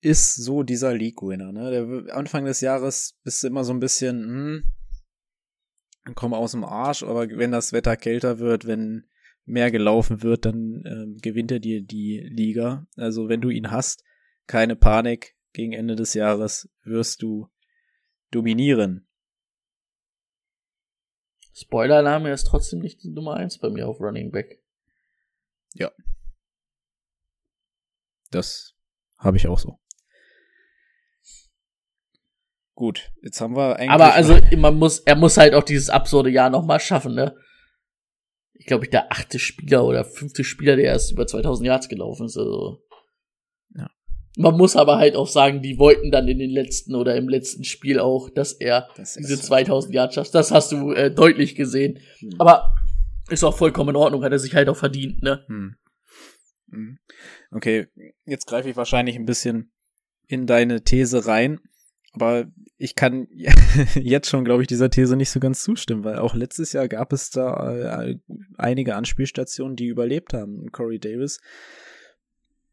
ist 0.01 0.35
so 0.35 0.63
dieser 0.63 0.93
League-Winner. 0.93 1.51
Ne? 1.51 1.71
Der, 1.71 2.15
Anfang 2.15 2.45
des 2.45 2.61
Jahres 2.61 3.17
bist 3.23 3.43
du 3.43 3.47
immer 3.47 3.63
so 3.63 3.73
ein 3.73 3.79
bisschen, 3.79 4.23
hm, 4.23 4.63
komm 6.15 6.33
aus 6.33 6.51
dem 6.51 6.63
Arsch, 6.63 7.03
aber 7.03 7.27
wenn 7.29 7.51
das 7.51 7.73
Wetter 7.73 7.97
kälter 7.97 8.39
wird, 8.39 8.67
wenn 8.67 9.05
mehr 9.45 9.71
gelaufen 9.71 10.23
wird, 10.23 10.45
dann 10.45 10.83
ähm, 10.85 11.17
gewinnt 11.21 11.51
er 11.51 11.59
dir 11.59 11.81
die 11.81 12.19
Liga. 12.19 12.85
Also 12.95 13.29
wenn 13.29 13.41
du 13.41 13.49
ihn 13.49 13.71
hast, 13.71 14.03
keine 14.47 14.75
Panik, 14.75 15.35
gegen 15.53 15.73
Ende 15.73 15.95
des 15.95 16.13
Jahres 16.13 16.69
wirst 16.83 17.21
du 17.21 17.49
dominieren. 18.31 19.07
Spoiler-Alarm, 21.53 22.27
er 22.27 22.33
ist 22.33 22.45
trotzdem 22.45 22.79
nicht 22.79 23.01
die 23.03 23.09
Nummer 23.09 23.35
eins 23.35 23.57
bei 23.57 23.69
mir 23.69 23.87
auf 23.87 23.99
Running 23.99 24.31
Back. 24.31 24.61
Ja. 25.73 25.91
das 28.29 28.75
habe 29.17 29.37
ich 29.37 29.47
auch 29.47 29.59
so. 29.59 29.79
Gut, 32.75 33.11
jetzt 33.23 33.41
haben 33.41 33.55
wir 33.55 33.77
eigentlich. 33.77 33.89
Aber 33.89 34.13
also, 34.13 34.37
man 34.55 34.75
muss, 34.75 34.99
er 34.99 35.15
muss 35.15 35.37
halt 35.37 35.55
auch 35.55 35.63
dieses 35.63 35.89
absurde 35.89 36.29
Jahr 36.29 36.51
nochmal 36.51 36.79
schaffen, 36.79 37.15
ne? 37.15 37.35
Ich 38.53 38.67
glaube, 38.67 38.85
ich 38.85 38.91
der 38.91 39.11
achte 39.11 39.39
Spieler 39.39 39.83
oder 39.83 40.05
fünfte 40.05 40.43
Spieler, 40.43 40.75
der 40.75 40.85
erst 40.85 41.11
über 41.11 41.25
2000 41.25 41.65
Yards 41.65 41.89
gelaufen 41.89 42.27
ist, 42.27 42.37
also. 42.37 42.83
Man 44.37 44.55
muss 44.55 44.75
aber 44.75 44.97
halt 44.97 45.15
auch 45.15 45.27
sagen, 45.27 45.63
die 45.63 45.79
wollten 45.79 46.11
dann 46.11 46.27
in 46.27 46.37
den 46.37 46.51
letzten 46.51 46.93
oder 46.95 47.15
im 47.15 47.27
letzten 47.27 47.63
Spiel 47.63 47.99
auch, 47.99 48.29
dass 48.29 48.53
er 48.53 48.87
Das 48.95 49.15
diese 49.15 49.35
halt 49.35 49.43
2000 49.43 49.93
Yards 49.95 50.15
schafft. 50.15 50.35
Das 50.35 50.51
hast 50.51 50.71
du 50.71 50.91
äh, 50.91 51.09
deutlich 51.09 51.55
gesehen. 51.55 51.99
Hm. 52.19 52.35
Aber 52.37 52.75
ist 53.29 53.43
auch 53.43 53.57
vollkommen 53.57 53.89
in 53.89 53.95
Ordnung, 53.95 54.23
hat 54.23 54.31
er 54.31 54.39
sich 54.39 54.53
halt 54.53 54.69
auch 54.69 54.77
verdient, 54.77 55.23
ne? 55.23 55.43
Hm. 55.47 55.75
Hm. 56.71 56.99
Okay, 57.51 57.87
jetzt 58.25 58.45
greife 58.45 58.69
ich 58.69 58.75
wahrscheinlich 58.75 59.15
ein 59.15 59.25
bisschen 59.25 59.71
in 60.27 60.45
deine 60.45 60.83
These 60.83 61.25
rein, 61.25 61.59
aber 62.13 62.45
ich 62.77 62.93
kann 62.93 63.27
jetzt 63.95 64.29
schon, 64.29 64.45
glaube 64.45 64.61
ich, 64.61 64.67
dieser 64.67 64.91
These 64.91 65.15
nicht 65.15 65.31
so 65.31 65.39
ganz 65.39 65.63
zustimmen, 65.63 66.03
weil 66.03 66.19
auch 66.19 66.35
letztes 66.35 66.73
Jahr 66.73 66.87
gab 66.87 67.11
es 67.11 67.31
da 67.31 68.03
äh, 68.03 68.17
einige 68.57 68.95
Anspielstationen, 68.95 69.75
die 69.75 69.87
überlebt 69.87 70.33
haben. 70.33 70.71
Corey 70.71 70.99
Davis 70.99 71.39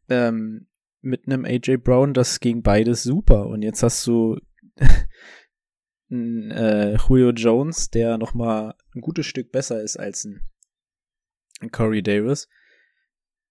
ähm, 0.09 0.67
mit 1.05 1.27
einem 1.27 1.45
AJ 1.45 1.77
Brown, 1.77 2.13
das 2.13 2.39
ging 2.39 2.61
beides 2.61 3.03
super 3.03 3.45
und 3.47 3.61
jetzt 3.61 3.83
hast 3.83 4.05
du 4.07 4.39
ein, 6.09 6.51
äh, 6.51 6.97
Julio 6.97 7.31
Jones, 7.31 7.89
der 7.89 8.17
noch 8.17 8.33
mal 8.33 8.75
ein 8.93 9.01
gutes 9.01 9.25
Stück 9.25 9.51
besser 9.51 9.81
ist 9.81 9.97
als 9.97 10.25
ein, 10.25 10.41
ein 11.61 11.71
Corey 11.71 12.01
Davis. 12.01 12.49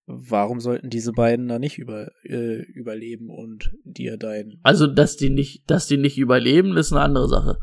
Warum 0.07 0.61
sollten 0.61 0.91
diese 0.91 1.13
beiden 1.13 1.49
da 1.49 1.59
nicht 1.59 1.79
über, 1.79 2.11
äh, 2.25 2.61
überleben 2.73 3.31
und 3.31 3.73
dir 3.85 4.19
dein 4.19 4.59
Also, 4.63 4.87
dass 4.87 5.17
die 5.17 5.31
nicht, 5.31 5.71
dass 5.71 5.87
die 5.87 5.97
nicht 5.97 6.19
überleben, 6.19 6.77
ist 6.77 6.93
eine 6.93 7.01
andere 7.01 7.29
Sache. 7.29 7.59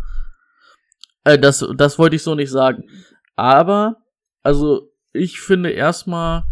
Äh, 1.24 1.38
das, 1.38 1.64
das 1.78 2.00
wollte 2.00 2.16
ich 2.16 2.24
so 2.24 2.34
nicht 2.34 2.50
sagen. 2.50 2.84
Aber, 3.36 3.98
also, 4.42 4.92
ich 5.14 5.40
finde 5.40 5.70
erstmal, 5.70 6.46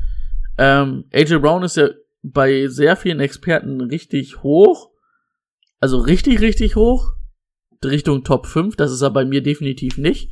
ähm, 0.60 1.06
AJ 1.12 1.40
Brown 1.40 1.64
ist 1.64 1.78
ja 1.78 1.90
bei 2.22 2.68
sehr 2.68 2.96
vielen 2.96 3.20
Experten 3.20 3.82
richtig 3.82 4.44
hoch. 4.44 4.92
Also 5.80 6.00
richtig, 6.00 6.42
richtig 6.42 6.76
hoch. 6.76 7.14
Richtung 7.84 8.24
Top 8.24 8.46
5. 8.46 8.76
Das 8.76 8.92
ist 8.92 9.02
er 9.02 9.12
bei 9.12 9.26
mir 9.26 9.42
definitiv 9.42 9.98
nicht. 9.98 10.32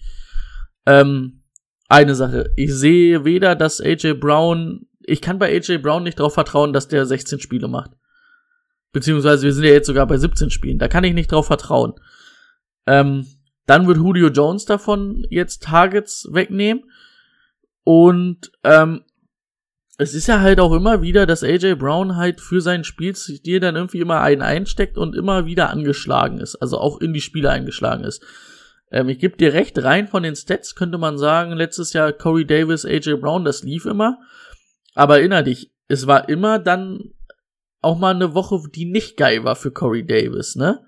Ähm, 0.86 1.44
eine 1.88 2.16
Sache. 2.16 2.52
Ich 2.56 2.74
sehe 2.74 3.24
weder, 3.24 3.56
dass 3.56 3.80
AJ 3.80 4.16
Brown, 4.16 4.88
ich 5.00 5.22
kann 5.22 5.40
bei 5.40 5.54
AJ 5.56 5.78
Brown 5.78 6.04
nicht 6.04 6.20
darauf 6.20 6.34
vertrauen, 6.34 6.74
dass 6.74 6.88
der 6.88 7.06
16 7.06 7.40
Spiele 7.40 7.68
macht. 7.68 7.92
Beziehungsweise 8.92 9.44
wir 9.44 9.54
sind 9.54 9.64
ja 9.64 9.72
jetzt 9.72 9.88
sogar 9.88 10.08
bei 10.08 10.18
17 10.18 10.50
Spielen. 10.50 10.80
Da 10.80 10.88
kann 10.88 11.04
ich 11.04 11.14
nicht 11.14 11.32
drauf 11.32 11.48
vertrauen. 11.48 11.94
Ähm, 12.86 13.26
dann 13.66 13.88
wird 13.88 13.98
Julio 13.98 14.30
Jones 14.30 14.66
davon 14.66 15.26
jetzt 15.30 15.64
Targets 15.64 16.28
wegnehmen. 16.32 16.84
Und 17.84 18.52
ähm, 18.64 19.04
es 19.98 20.14
ist 20.14 20.28
ja 20.28 20.42
halt 20.42 20.60
auch 20.60 20.74
immer 20.74 21.02
wieder, 21.02 21.26
dass 21.26 21.44
AJ 21.44 21.76
Brown 21.76 22.18
halt 22.18 22.40
für 22.40 22.62
seinen 22.62 22.84
Spielstil 22.84 23.60
dann 23.60 23.76
irgendwie 23.76 24.00
immer 24.00 24.22
einen 24.22 24.44
einsteckt 24.44 24.98
und 24.98 25.16
immer 25.16 25.48
wieder 25.48 25.72
angeschlagen 25.72 26.40
ist. 26.40 26.56
Also 26.56 26.78
auch 26.78 27.02
in 27.02 27.14
die 27.14 27.22
Spiele 27.22 27.50
eingeschlagen 27.50 28.04
ist. 28.04 28.24
Ähm, 28.92 29.10
ich 29.10 29.18
gebe 29.18 29.38
dir 29.38 29.54
recht, 29.54 29.82
rein 29.84 30.08
von 30.08 30.22
den 30.22 30.36
Stats 30.36 30.76
könnte 30.76 31.00
man 31.00 31.18
sagen, 31.18 31.54
letztes 31.54 31.94
Jahr 31.94 32.14
Corey 32.14 32.46
Davis, 32.46 32.86
AJ 32.86 33.16
Brown, 33.16 33.44
das 33.44 33.64
lief 33.64 33.86
immer. 33.86 34.20
Aber 34.94 35.18
erinner 35.18 35.42
dich, 35.42 35.74
es 35.88 36.06
war 36.06 36.30
immer 36.30 36.60
dann 36.60 37.14
auch 37.82 37.98
mal 37.98 38.14
eine 38.14 38.36
Woche, 38.36 38.60
die 38.74 38.86
nicht 38.86 39.18
geil 39.18 39.44
war 39.44 39.56
für 39.56 39.72
Corey 39.72 40.06
Davis, 40.06 40.56
ne? 40.56 40.84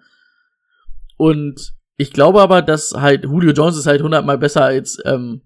Und 1.17 1.73
ich 1.97 2.13
glaube 2.13 2.41
aber, 2.41 2.61
dass 2.61 2.93
halt 2.93 3.23
Julio 3.23 3.51
Jones 3.51 3.77
ist 3.77 3.87
halt 3.87 4.01
hundertmal 4.01 4.37
besser 4.37 4.63
als, 4.63 4.99
ähm, 5.05 5.41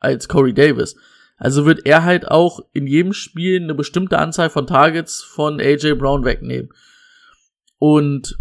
als 0.00 0.28
Corey 0.28 0.52
Davis. 0.52 0.96
Also 1.42 1.66
wird 1.66 1.86
er 1.86 2.04
halt 2.04 2.28
auch 2.28 2.60
in 2.72 2.86
jedem 2.86 3.12
Spiel 3.12 3.60
eine 3.60 3.74
bestimmte 3.74 4.16
Anzahl 4.20 4.48
von 4.48 4.64
Targets 4.64 5.24
von 5.24 5.58
AJ 5.60 5.94
Brown 5.94 6.24
wegnehmen. 6.24 6.70
Und 7.80 8.38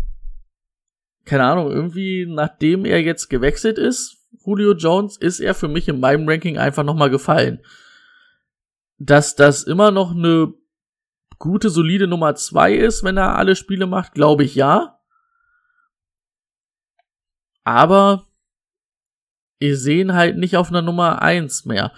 keine 1.25 1.45
Ahnung, 1.45 1.71
irgendwie 1.71 2.27
nachdem 2.27 2.85
er 2.85 3.01
jetzt 3.01 3.27
gewechselt 3.27 3.79
ist, 3.79 4.17
Julio 4.45 4.73
Jones, 4.73 5.17
ist 5.17 5.39
er 5.39 5.55
für 5.55 5.67
mich 5.67 5.87
in 5.87 5.99
meinem 5.99 6.29
Ranking 6.29 6.59
einfach 6.59 6.83
nochmal 6.83 7.09
gefallen. 7.09 7.63
Dass 8.99 9.35
das 9.35 9.63
immer 9.63 9.89
noch 9.89 10.11
eine 10.11 10.53
gute, 11.39 11.71
solide 11.71 12.05
Nummer 12.05 12.35
zwei 12.35 12.75
ist, 12.75 13.03
wenn 13.03 13.17
er 13.17 13.35
alle 13.35 13.55
Spiele 13.55 13.87
macht, 13.87 14.13
glaube 14.13 14.43
ich 14.43 14.53
ja. 14.53 14.99
Aber 17.63 18.27
wir 19.57 19.75
sehen 19.75 20.13
halt 20.13 20.37
nicht 20.37 20.55
auf 20.55 20.69
einer 20.69 20.83
Nummer 20.83 21.23
eins 21.23 21.65
mehr. 21.65 21.91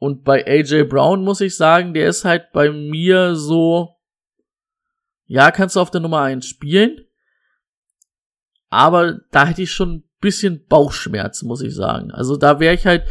Und 0.00 0.24
bei 0.24 0.46
AJ 0.46 0.84
Brown 0.84 1.22
muss 1.22 1.42
ich 1.42 1.54
sagen, 1.58 1.92
der 1.92 2.08
ist 2.08 2.24
halt 2.24 2.52
bei 2.52 2.70
mir 2.70 3.36
so, 3.36 3.96
ja, 5.26 5.50
kannst 5.50 5.76
du 5.76 5.80
auf 5.80 5.90
der 5.90 6.00
Nummer 6.00 6.22
eins 6.22 6.46
spielen. 6.46 7.04
Aber 8.70 9.20
da 9.30 9.46
hätte 9.46 9.60
ich 9.60 9.70
schon 9.70 9.96
ein 9.96 10.10
bisschen 10.22 10.66
Bauchschmerzen, 10.66 11.46
muss 11.46 11.60
ich 11.60 11.74
sagen. 11.74 12.10
Also 12.12 12.38
da 12.38 12.60
wäre 12.60 12.74
ich 12.74 12.86
halt, 12.86 13.06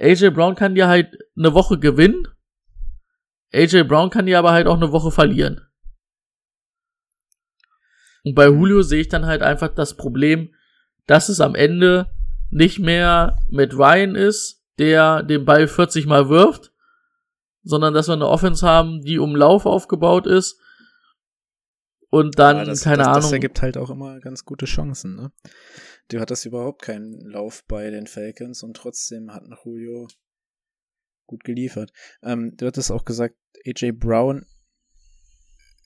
AJ 0.00 0.30
Brown 0.30 0.54
kann 0.54 0.76
dir 0.76 0.86
halt 0.86 1.18
eine 1.36 1.54
Woche 1.54 1.80
gewinnen. 1.80 2.28
AJ 3.52 3.82
Brown 3.82 4.08
kann 4.08 4.26
dir 4.26 4.38
aber 4.38 4.52
halt 4.52 4.68
auch 4.68 4.76
eine 4.76 4.92
Woche 4.92 5.10
verlieren. 5.10 5.60
Und 8.22 8.36
bei 8.36 8.46
Julio 8.46 8.82
sehe 8.82 9.00
ich 9.00 9.08
dann 9.08 9.26
halt 9.26 9.42
einfach 9.42 9.74
das 9.74 9.96
Problem, 9.96 10.54
dass 11.08 11.28
es 11.28 11.40
am 11.40 11.56
Ende 11.56 12.14
nicht 12.50 12.78
mehr 12.78 13.40
mit 13.48 13.74
Ryan 13.74 14.14
ist, 14.14 14.61
der 14.78 15.22
den 15.22 15.44
Ball 15.44 15.68
40 15.68 16.06
mal 16.06 16.28
wirft, 16.28 16.72
sondern 17.62 17.94
dass 17.94 18.08
wir 18.08 18.14
eine 18.14 18.28
Offense 18.28 18.66
haben, 18.66 19.02
die 19.02 19.18
um 19.18 19.36
Lauf 19.36 19.66
aufgebaut 19.66 20.26
ist. 20.26 20.58
Und 22.10 22.38
dann, 22.38 22.58
Ja, 22.58 22.64
das, 22.64 22.82
keine 22.82 22.98
das, 22.98 23.06
Ahnung. 23.06 23.22
Das 23.22 23.32
ergibt 23.32 23.62
halt 23.62 23.76
auch 23.78 23.90
immer 23.90 24.20
ganz 24.20 24.44
gute 24.44 24.66
Chancen, 24.66 25.16
ne? 25.16 25.32
Du 26.08 26.20
hattest 26.20 26.44
überhaupt 26.44 26.82
keinen 26.82 27.20
Lauf 27.20 27.64
bei 27.66 27.88
den 27.90 28.06
Falcons 28.06 28.62
und 28.62 28.76
trotzdem 28.76 29.32
hat 29.32 29.46
noch 29.48 29.64
Julio 29.64 30.08
gut 31.26 31.44
geliefert. 31.44 31.90
Ähm, 32.22 32.54
du 32.56 32.66
hattest 32.66 32.92
auch 32.92 33.04
gesagt, 33.04 33.36
AJ 33.64 33.92
Brown, 33.92 34.44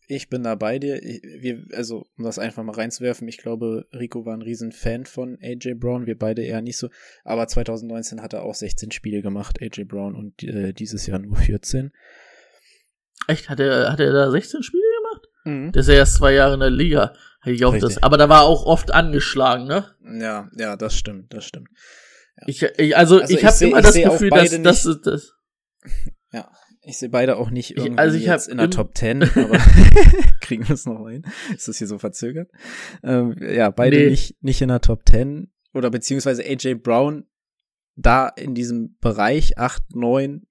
ich 0.08 0.28
bin 0.28 0.42
da 0.42 0.54
bei 0.54 0.78
dir. 0.78 1.02
Ich, 1.02 1.20
wir, 1.22 1.64
also, 1.72 2.06
um 2.16 2.24
das 2.24 2.38
einfach 2.38 2.62
mal 2.62 2.74
reinzuwerfen, 2.74 3.26
ich 3.28 3.38
glaube, 3.38 3.86
Rico 3.92 4.24
war 4.24 4.34
ein 4.34 4.42
riesen 4.42 4.72
Fan 4.72 5.04
von 5.06 5.38
AJ 5.42 5.74
Brown, 5.74 6.06
wir 6.06 6.18
beide 6.18 6.42
eher 6.42 6.60
nicht 6.62 6.76
so. 6.78 6.88
Aber 7.24 7.46
2019 7.48 8.22
hat 8.22 8.32
er 8.32 8.42
auch 8.42 8.54
16 8.54 8.90
Spiele 8.92 9.22
gemacht, 9.22 9.58
AJ 9.60 9.84
Brown, 9.84 10.14
und 10.14 10.42
äh, 10.42 10.72
dieses 10.72 11.06
Jahr 11.06 11.18
nur 11.18 11.36
14. 11.36 11.92
Echt? 13.28 13.48
Hat 13.48 13.60
er, 13.60 13.90
hat 13.92 14.00
er 14.00 14.12
da 14.12 14.30
16 14.30 14.62
Spiele 14.62 14.82
gemacht? 15.02 15.28
Mhm. 15.44 15.72
Der 15.72 15.80
ist 15.80 15.88
ja 15.88 15.94
erst 15.94 16.16
zwei 16.16 16.32
Jahre 16.34 16.54
in 16.54 16.60
der 16.60 16.70
Liga. 16.70 17.14
Hätte 17.42 17.54
ich 17.56 17.64
auch 17.64 17.76
das. 17.76 18.02
Aber 18.02 18.16
da 18.16 18.28
war 18.28 18.42
auch 18.42 18.66
oft 18.66 18.92
angeschlagen, 18.92 19.66
ne? 19.66 19.94
Ja, 20.20 20.48
ja, 20.56 20.76
das 20.76 20.96
stimmt, 20.96 21.32
das 21.32 21.44
stimmt. 21.44 21.68
Ich, 22.46 22.62
ich, 22.62 22.96
also, 22.96 23.20
Also 23.20 23.32
ich 23.34 23.40
ich 23.40 23.46
habe 23.46 23.64
immer 23.64 23.80
das 23.82 23.94
Gefühl, 23.94 24.30
dass, 24.30 24.50
dass, 24.62 24.84
nicht- 24.84 25.06
dass, 25.06 25.32
Ja, 26.32 26.50
ich 26.88 26.98
sehe 26.98 27.08
beide 27.08 27.36
auch 27.36 27.50
nicht 27.50 27.72
Ich- 27.72 27.76
irgendwie 27.78 27.98
also 27.98 28.16
ich 28.16 28.24
jetzt 28.26 28.48
in 28.48 28.58
der 28.58 28.70
Top 28.70 28.94
10, 28.96 29.22
aber 29.22 29.58
kriegen 30.40 30.66
wir 30.68 30.74
es 30.74 30.86
noch 30.86 31.08
hin? 31.08 31.26
Ist 31.54 31.68
das 31.68 31.78
hier 31.78 31.86
so 31.88 31.98
verzögert? 31.98 32.50
Ähm, 33.02 33.34
ja, 33.40 33.70
beide 33.70 33.96
Nee. 33.98 34.10
nicht, 34.10 34.42
nicht 34.42 34.62
in 34.62 34.68
der 34.68 34.80
Top 34.80 35.02
10 35.08 35.52
oder 35.74 35.90
beziehungsweise 35.90 36.42
AJ 36.44 36.74
Brown 36.76 37.26
da 37.96 38.28
in 38.28 38.54
diesem 38.54 38.96
Bereich 39.00 39.58
8, 39.58 39.94
9 39.94 40.46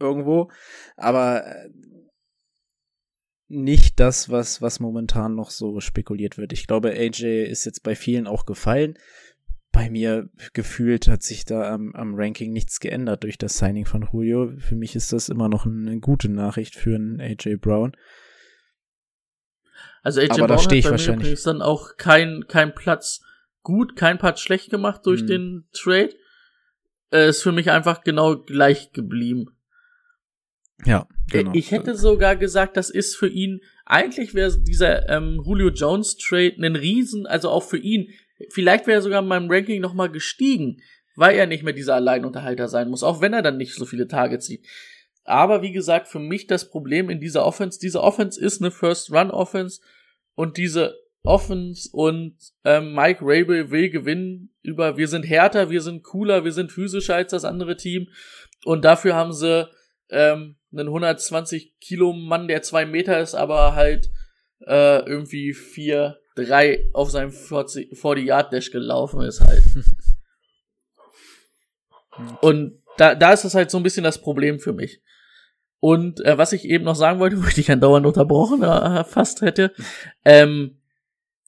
irgendwo, 0.00 0.50
aber 0.96 1.46
äh, 1.46 1.68
nicht 3.48 4.00
das, 4.00 4.30
was, 4.30 4.62
was 4.62 4.80
momentan 4.80 5.34
noch 5.34 5.50
so 5.50 5.80
spekuliert 5.80 6.38
wird. 6.38 6.52
Ich 6.52 6.66
glaube, 6.66 6.90
AJ 6.92 7.44
ist 7.44 7.66
jetzt 7.66 7.82
bei 7.82 7.94
vielen 7.94 8.26
auch 8.26 8.46
gefallen. 8.46 8.98
Bei 9.72 9.88
mir 9.88 10.28
gefühlt 10.52 11.08
hat 11.08 11.22
sich 11.22 11.44
da 11.46 11.72
am, 11.72 11.94
am 11.94 12.14
Ranking 12.14 12.52
nichts 12.52 12.78
geändert 12.78 13.24
durch 13.24 13.38
das 13.38 13.56
Signing 13.56 13.86
von 13.86 14.06
Julio. 14.12 14.52
Für 14.58 14.74
mich 14.76 14.94
ist 14.94 15.12
das 15.12 15.28
immer 15.30 15.48
noch 15.48 15.64
eine 15.66 15.98
gute 15.98 16.28
Nachricht 16.28 16.74
für 16.76 16.94
einen 16.94 17.20
AJ 17.20 17.56
Brown. 17.56 17.92
also 20.02 20.20
AJ 20.20 20.30
Aber 20.32 20.46
da 20.48 20.56
Brown 20.56 20.58
ich 20.58 20.64
hat 20.64 20.68
bei 20.68 20.76
mir 20.82 20.90
wahrscheinlich. 20.90 21.20
übrigens 21.26 21.42
dann 21.44 21.62
auch 21.62 21.96
kein, 21.96 22.44
kein 22.48 22.74
Platz 22.74 23.22
gut, 23.62 23.96
kein 23.96 24.18
Platz 24.18 24.40
schlecht 24.40 24.70
gemacht 24.70 25.06
durch 25.06 25.22
Mhm. 25.22 25.26
den 25.26 25.64
Trade. 25.72 26.14
Äh, 27.12 27.28
ist 27.28 27.42
für 27.42 27.52
mich 27.52 27.70
einfach 27.70 28.02
genau 28.04 28.36
gleich 28.42 28.92
geblieben. 28.92 29.46
Ja, 30.84 31.06
genau. 31.30 31.52
Ich 31.54 31.70
hätte 31.70 31.94
sogar 31.96 32.34
gesagt, 32.36 32.76
das 32.76 32.90
ist 32.90 33.16
für 33.16 33.28
ihn, 33.28 33.60
eigentlich 33.84 34.34
wäre 34.34 34.58
dieser 34.60 35.08
ähm, 35.08 35.40
Julio 35.44 35.68
Jones 35.68 36.16
Trade 36.16 36.56
ein 36.58 36.74
Riesen, 36.76 37.26
also 37.26 37.50
auch 37.50 37.62
für 37.62 37.78
ihn, 37.78 38.08
vielleicht 38.50 38.86
wäre 38.86 38.98
er 38.98 39.02
sogar 39.02 39.22
in 39.22 39.28
meinem 39.28 39.50
Ranking 39.50 39.80
nochmal 39.80 40.10
gestiegen, 40.10 40.80
weil 41.16 41.36
er 41.36 41.46
nicht 41.46 41.62
mehr 41.62 41.72
dieser 41.72 41.94
Alleinunterhalter 41.94 42.68
sein 42.68 42.88
muss, 42.88 43.02
auch 43.02 43.20
wenn 43.20 43.32
er 43.32 43.42
dann 43.42 43.56
nicht 43.56 43.74
so 43.74 43.84
viele 43.84 44.08
Targets 44.08 44.46
sieht. 44.46 44.66
Aber 45.24 45.62
wie 45.62 45.72
gesagt, 45.72 46.08
für 46.08 46.18
mich 46.18 46.46
das 46.46 46.68
Problem 46.68 47.08
in 47.10 47.20
dieser 47.20 47.44
Offense, 47.44 47.78
diese 47.78 48.02
Offense 48.02 48.40
ist 48.40 48.60
eine 48.60 48.70
First-Run-Offense 48.70 49.80
und 50.34 50.56
diese 50.56 50.96
Offense 51.22 51.88
und 51.92 52.36
ähm, 52.64 52.94
Mike 52.94 53.20
Rabel 53.22 53.70
will 53.70 53.90
gewinnen 53.90 54.52
über 54.62 54.96
wir 54.96 55.06
sind 55.06 55.22
härter, 55.22 55.70
wir 55.70 55.80
sind 55.80 56.02
cooler, 56.02 56.44
wir 56.44 56.52
sind 56.52 56.72
physischer 56.72 57.14
als 57.14 57.30
das 57.30 57.44
andere 57.44 57.76
Team 57.76 58.08
und 58.64 58.84
dafür 58.84 59.14
haben 59.14 59.32
sie 59.32 59.68
ähm, 60.10 60.56
einen 60.72 60.88
120 60.88 61.78
Kilo 61.80 62.12
Mann, 62.12 62.48
der 62.48 62.62
zwei 62.62 62.86
Meter 62.86 63.20
ist, 63.20 63.34
aber 63.34 63.74
halt 63.76 64.10
äh, 64.66 65.04
irgendwie 65.06 65.52
vier, 65.52 66.18
drei 66.34 66.88
auf 66.92 67.10
seinem 67.10 67.30
40, 67.30 67.96
40 67.96 68.26
Yard 68.26 68.52
Dash 68.52 68.70
gelaufen 68.70 69.22
ist 69.22 69.40
halt. 69.40 69.64
und 72.40 72.82
da, 72.96 73.14
da 73.14 73.32
ist 73.32 73.44
das 73.44 73.54
halt 73.54 73.70
so 73.70 73.78
ein 73.78 73.82
bisschen 73.82 74.04
das 74.04 74.20
Problem 74.20 74.60
für 74.60 74.72
mich. 74.72 75.02
Und 75.80 76.24
äh, 76.24 76.38
was 76.38 76.52
ich 76.52 76.64
eben 76.64 76.84
noch 76.84 76.94
sagen 76.94 77.18
wollte, 77.18 77.36
wo 77.42 77.46
ich 77.46 77.54
dich 77.54 77.70
andauernd 77.70 78.06
unterbrochen 78.06 78.62
äh, 78.62 79.04
fast 79.04 79.40
hätte, 79.40 79.72
ähm, 80.24 80.78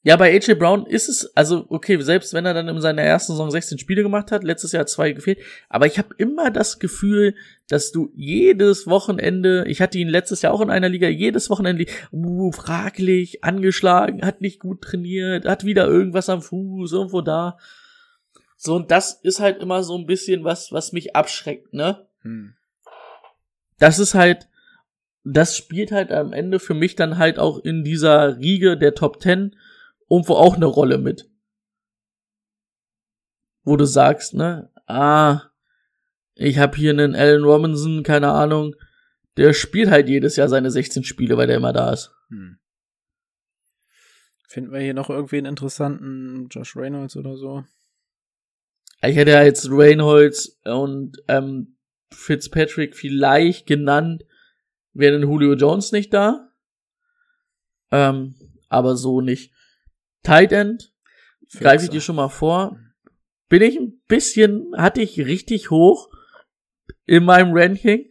ja, 0.05 0.17
bei 0.17 0.35
AJ 0.35 0.53
Brown 0.53 0.85
ist 0.85 1.09
es, 1.09 1.35
also 1.35 1.65
okay, 1.69 1.99
selbst 1.99 2.35
wenn 2.35 2.45
er 2.45 2.53
dann 2.53 2.67
in 2.67 2.79
seiner 2.79 3.01
ersten 3.01 3.31
Saison 3.31 3.49
16 3.49 3.79
Spiele 3.79 4.03
gemacht 4.03 4.31
hat, 4.31 4.43
letztes 4.43 4.71
Jahr 4.71 4.85
zwei 4.85 5.13
gefehlt, 5.13 5.39
aber 5.67 5.87
ich 5.87 5.97
habe 5.97 6.13
immer 6.19 6.51
das 6.51 6.77
Gefühl, 6.77 7.33
dass 7.69 7.91
du 7.91 8.11
jedes 8.13 8.85
Wochenende, 8.85 9.65
ich 9.67 9.81
hatte 9.81 9.97
ihn 9.97 10.07
letztes 10.07 10.43
Jahr 10.43 10.53
auch 10.53 10.61
in 10.61 10.69
einer 10.69 10.89
Liga, 10.89 11.07
jedes 11.07 11.49
Wochenende, 11.49 11.87
uh, 12.11 12.51
fraglich, 12.51 13.43
angeschlagen, 13.43 14.23
hat 14.23 14.41
nicht 14.41 14.59
gut 14.59 14.83
trainiert, 14.83 15.47
hat 15.47 15.65
wieder 15.65 15.87
irgendwas 15.87 16.29
am 16.29 16.43
Fuß, 16.43 16.91
irgendwo 16.93 17.21
da. 17.21 17.57
So, 18.57 18.75
und 18.75 18.91
das 18.91 19.13
ist 19.23 19.39
halt 19.39 19.59
immer 19.59 19.81
so 19.81 19.97
ein 19.97 20.05
bisschen 20.05 20.43
was, 20.43 20.71
was 20.71 20.91
mich 20.91 21.15
abschreckt, 21.15 21.73
ne? 21.73 22.05
Hm. 22.21 22.53
Das 23.79 23.97
ist 23.97 24.13
halt, 24.13 24.49
das 25.23 25.57
spielt 25.57 25.91
halt 25.91 26.11
am 26.11 26.31
Ende 26.31 26.59
für 26.59 26.75
mich 26.75 26.95
dann 26.95 27.17
halt 27.17 27.39
auch 27.39 27.57
in 27.57 27.83
dieser 27.83 28.37
Riege 28.37 28.77
der 28.77 28.93
Top 28.93 29.19
Ten 29.19 29.55
irgendwo 30.09 30.35
auch 30.35 30.55
eine 30.55 30.65
Rolle 30.65 30.97
mit. 30.97 31.29
Wo 33.63 33.77
du 33.77 33.85
sagst, 33.85 34.33
ne, 34.33 34.71
ah, 34.85 35.41
ich 36.35 36.57
habe 36.59 36.77
hier 36.77 36.91
einen 36.91 37.15
Allen 37.15 37.43
Robinson, 37.43 38.03
keine 38.03 38.31
Ahnung, 38.31 38.75
der 39.37 39.53
spielt 39.53 39.89
halt 39.89 40.07
jedes 40.07 40.35
Jahr 40.35 40.49
seine 40.49 40.71
16 40.71 41.03
Spiele, 41.03 41.37
weil 41.37 41.47
der 41.47 41.57
immer 41.57 41.73
da 41.73 41.91
ist. 41.91 42.11
Hm. 42.29 42.59
Finden 44.47 44.71
wir 44.71 44.79
hier 44.79 44.93
noch 44.93 45.09
irgendwie 45.09 45.37
einen 45.37 45.47
interessanten 45.47 46.47
Josh 46.49 46.75
Reynolds 46.75 47.17
oder 47.17 47.35
so? 47.35 47.65
Ich 49.01 49.15
hätte 49.15 49.31
ja 49.31 49.43
jetzt 49.43 49.69
Reynolds 49.69 50.59
und 50.63 51.17
ähm, 51.27 51.77
Fitzpatrick 52.11 52.95
vielleicht 52.95 53.67
genannt, 53.67 54.23
wäre 54.93 55.19
denn 55.19 55.29
Julio 55.29 55.53
Jones 55.55 55.91
nicht 55.91 56.13
da. 56.13 56.49
Ähm, 57.91 58.35
aber 58.69 58.95
so 58.95 59.21
nicht. 59.21 59.53
Tight 60.25 60.51
End, 60.51 60.91
greife 61.59 61.85
ich 61.85 61.91
dir 61.91 62.01
schon 62.01 62.15
mal 62.15 62.29
vor. 62.29 62.77
Bin 63.47 63.61
ich 63.61 63.77
ein 63.77 64.01
bisschen, 64.07 64.73
hatte 64.75 65.01
ich 65.01 65.19
richtig 65.19 65.69
hoch 65.69 66.09
in 67.05 67.23
meinem 67.23 67.51
Ranking, 67.53 68.09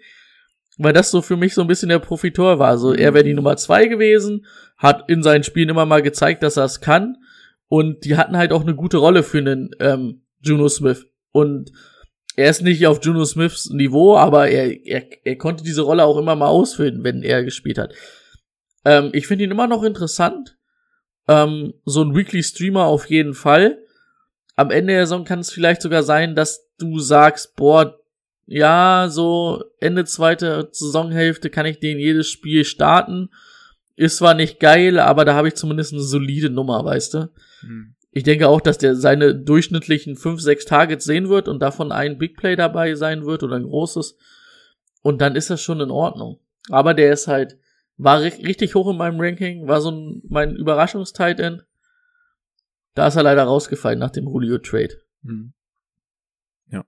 weil 0.79 0.93
das 0.93 1.11
so 1.11 1.23
für 1.23 1.37
mich 1.37 1.55
so 1.55 1.61
ein 1.61 1.67
bisschen 1.67 1.89
der 1.89 1.99
Profitor 1.99 2.59
war. 2.59 2.79
So, 2.79 2.95
er 2.95 3.15
wäre 3.15 3.25
die 3.25 3.35
Nummer 3.35 3.57
zwei 3.57 3.87
gewesen, 3.87 4.47
hat 4.77 5.09
in 5.09 5.23
seinen 5.23 5.45
Spielen 5.45 5.69
immer 5.69 5.87
mal 5.87 6.03
gezeigt, 6.03 6.43
dass 6.43 6.57
er 6.57 6.65
es 6.65 6.81
kann. 6.81 7.17
Und 7.69 8.05
die 8.05 8.17
hatten 8.17 8.37
halt 8.37 8.53
auch 8.53 8.63
eine 8.63 8.75
gute 8.75 8.99
Rolle 8.99 9.23
für 9.23 9.39
einen 9.39 9.71
ähm, 9.81 10.23
Juno 10.41 10.69
Smith. 10.69 11.07
Und 11.33 11.73
er 12.37 12.51
ist 12.51 12.63
nicht 12.63 12.87
auf 12.87 13.05
Juno 13.05 13.25
Smiths 13.25 13.71
Niveau, 13.71 14.17
aber 14.17 14.49
er, 14.49 14.87
er, 14.87 15.07
er 15.25 15.37
konnte 15.37 15.65
diese 15.65 15.83
Rolle 15.83 16.05
auch 16.05 16.17
immer 16.17 16.37
mal 16.37 16.49
ausfüllen, 16.49 17.03
wenn 17.03 17.23
er 17.23 17.43
gespielt 17.43 17.79
hat. 17.79 17.95
Ähm, 18.85 19.11
ich 19.13 19.27
finde 19.27 19.45
ihn 19.45 19.51
immer 19.51 19.67
noch 19.67 19.83
interessant. 19.83 20.57
Ähm, 21.29 21.75
so 21.85 22.03
ein 22.03 22.15
Weekly 22.15 22.43
Streamer 22.43 22.85
auf 22.85 23.09
jeden 23.09 23.35
Fall. 23.35 23.79
Am 24.57 24.71
Ende 24.71 24.93
der 24.93 25.07
Saison 25.07 25.25
kann 25.25 25.41
es 25.41 25.51
vielleicht 25.51 25.83
sogar 25.83 26.03
sein, 26.03 26.35
dass 26.35 26.71
du 26.79 26.99
sagst, 26.99 27.57
boah, 27.57 27.99
ja, 28.47 29.09
so 29.11 29.65
Ende 29.81 30.05
zweite 30.05 30.69
Saisonhälfte 30.71 31.51
kann 31.51 31.67
ich 31.67 31.81
den 31.81 31.99
jedes 31.99 32.29
Spiel 32.29 32.65
starten. 32.65 33.31
Ist 33.97 34.19
zwar 34.19 34.35
nicht 34.35 34.61
geil, 34.61 34.99
aber 34.99 35.25
da 35.25 35.35
habe 35.35 35.49
ich 35.49 35.55
zumindest 35.55 35.93
eine 35.93 36.03
solide 36.03 36.51
Nummer, 36.51 36.85
weißt 36.85 37.15
du? 37.15 37.31
Hm. 37.61 37.95
Ich 38.11 38.23
denke 38.23 38.49
auch, 38.49 38.61
dass 38.61 38.79
der 38.79 38.95
seine 38.95 39.35
durchschnittlichen 39.35 40.17
5, 40.17 40.41
6 40.41 40.67
Targets 40.67 41.05
sehen 41.05 41.29
wird 41.29 41.49
und 41.49 41.61
davon 41.61 41.91
ein 41.91 42.19
Big 42.19 42.37
Play 42.37 42.55
dabei 42.55 42.95
sein 42.95 43.25
wird 43.25 43.43
oder 43.43 43.57
ein 43.57 43.65
großes. 43.65 44.17
Und 45.03 45.21
dann 45.21 45.37
ist 45.37 45.51
das 45.51 45.61
schon 45.61 45.81
in 45.81 45.91
Ordnung. 45.91 46.39
Aber 46.71 46.95
der 46.95 47.13
ist 47.13 47.27
halt 47.27 47.59
war 47.97 48.23
richtig 48.23 48.75
hoch 48.75 48.91
in 48.91 48.97
meinem 48.97 49.21
Ranking, 49.21 49.69
war 49.69 49.81
so 49.81 49.91
ein, 49.91 50.23
mein 50.29 50.57
Überraschungstight 50.57 51.41
End. 51.41 51.67
Da 52.95 53.09
ist 53.09 53.17
er 53.17 53.23
leider 53.23 53.45
rausgefallen 53.45 53.99
nach 53.99 54.11
dem 54.11 54.25
Julio 54.25 54.59
Trade. 54.59 55.01
Mhm. 55.23 55.53
Ja. 56.69 56.85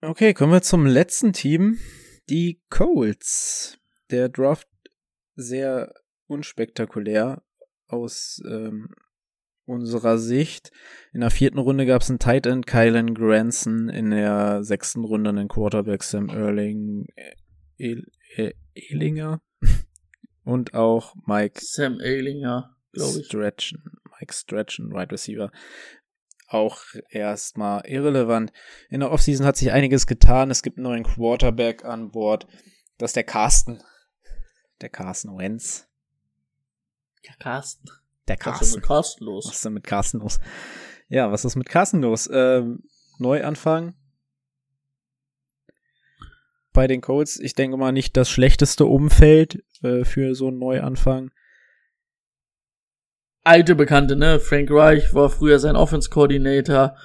Okay, 0.00 0.34
kommen 0.34 0.52
wir 0.52 0.62
zum 0.62 0.86
letzten 0.86 1.32
Team. 1.32 1.78
Die 2.28 2.60
Colts. 2.70 3.78
Der 4.10 4.28
Draft 4.28 4.68
sehr 5.36 5.94
unspektakulär 6.26 7.42
aus 7.86 8.42
ähm, 8.46 8.88
unserer 9.70 10.18
Sicht. 10.18 10.70
In 11.12 11.20
der 11.20 11.30
vierten 11.30 11.58
Runde 11.58 11.86
gab 11.86 12.02
es 12.02 12.10
einen 12.10 12.18
Tight 12.18 12.46
End, 12.46 12.66
Kylan 12.66 13.14
Granson. 13.14 13.88
In 13.88 14.10
der 14.10 14.62
sechsten 14.64 15.04
Runde 15.04 15.30
einen 15.30 15.48
Quarterback, 15.48 16.02
Sam 16.02 16.28
Erling, 16.28 17.06
El 17.78 18.06
äh, 18.36 18.52
Ehlinger. 18.74 19.40
Und 20.44 20.74
auch 20.74 21.14
Mike. 21.26 21.60
Sam 21.62 22.00
Ehlinger, 22.00 22.76
glaube 22.92 23.20
ich. 23.20 23.26
Stretchen. 23.26 23.82
Mike 24.18 24.34
Stretchen, 24.34 24.92
Right 24.92 25.12
Receiver. 25.12 25.50
Auch 26.48 26.82
erstmal 27.08 27.86
irrelevant. 27.86 28.52
In 28.88 29.00
der 29.00 29.12
Offseason 29.12 29.46
hat 29.46 29.56
sich 29.56 29.70
einiges 29.70 30.06
getan. 30.06 30.50
Es 30.50 30.62
gibt 30.62 30.78
einen 30.78 30.84
neuen 30.84 31.04
Quarterback 31.04 31.84
an 31.84 32.10
Bord. 32.10 32.46
Das 32.98 33.10
ist 33.10 33.16
der 33.16 33.24
Carsten. 33.24 33.80
Der 34.80 34.88
Carsten 34.88 35.38
Wenz. 35.38 35.86
Der 37.26 37.34
Carsten. 37.38 37.88
Der 38.30 38.36
Carsten. 38.36 38.60
Was 38.60 38.68
ist 38.68 38.76
mit 38.76 38.84
Carsten 38.84 39.24
los? 39.24 39.46
Was 39.48 39.54
ist 39.56 39.64
denn 39.64 39.72
mit 39.72 39.84
Carsten 39.84 40.18
los? 40.20 40.38
Ja, 41.08 41.32
was 41.32 41.44
ist 41.44 41.56
mit 41.56 41.68
Carsten 41.68 42.00
los? 42.00 42.30
Ähm, 42.32 42.84
Neuanfang. 43.18 43.96
Bei 46.72 46.86
den 46.86 47.00
Colts, 47.00 47.40
ich 47.40 47.54
denke 47.54 47.76
mal, 47.76 47.90
nicht 47.90 48.16
das 48.16 48.30
schlechteste 48.30 48.86
Umfeld 48.86 49.64
äh, 49.82 50.04
für 50.04 50.36
so 50.36 50.46
einen 50.46 50.60
Neuanfang. 50.60 51.32
Alte 53.42 53.74
Bekannte, 53.74 54.14
ne? 54.14 54.38
Frank 54.38 54.70
Reich 54.70 55.12
war 55.12 55.28
früher 55.28 55.58
sein 55.58 55.74
Offense 55.74 56.08
Coordinator. 56.08 56.96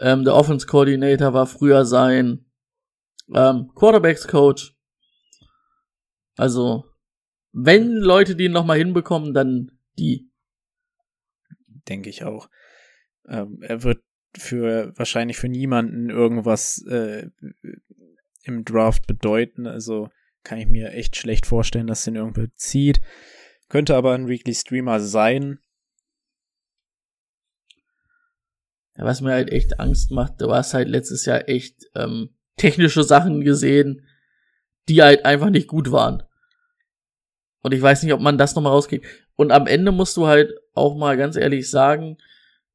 Ähm, 0.00 0.24
der 0.24 0.34
Offense 0.34 0.66
Coordinator 0.66 1.32
war 1.32 1.46
früher 1.46 1.84
sein 1.84 2.44
ähm, 3.32 3.70
Quarterbacks 3.76 4.26
Coach. 4.26 4.76
Also, 6.36 6.86
wenn 7.52 7.92
Leute 7.92 8.34
die 8.34 8.48
noch 8.48 8.64
mal 8.64 8.78
hinbekommen, 8.78 9.32
dann 9.32 9.78
die 9.96 10.31
denke 11.88 12.10
ich 12.10 12.24
auch. 12.24 12.48
Ähm, 13.28 13.58
er 13.62 13.82
wird 13.82 14.02
für 14.36 14.92
wahrscheinlich 14.96 15.36
für 15.36 15.48
niemanden 15.48 16.10
irgendwas 16.10 16.84
äh, 16.88 17.28
im 18.44 18.64
Draft 18.64 19.06
bedeuten. 19.06 19.66
Also 19.66 20.08
kann 20.42 20.58
ich 20.58 20.66
mir 20.66 20.92
echt 20.92 21.16
schlecht 21.16 21.46
vorstellen, 21.46 21.86
dass 21.86 22.04
den 22.04 22.16
irgendwer 22.16 22.48
zieht. 22.54 23.00
Könnte 23.68 23.96
aber 23.96 24.14
ein 24.14 24.28
Weekly 24.28 24.54
Streamer 24.54 25.00
sein. 25.00 25.58
Was 28.96 29.20
mir 29.20 29.32
halt 29.32 29.50
echt 29.50 29.80
Angst 29.80 30.10
macht, 30.10 30.40
du 30.40 30.52
hast 30.52 30.74
halt 30.74 30.88
letztes 30.88 31.24
Jahr 31.24 31.48
echt 31.48 31.86
ähm, 31.94 32.30
technische 32.56 33.02
Sachen 33.04 33.40
gesehen, 33.40 34.06
die 34.88 35.02
halt 35.02 35.24
einfach 35.24 35.48
nicht 35.48 35.68
gut 35.68 35.90
waren. 35.90 36.22
Und 37.62 37.72
ich 37.72 37.80
weiß 37.80 38.02
nicht, 38.02 38.12
ob 38.12 38.20
man 38.20 38.38
das 38.38 38.54
nochmal 38.54 38.72
rauskriegt. 38.72 39.06
Und 39.36 39.52
am 39.52 39.66
Ende 39.66 39.92
musst 39.92 40.16
du 40.16 40.26
halt 40.26 40.52
auch 40.74 40.96
mal 40.96 41.16
ganz 41.16 41.36
ehrlich 41.36 41.70
sagen, 41.70 42.18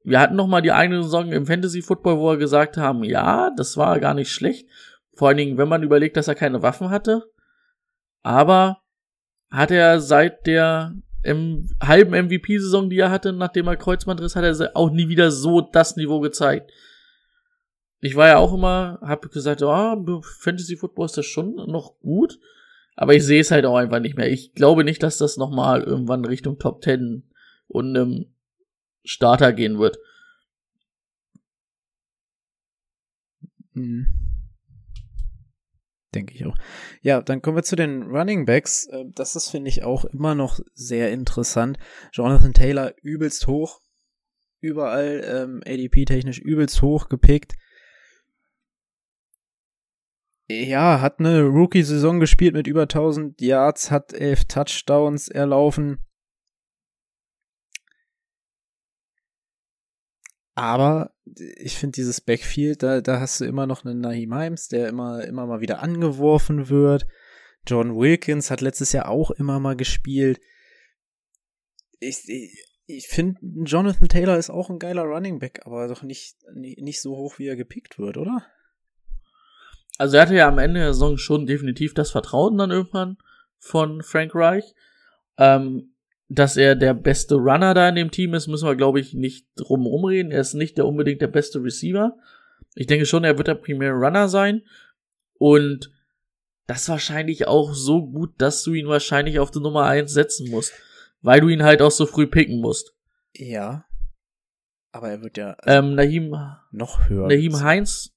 wir 0.03 0.19
hatten 0.19 0.35
noch 0.35 0.47
mal 0.47 0.61
die 0.61 0.71
eine 0.71 1.03
Saison 1.03 1.31
im 1.31 1.45
Fantasy 1.45 1.81
Football, 1.81 2.17
wo 2.17 2.29
wir 2.29 2.37
gesagt 2.37 2.77
haben, 2.77 3.03
ja, 3.03 3.51
das 3.57 3.75
war 3.75 3.99
gar 3.99 4.13
nicht 4.13 4.31
schlecht. 4.31 4.67
Vor 5.13 5.27
allen 5.27 5.37
Dingen, 5.37 5.57
wenn 5.57 5.67
man 5.67 5.83
überlegt, 5.83 6.15
dass 6.15 6.27
er 6.27 6.35
keine 6.35 6.61
Waffen 6.61 6.89
hatte. 6.89 7.29
Aber 8.23 8.77
hat 9.49 9.71
er 9.71 9.99
seit 9.99 10.47
der 10.47 10.93
im 11.23 11.67
halben 11.83 12.11
MVP-Saison, 12.11 12.89
die 12.89 12.99
er 12.99 13.11
hatte, 13.11 13.33
nachdem 13.33 13.67
er 13.67 13.75
Kreuzbandriss, 13.75 14.35
hat 14.35 14.45
er 14.45 14.71
auch 14.75 14.91
nie 14.91 15.09
wieder 15.09 15.29
so 15.29 15.59
das 15.59 15.97
Niveau 15.97 16.21
gezeigt. 16.21 16.71
Ich 17.99 18.15
war 18.15 18.27
ja 18.27 18.37
auch 18.37 18.53
immer, 18.53 18.99
hab 19.01 19.29
gesagt, 19.29 19.59
ja, 19.61 19.93
oh, 19.93 20.21
Fantasy 20.21 20.77
Football 20.77 21.07
ist 21.07 21.17
das 21.17 21.25
schon 21.25 21.55
noch 21.55 21.99
gut. 21.99 22.39
Aber 22.95 23.13
ich 23.13 23.25
sehe 23.25 23.41
es 23.41 23.51
halt 23.51 23.65
auch 23.65 23.75
einfach 23.75 23.99
nicht 23.99 24.15
mehr. 24.15 24.31
Ich 24.31 24.53
glaube 24.53 24.83
nicht, 24.83 25.03
dass 25.03 25.17
das 25.17 25.37
nochmal 25.37 25.83
irgendwann 25.83 26.23
Richtung 26.25 26.59
Top 26.59 26.83
10 26.83 27.23
und 27.67 27.95
einem 27.95 28.33
Starter 29.03 29.53
gehen 29.53 29.79
wird. 29.79 29.97
Hm. 33.73 34.07
Denke 36.15 36.33
ich 36.33 36.45
auch. 36.45 36.55
Ja, 37.01 37.21
dann 37.21 37.41
kommen 37.41 37.57
wir 37.57 37.63
zu 37.63 37.75
den 37.75 38.03
Running 38.03 38.45
Backs. 38.45 38.87
Äh, 38.87 39.05
das 39.13 39.35
ist, 39.35 39.49
finde 39.49 39.69
ich, 39.69 39.83
auch 39.83 40.05
immer 40.05 40.35
noch 40.35 40.59
sehr 40.73 41.11
interessant. 41.11 41.77
Jonathan 42.11 42.53
Taylor 42.53 42.93
übelst 43.01 43.47
hoch. 43.47 43.81
Überall 44.59 45.23
ähm, 45.25 45.61
ADP-technisch 45.65 46.39
übelst 46.39 46.81
hoch 46.81 47.09
gepickt. 47.09 47.53
Ja, 50.49 51.01
hat 51.01 51.19
eine 51.19 51.43
Rookie-Saison 51.43 52.19
gespielt 52.19 52.55
mit 52.55 52.67
über 52.67 52.83
1000 52.83 53.41
Yards, 53.41 53.91
hat 53.91 54.13
elf 54.13 54.45
Touchdowns 54.45 55.27
erlaufen. 55.27 55.99
Aber 60.57 61.11
ich 61.35 61.77
finde 61.77 61.97
dieses 61.97 62.19
Backfield, 62.19 62.81
da, 62.81 62.99
da 62.99 63.19
hast 63.19 63.39
du 63.39 63.45
immer 63.45 63.67
noch 63.67 63.85
einen 63.85 63.99
Naheem 64.01 64.35
Himes, 64.35 64.67
der 64.69 64.87
immer, 64.89 65.23
immer 65.23 65.45
mal 65.45 65.61
wieder 65.61 65.83
angeworfen 65.83 66.67
wird. 66.69 67.05
John 67.67 67.95
Wilkins 67.95 68.49
hat 68.49 68.61
letztes 68.61 68.91
Jahr 68.91 69.07
auch 69.07 69.29
immer 69.29 69.59
mal 69.59 69.75
gespielt. 69.75 70.41
Ich, 71.99 72.27
ich, 72.27 72.65
ich 72.87 73.07
finde, 73.07 73.39
Jonathan 73.65 74.09
Taylor 74.09 74.35
ist 74.35 74.49
auch 74.49 74.71
ein 74.71 74.79
geiler 74.79 75.03
Running 75.03 75.37
Back, 75.37 75.61
aber 75.63 75.87
doch 75.87 76.01
nicht, 76.01 76.37
nicht, 76.55 77.03
so 77.03 77.15
hoch, 77.15 77.37
wie 77.37 77.45
er 77.45 77.55
gepickt 77.55 77.99
wird, 77.99 78.17
oder? 78.17 78.43
Also 79.99 80.17
er 80.17 80.23
hatte 80.23 80.35
ja 80.35 80.47
am 80.47 80.57
Ende 80.57 80.79
der 80.79 80.93
Saison 80.93 81.19
schon 81.19 81.45
definitiv 81.45 81.93
das 81.93 82.09
Vertrauen 82.09 82.57
dann 82.57 82.71
irgendwann 82.71 83.17
von 83.59 84.01
Frank 84.01 84.33
Reich. 84.33 84.73
Ähm, 85.37 85.93
dass 86.29 86.57
er 86.57 86.75
der 86.75 86.93
beste 86.93 87.35
Runner 87.35 87.73
da 87.73 87.87
in 87.89 87.95
dem 87.95 88.11
Team 88.11 88.33
ist, 88.33 88.47
müssen 88.47 88.67
wir, 88.67 88.75
glaube 88.75 88.99
ich, 88.99 89.13
nicht 89.13 89.47
drum 89.55 89.85
rumreden. 89.85 90.31
Er 90.31 90.41
ist 90.41 90.53
nicht 90.53 90.77
der 90.77 90.85
unbedingt 90.85 91.21
der 91.21 91.27
beste 91.27 91.63
Receiver. 91.63 92.17
Ich 92.75 92.87
denke 92.87 93.05
schon, 93.05 93.23
er 93.23 93.37
wird 93.37 93.47
der 93.47 93.55
primäre 93.55 93.93
Runner 93.93 94.27
sein. 94.27 94.63
Und 95.39 95.91
das 96.65 96.89
wahrscheinlich 96.89 97.47
auch 97.47 97.73
so 97.73 98.05
gut, 98.05 98.33
dass 98.41 98.63
du 98.63 98.73
ihn 98.73 98.87
wahrscheinlich 98.87 99.39
auf 99.39 99.51
die 99.51 99.61
Nummer 99.61 99.85
1 99.85 100.11
setzen 100.11 100.49
musst. 100.49 100.73
Weil 101.21 101.39
du 101.39 101.47
ihn 101.47 101.63
halt 101.63 101.81
auch 101.81 101.91
so 101.91 102.05
früh 102.05 102.27
picken 102.27 102.59
musst. 102.59 102.93
Ja. 103.33 103.85
Aber 104.91 105.09
er 105.09 105.21
wird 105.21 105.37
ja 105.37 105.53
also 105.53 105.87
ähm, 105.87 105.95
Nahim, 105.95 106.35
noch 106.71 107.07
höher. 107.07 107.27
Nahim 107.27 107.61
Heinz. 107.61 108.13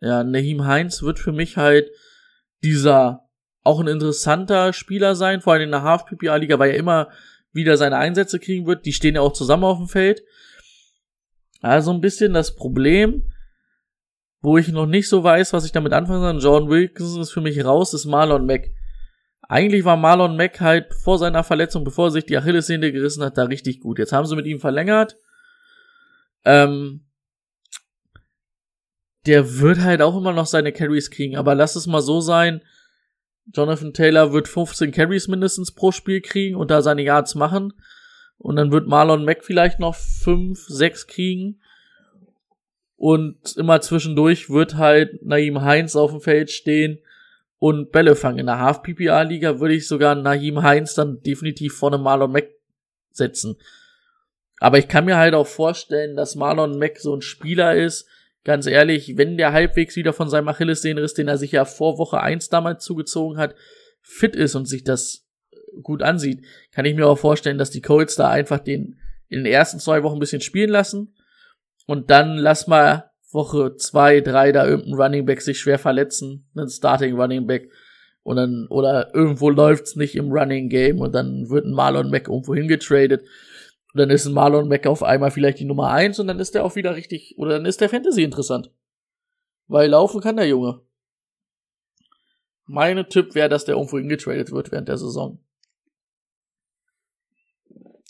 Ja, 0.00 0.24
Nahim 0.24 0.64
Heinz 0.64 1.02
wird 1.02 1.18
für 1.18 1.32
mich 1.32 1.56
halt 1.56 1.90
dieser 2.62 3.29
auch 3.62 3.80
ein 3.80 3.88
interessanter 3.88 4.72
Spieler 4.72 5.14
sein, 5.14 5.40
vor 5.40 5.52
allem 5.52 5.64
in 5.64 5.70
der 5.70 5.82
Half-PPA-Liga, 5.82 6.58
weil 6.58 6.70
er 6.70 6.76
immer 6.76 7.08
wieder 7.52 7.76
seine 7.76 7.98
Einsätze 7.98 8.38
kriegen 8.38 8.66
wird. 8.66 8.86
Die 8.86 8.92
stehen 8.92 9.16
ja 9.16 9.20
auch 9.20 9.32
zusammen 9.32 9.64
auf 9.64 9.78
dem 9.78 9.88
Feld. 9.88 10.22
Also 11.60 11.92
ein 11.92 12.00
bisschen 12.00 12.32
das 12.32 12.54
Problem, 12.54 13.30
wo 14.40 14.56
ich 14.56 14.68
noch 14.68 14.86
nicht 14.86 15.08
so 15.08 15.22
weiß, 15.22 15.52
was 15.52 15.64
ich 15.64 15.72
damit 15.72 15.92
anfangen 15.92 16.40
soll. 16.40 16.60
John 16.60 16.70
Wilkinson 16.70 17.20
ist 17.20 17.32
für 17.32 17.42
mich 17.42 17.62
raus, 17.64 17.92
ist 17.92 18.06
Marlon 18.06 18.46
Mack. 18.46 18.70
Eigentlich 19.42 19.84
war 19.84 19.96
Marlon 19.96 20.36
Mack 20.36 20.60
halt 20.60 20.94
vor 20.94 21.18
seiner 21.18 21.44
Verletzung, 21.44 21.84
bevor 21.84 22.06
er 22.06 22.12
sich 22.12 22.24
die 22.24 22.38
Achillessehne 22.38 22.92
gerissen 22.92 23.22
hat, 23.22 23.36
da 23.36 23.44
richtig 23.44 23.80
gut. 23.80 23.98
Jetzt 23.98 24.12
haben 24.12 24.26
sie 24.26 24.36
mit 24.36 24.46
ihm 24.46 24.60
verlängert. 24.60 25.18
Ähm, 26.44 27.04
der 29.26 29.58
wird 29.58 29.80
halt 29.80 30.00
auch 30.00 30.16
immer 30.16 30.32
noch 30.32 30.46
seine 30.46 30.72
Carries 30.72 31.10
kriegen, 31.10 31.36
aber 31.36 31.54
lass 31.54 31.76
es 31.76 31.86
mal 31.86 32.00
so 32.00 32.20
sein, 32.20 32.62
Jonathan 33.52 33.92
Taylor 33.92 34.32
wird 34.32 34.48
15 34.48 34.92
Carries 34.92 35.28
mindestens 35.28 35.72
pro 35.72 35.92
Spiel 35.92 36.20
kriegen 36.20 36.56
und 36.56 36.70
da 36.70 36.82
seine 36.82 37.02
Yards 37.02 37.34
machen. 37.34 37.72
Und 38.38 38.56
dann 38.56 38.72
wird 38.72 38.86
Marlon 38.86 39.24
Mack 39.24 39.44
vielleicht 39.44 39.80
noch 39.80 39.94
5, 39.94 40.66
6 40.66 41.06
kriegen. 41.06 41.60
Und 42.96 43.56
immer 43.56 43.80
zwischendurch 43.80 44.50
wird 44.50 44.76
halt 44.76 45.22
Naim 45.24 45.62
Heinz 45.62 45.96
auf 45.96 46.10
dem 46.10 46.20
Feld 46.20 46.50
stehen 46.50 47.00
und 47.58 47.92
Bälle 47.92 48.16
fangen. 48.16 48.38
In 48.38 48.46
der 48.46 48.58
Half-PPA-Liga 48.58 49.60
würde 49.60 49.74
ich 49.74 49.88
sogar 49.88 50.14
Naim 50.14 50.62
Heinz 50.62 50.94
dann 50.94 51.22
definitiv 51.22 51.74
vorne 51.74 51.98
Marlon 51.98 52.32
Mack 52.32 52.48
setzen. 53.10 53.56
Aber 54.58 54.78
ich 54.78 54.88
kann 54.88 55.06
mir 55.06 55.16
halt 55.16 55.34
auch 55.34 55.46
vorstellen, 55.46 56.16
dass 56.16 56.36
Marlon 56.36 56.78
Mack 56.78 56.98
so 56.98 57.14
ein 57.14 57.22
Spieler 57.22 57.74
ist, 57.74 58.06
ganz 58.44 58.66
ehrlich, 58.66 59.16
wenn 59.16 59.36
der 59.36 59.52
halbwegs 59.52 59.96
wieder 59.96 60.12
von 60.12 60.28
seinem 60.28 60.48
Achillessehnenriss, 60.48 61.14
den 61.14 61.28
er 61.28 61.38
sich 61.38 61.52
ja 61.52 61.64
vor 61.64 61.98
Woche 61.98 62.20
eins 62.20 62.48
damals 62.48 62.84
zugezogen 62.84 63.38
hat, 63.38 63.54
fit 64.02 64.34
ist 64.34 64.54
und 64.54 64.66
sich 64.66 64.84
das 64.84 65.26
gut 65.82 66.02
ansieht, 66.02 66.44
kann 66.72 66.84
ich 66.84 66.94
mir 66.94 67.06
auch 67.06 67.18
vorstellen, 67.18 67.58
dass 67.58 67.70
die 67.70 67.82
Colts 67.82 68.16
da 68.16 68.28
einfach 68.28 68.58
den 68.58 68.98
in 69.28 69.44
den 69.44 69.52
ersten 69.52 69.78
zwei 69.78 70.02
Wochen 70.02 70.16
ein 70.16 70.20
bisschen 70.20 70.40
spielen 70.40 70.70
lassen. 70.70 71.14
Und 71.86 72.10
dann 72.10 72.36
lass 72.36 72.66
mal 72.66 73.10
Woche 73.30 73.76
zwei, 73.76 74.20
drei 74.20 74.52
da 74.52 74.66
irgendein 74.66 74.94
Running 74.94 75.26
Back 75.26 75.40
sich 75.40 75.60
schwer 75.60 75.78
verletzen, 75.78 76.48
einen 76.56 76.68
Starting 76.68 77.14
Running 77.14 77.46
Back 77.46 77.70
und 78.22 78.36
dann 78.36 78.66
oder 78.68 79.14
irgendwo 79.14 79.50
läuft's 79.50 79.96
nicht 79.96 80.16
im 80.16 80.30
Running 80.32 80.68
Game 80.68 80.98
und 80.98 81.14
dann 81.14 81.48
wird 81.48 81.64
ein 81.64 81.72
Marlon 81.72 82.10
Mack 82.10 82.28
irgendwo 82.28 82.54
hingetradet 82.54 83.22
und 83.92 83.98
dann 83.98 84.10
ist 84.10 84.26
ein 84.26 84.32
Marlon 84.32 84.68
Mack 84.68 84.86
auf 84.86 85.02
einmal 85.02 85.30
vielleicht 85.30 85.58
die 85.58 85.64
Nummer 85.64 85.90
eins 85.90 86.18
und 86.18 86.26
dann 86.26 86.38
ist 86.38 86.54
der 86.54 86.64
auch 86.64 86.76
wieder 86.76 86.94
richtig, 86.96 87.34
oder 87.38 87.52
dann 87.52 87.66
ist 87.66 87.80
der 87.80 87.88
Fantasy 87.88 88.22
interessant. 88.22 88.70
Weil 89.66 89.90
laufen 89.90 90.20
kann 90.20 90.36
der 90.36 90.48
Junge. 90.48 90.82
Meine 92.66 93.08
Tipp 93.08 93.34
wäre, 93.34 93.48
dass 93.48 93.64
der 93.64 93.74
irgendwo 93.74 93.98
hingetradet 93.98 94.52
wird 94.52 94.70
während 94.70 94.88
der 94.88 94.98
Saison. 94.98 95.44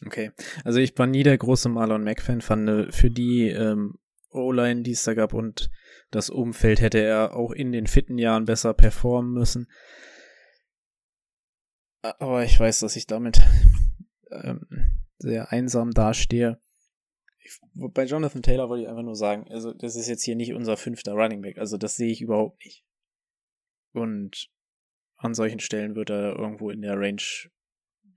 Okay, 0.05 0.33
also 0.65 0.79
ich 0.79 0.97
war 0.99 1.07
nie 1.07 1.23
der 1.23 1.37
große 1.37 1.69
Marlon 1.69 2.05
Mack-Fan, 2.05 2.41
fand 2.41 2.69
äh, 2.69 2.93
für 2.93 3.11
die 3.11 3.49
ähm, 3.49 3.99
O-Line, 4.31 4.83
die 4.83 4.93
es 4.93 5.05
da 5.05 5.15
gab 5.15 5.35
und 5.35 5.71
das 6.11 6.31
Umfeld 6.31 6.81
hätte 6.81 6.99
er 6.99 7.37
auch 7.37 7.53
in 7.53 7.73
den 7.73 7.87
fitten 7.87 8.19
Jahren 8.19 8.45
besser 8.45 8.75
performen 8.75 9.33
müssen. 9.33 9.69
Aber 12.03 12.45
ich 12.45 12.59
weiß, 12.59 12.81
dass 12.81 12.97
ich 12.97 13.07
damit 13.07 13.41
ähm, 14.31 14.67
sehr 15.19 15.53
einsam 15.53 15.91
dastehe. 15.93 16.61
Ich, 17.43 17.59
bei 17.75 18.05
Jonathan 18.05 18.43
Taylor 18.43 18.69
wollte 18.69 18.85
ich 18.85 18.89
einfach 18.89 19.03
nur 19.03 19.17
sagen, 19.17 19.51
also 19.51 19.73
das 19.73 19.97
ist 19.97 20.09
jetzt 20.09 20.25
hier 20.25 20.37
nicht 20.37 20.53
unser 20.53 20.77
fünfter 20.77 21.13
Running 21.13 21.43
Back, 21.43 21.59
also 21.59 21.77
das 21.77 21.97
sehe 21.97 22.11
ich 22.11 22.21
überhaupt 22.21 22.65
nicht. 22.65 22.85
Und 23.93 24.51
an 25.17 25.35
solchen 25.35 25.61
Stellen 25.61 25.95
wird 25.95 26.11
er 26.11 26.37
irgendwo 26.37 26.71
in 26.71 26.83
der 26.83 26.99
Range 26.99 27.23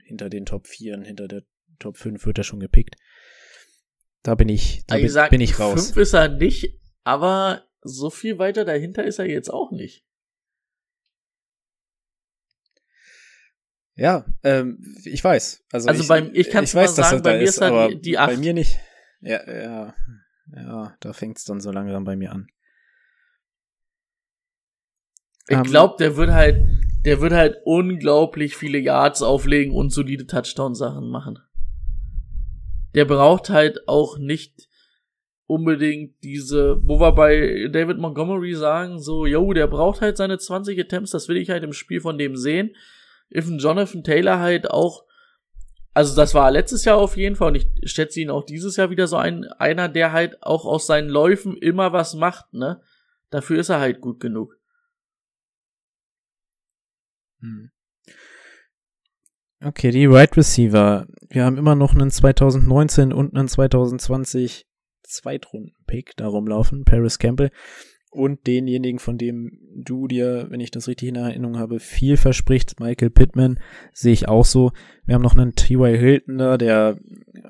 hinter 0.05 0.29
den 0.29 0.45
Top 0.45 0.67
4, 0.67 1.01
hinter 1.01 1.27
der 1.27 1.43
Top 1.79 1.97
5 1.97 2.25
wird 2.25 2.37
er 2.37 2.43
schon 2.43 2.59
gepickt. 2.59 2.95
Da 4.21 4.35
bin 4.35 4.49
ich, 4.49 4.85
da 4.87 4.95
bin, 4.95 5.03
gesagt, 5.03 5.31
bin 5.31 5.41
ich 5.41 5.59
raus. 5.59 5.87
5 5.87 5.97
ist 5.97 6.13
er 6.13 6.29
nicht, 6.29 6.79
aber 7.03 7.65
so 7.81 8.09
viel 8.09 8.37
weiter 8.39 8.63
dahinter 8.63 9.03
ist 9.03 9.19
er 9.19 9.27
jetzt 9.27 9.49
auch 9.49 9.71
nicht. 9.71 10.05
Ja, 13.95 14.25
ähm, 14.43 14.79
ich 15.03 15.23
weiß. 15.23 15.65
Also, 15.71 15.87
also 15.87 16.01
ich, 16.01 16.07
beim, 16.07 16.31
ich 16.33 16.49
kann 16.49 16.63
ich 16.63 16.73
weiß, 16.73 16.95
sagen, 16.95 17.21
bei 17.21 17.37
mir 17.37 17.43
ist, 17.43 17.61
die, 17.61 18.01
die 18.01 18.17
8. 18.17 18.31
Bei 18.31 18.37
mir 18.37 18.53
nicht. 18.53 18.79
Ja, 19.21 19.39
ja, 19.47 19.93
ja, 20.55 20.95
da 20.99 21.13
fängt 21.13 21.37
es 21.37 21.45
dann 21.45 21.61
so 21.61 21.71
langsam 21.71 22.03
bei 22.03 22.15
mir 22.15 22.31
an. 22.31 22.47
Ich 25.47 25.55
um, 25.55 25.63
ähm, 25.63 25.69
glaube, 25.69 25.95
der 25.99 26.17
wird 26.17 26.31
halt, 26.31 26.65
der 27.05 27.21
wird 27.21 27.33
halt 27.33 27.57
unglaublich 27.65 28.55
viele 28.55 28.79
Yards 28.79 29.21
auflegen 29.21 29.73
und 29.73 29.91
solide 29.91 30.25
Touchdown-Sachen 30.25 31.09
machen. 31.09 31.39
Der 32.95 33.05
braucht 33.05 33.49
halt 33.49 33.87
auch 33.87 34.17
nicht 34.17 34.67
unbedingt 35.45 36.23
diese, 36.23 36.81
wo 36.83 36.99
wir 36.99 37.11
bei 37.11 37.67
David 37.71 37.97
Montgomery 37.97 38.53
sagen, 38.55 38.99
so, 38.99 39.25
yo, 39.25 39.53
der 39.53 39.67
braucht 39.67 40.01
halt 40.01 40.17
seine 40.17 40.37
20 40.37 40.79
Attempts, 40.79 41.11
das 41.11 41.27
will 41.27 41.37
ich 41.37 41.49
halt 41.49 41.63
im 41.63 41.73
Spiel 41.73 42.01
von 42.01 42.17
dem 42.17 42.35
sehen. 42.35 42.75
If 43.35 43.49
Jonathan 43.49 44.03
Taylor 44.03 44.39
halt 44.39 44.69
auch, 44.69 45.03
also 45.93 46.15
das 46.15 46.33
war 46.33 46.51
letztes 46.51 46.85
Jahr 46.85 46.97
auf 46.97 47.17
jeden 47.17 47.35
Fall 47.35 47.49
und 47.49 47.55
ich 47.55 47.91
schätze 47.91 48.19
ihn 48.21 48.29
auch 48.29 48.45
dieses 48.45 48.77
Jahr 48.77 48.89
wieder 48.89 49.07
so 49.07 49.17
ein, 49.17 49.45
einer, 49.45 49.89
der 49.89 50.11
halt 50.11 50.41
auch 50.43 50.65
aus 50.65 50.87
seinen 50.87 51.09
Läufen 51.09 51.57
immer 51.57 51.93
was 51.93 52.13
macht, 52.15 52.53
ne? 52.53 52.81
Dafür 53.29 53.59
ist 53.59 53.69
er 53.69 53.79
halt 53.79 53.99
gut 54.01 54.19
genug. 54.19 54.57
Hm. 57.39 57.71
Okay, 59.63 59.91
die 59.91 60.09
Wide 60.09 60.15
right 60.17 60.37
Receiver. 60.37 61.07
Wir 61.29 61.45
haben 61.45 61.57
immer 61.57 61.75
noch 61.75 61.93
einen 61.93 62.11
2019 62.11 63.13
und 63.13 63.35
einen 63.35 63.47
2020 63.47 64.67
Zweitrunden-Pick 65.03 66.17
da 66.17 66.27
rumlaufen. 66.27 66.83
Paris 66.83 67.17
Campbell 67.17 67.51
und 68.13 68.45
denjenigen, 68.47 68.99
von 68.99 69.17
dem 69.17 69.59
du 69.75 70.07
dir, 70.07 70.47
wenn 70.49 70.59
ich 70.59 70.71
das 70.71 70.87
richtig 70.87 71.09
in 71.09 71.15
Erinnerung 71.15 71.57
habe, 71.57 71.79
viel 71.79 72.17
verspricht, 72.17 72.79
Michael 72.79 73.09
Pittman, 73.09 73.59
sehe 73.91 74.13
ich 74.13 74.27
auch 74.27 74.45
so. 74.45 74.71
Wir 75.05 75.15
haben 75.15 75.21
noch 75.21 75.35
einen 75.35 75.55
T.Y. 75.55 75.97
Hilton 75.97 76.37
da, 76.37 76.57
der 76.57 76.97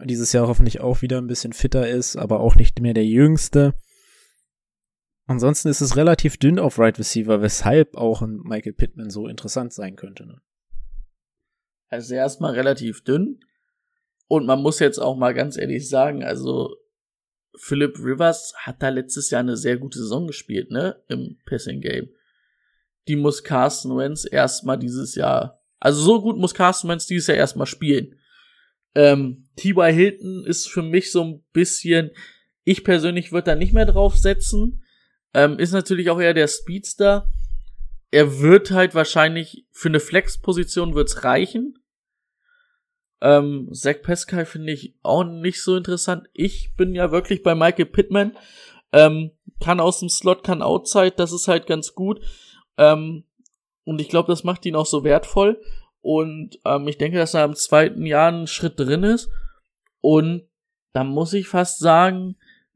dieses 0.06 0.34
Jahr 0.34 0.48
hoffentlich 0.48 0.82
auch 0.82 1.02
wieder 1.02 1.18
ein 1.18 1.28
bisschen 1.28 1.54
fitter 1.54 1.88
ist, 1.88 2.16
aber 2.16 2.40
auch 2.40 2.56
nicht 2.56 2.80
mehr 2.80 2.94
der 2.94 3.06
jüngste. 3.06 3.76
Ansonsten 5.26 5.70
ist 5.70 5.82
es 5.82 5.96
relativ 5.96 6.38
dünn 6.38 6.60
auf 6.60 6.80
Right 6.80 6.98
Receiver, 7.00 7.42
weshalb 7.42 7.96
auch 7.96 8.22
ein 8.22 8.42
Michael 8.44 8.74
Pittman 8.74 9.10
so 9.10 9.28
interessant 9.28 9.74
sein 9.74 9.96
könnte. 9.96 10.26
Ne? 10.26 10.42
Also 11.90 12.16
erstmal 12.16 12.54
relativ 12.54 13.04
dünn. 13.04 13.40
Und 14.28 14.46
man 14.46 14.62
muss 14.62 14.80
jetzt 14.80 15.00
auch 15.00 15.16
mal 15.16 15.34
ganz 15.34 15.58
ehrlich 15.58 15.88
sagen, 15.88 16.24
also 16.24 16.76
Philip 17.58 17.98
Rivers 18.00 18.54
hat 18.58 18.82
da 18.82 18.90
letztes 18.90 19.30
Jahr 19.30 19.42
eine 19.42 19.58
sehr 19.58 19.78
gute 19.78 20.00
Saison 20.00 20.28
gespielt, 20.28 20.72
ne? 20.72 21.02
Im 21.08 21.38
Passing 21.46 21.82
Game. 21.82 22.10
die 23.08 23.16
muss 23.16 23.44
Carsten 23.44 23.98
Wentz 23.98 24.26
erstmal 24.30 24.80
dieses 24.80 25.16
Jahr, 25.16 25.62
also 25.80 26.02
so 26.02 26.22
gut 26.22 26.38
muss 26.38 26.54
Carsten 26.54 26.88
Wentz 26.88 27.06
dieses 27.06 27.28
Jahr 27.28 27.38
erstmal 27.38 27.68
spielen. 27.68 28.16
Ähm, 28.96 29.50
T.Y. 29.58 29.94
Hilton 29.94 30.46
ist 30.46 30.70
für 30.70 30.84
mich 30.84 31.12
so 31.12 31.24
ein 31.24 31.44
bisschen, 31.52 32.12
ich 32.64 32.84
persönlich 32.84 33.32
würde 33.32 33.52
da 33.52 33.56
nicht 33.56 33.74
mehr 33.74 33.86
drauf 33.86 34.16
setzen. 34.16 34.84
Ähm, 35.34 35.60
ist 35.60 35.72
natürlich 35.72 36.10
auch 36.10 36.22
eher 36.22 36.34
der 36.34 36.48
Speedster. 36.48 37.30
Er 38.12 38.40
wird 38.40 38.72
halt 38.72 38.94
wahrscheinlich 38.94 39.66
für 39.72 39.90
eine 39.90 40.00
Flex-Position 40.00 40.94
wird's 40.94 41.24
reichen. 41.24 41.80
Ähm, 43.24 43.70
Zach 43.72 44.02
Pescal 44.04 44.46
finde 44.46 44.74
ich 44.74 44.96
auch 45.02 45.24
nicht 45.24 45.64
so 45.64 45.78
interessant. 45.78 46.28
Ich 46.34 46.76
bin 46.76 46.94
ja 46.94 47.12
wirklich 47.12 47.42
bei 47.42 47.56
Michael 47.56 47.86
Pittman. 47.86 48.36
Ähm, 48.92 49.32
kann 49.62 49.80
aus 49.80 50.02
dem 50.02 50.10
Slot, 50.10 50.44
kann 50.44 50.62
Outside, 50.62 51.14
das 51.16 51.32
ist 51.32 51.48
halt 51.48 51.66
ganz 51.66 51.96
gut. 51.96 52.20
Ähm, 52.78 53.24
und 53.86 54.02
ich 54.02 54.10
glaube, 54.10 54.28
das 54.28 54.44
macht 54.44 54.66
ihn 54.66 54.76
auch 54.76 54.86
so 54.86 55.06
wertvoll. 55.06 55.62
Und 56.02 56.60
ähm, 56.66 56.86
ich 56.90 56.98
denke, 56.98 57.18
dass 57.18 57.34
er 57.34 57.46
im 57.46 57.56
zweiten 57.56 58.06
Jahr 58.06 58.28
einen 58.28 58.46
Schritt 58.46 58.78
drin 58.78 59.04
ist. 59.04 59.30
Und 60.02 60.44
da 60.92 61.06
muss 61.06 61.32
ich 61.32 61.48
fast 61.48 61.80
sagen, 61.80 62.36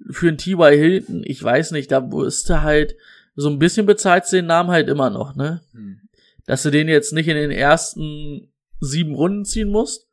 für 0.10 0.30
einen 0.30 0.38
T.Y. 0.38 0.72
Hilton, 0.72 1.24
ich 1.26 1.44
weiß 1.44 1.72
nicht, 1.72 1.92
da 1.92 2.10
wusste 2.10 2.62
halt, 2.62 2.96
so 3.36 3.50
ein 3.50 3.60
bisschen 3.60 3.86
bezahlt 3.86 4.32
den 4.32 4.48
Namen 4.48 4.72
halt 4.72 4.88
immer 4.88 5.10
noch, 5.10 5.36
ne? 5.36 5.62
Hm. 5.74 6.00
Dass 6.46 6.64
du 6.64 6.72
den 6.72 6.88
jetzt 6.88 7.14
nicht 7.14 7.28
in 7.28 7.36
den 7.36 7.52
ersten 7.52 8.52
sieben 8.80 9.14
Runden 9.14 9.46
ziehen 9.46 9.70
musst, 9.70 10.07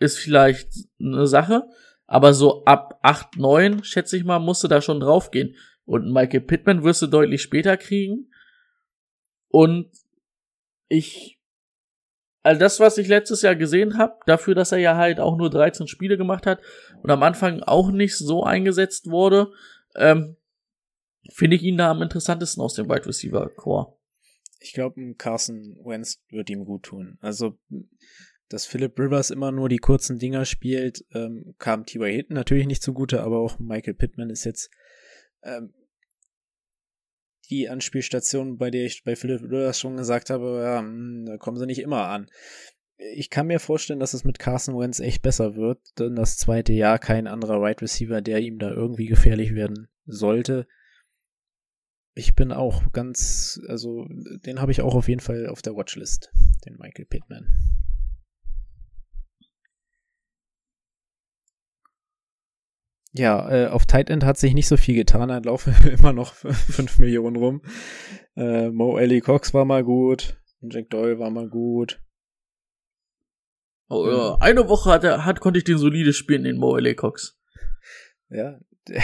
ist 0.00 0.18
vielleicht 0.18 0.68
eine 1.00 1.26
Sache. 1.26 1.64
Aber 2.06 2.32
so 2.32 2.64
ab 2.64 2.98
acht 3.02 3.36
neun 3.36 3.84
schätze 3.84 4.16
ich 4.16 4.24
mal, 4.24 4.38
musst 4.38 4.64
du 4.64 4.68
da 4.68 4.80
schon 4.80 5.00
draufgehen. 5.00 5.56
Und 5.84 6.12
Michael 6.12 6.40
Pittman 6.40 6.82
wirst 6.82 7.02
du 7.02 7.06
deutlich 7.06 7.42
später 7.42 7.76
kriegen. 7.76 8.30
Und 9.48 9.90
ich, 10.88 11.38
also 12.42 12.58
das, 12.58 12.80
was 12.80 12.98
ich 12.98 13.08
letztes 13.08 13.42
Jahr 13.42 13.56
gesehen 13.56 13.98
habe, 13.98 14.18
dafür, 14.26 14.54
dass 14.54 14.72
er 14.72 14.78
ja 14.78 14.96
halt 14.96 15.20
auch 15.20 15.36
nur 15.36 15.50
13 15.50 15.86
Spiele 15.86 16.16
gemacht 16.16 16.46
hat 16.46 16.60
und 17.02 17.10
am 17.10 17.22
Anfang 17.22 17.62
auch 17.62 17.90
nicht 17.90 18.16
so 18.16 18.44
eingesetzt 18.44 19.10
wurde, 19.10 19.52
ähm, 19.96 20.36
finde 21.30 21.56
ich 21.56 21.62
ihn 21.62 21.76
da 21.76 21.90
am 21.90 22.02
interessantesten 22.02 22.62
aus 22.62 22.74
dem 22.74 22.88
Wide 22.88 23.06
Receiver 23.06 23.48
Core. 23.50 23.94
Ich 24.60 24.72
glaube, 24.72 25.14
Carson 25.14 25.76
Wentz 25.84 26.20
wird 26.30 26.50
ihm 26.50 26.64
gut 26.64 26.84
tun. 26.84 27.18
Also, 27.20 27.58
dass 28.48 28.66
Philip 28.66 28.98
Rivers 28.98 29.30
immer 29.30 29.52
nur 29.52 29.68
die 29.68 29.78
kurzen 29.78 30.18
Dinger 30.18 30.44
spielt, 30.44 31.04
ähm, 31.12 31.54
kam 31.58 31.84
T.Y. 31.84 32.10
Hilton 32.10 32.34
natürlich 32.34 32.66
nicht 32.66 32.82
zugute, 32.82 33.22
aber 33.22 33.38
auch 33.38 33.58
Michael 33.58 33.94
Pittman 33.94 34.30
ist 34.30 34.44
jetzt 34.44 34.70
ähm, 35.42 35.74
die 37.50 37.68
Anspielstation, 37.68 38.58
bei 38.58 38.70
der 38.70 38.84
ich 38.84 39.04
bei 39.04 39.16
Philip 39.16 39.42
Rivers 39.42 39.78
schon 39.78 39.96
gesagt 39.96 40.30
habe, 40.30 40.60
ja, 40.62 40.80
hm, 40.80 41.24
da 41.26 41.36
kommen 41.36 41.58
sie 41.58 41.66
nicht 41.66 41.80
immer 41.80 42.08
an. 42.08 42.30
Ich 43.14 43.30
kann 43.30 43.46
mir 43.46 43.60
vorstellen, 43.60 44.00
dass 44.00 44.14
es 44.14 44.24
mit 44.24 44.38
Carson 44.38 44.78
Wentz 44.78 44.98
echt 44.98 45.22
besser 45.22 45.54
wird, 45.54 45.78
denn 45.98 46.16
das 46.16 46.36
zweite 46.36 46.72
Jahr 46.72 46.98
kein 46.98 47.26
anderer 47.26 47.62
Wide 47.62 47.80
Receiver, 47.80 48.20
der 48.20 48.40
ihm 48.40 48.58
da 48.58 48.70
irgendwie 48.70 49.06
gefährlich 49.06 49.54
werden 49.54 49.88
sollte. 50.04 50.66
Ich 52.14 52.34
bin 52.34 52.50
auch 52.50 52.90
ganz, 52.92 53.60
also 53.68 54.04
den 54.44 54.60
habe 54.60 54.72
ich 54.72 54.80
auch 54.82 54.96
auf 54.96 55.08
jeden 55.08 55.20
Fall 55.20 55.46
auf 55.46 55.62
der 55.62 55.76
Watchlist, 55.76 56.32
den 56.66 56.76
Michael 56.76 57.04
Pittman. 57.04 57.46
Ja, 63.18 63.50
äh, 63.50 63.66
auf 63.66 63.84
Tight 63.84 64.10
End 64.10 64.24
hat 64.24 64.38
sich 64.38 64.54
nicht 64.54 64.68
so 64.68 64.76
viel 64.76 64.94
getan. 64.94 65.28
Da 65.28 65.38
laufen 65.38 65.74
immer 65.90 66.12
noch 66.12 66.34
5 66.34 67.00
Millionen 67.00 67.34
rum. 67.34 67.62
Äh, 68.36 68.70
Mo 68.70 68.96
Ellie 68.96 69.20
Cox 69.20 69.52
war 69.52 69.64
mal 69.64 69.82
gut. 69.82 70.38
Jack 70.60 70.90
Doyle 70.90 71.18
war 71.18 71.30
mal 71.30 71.48
gut. 71.48 72.00
Oh, 73.88 74.06
ja. 74.08 74.36
Eine 74.40 74.68
Woche 74.68 74.90
hat 74.90 75.02
er, 75.02 75.24
hat, 75.24 75.40
konnte 75.40 75.58
ich 75.58 75.64
den 75.64 75.78
solide 75.78 76.12
spielen, 76.12 76.44
den 76.44 76.58
Mo 76.58 76.76
Ellie 76.76 76.94
Cox. 76.94 77.40
Ja. 78.30 78.60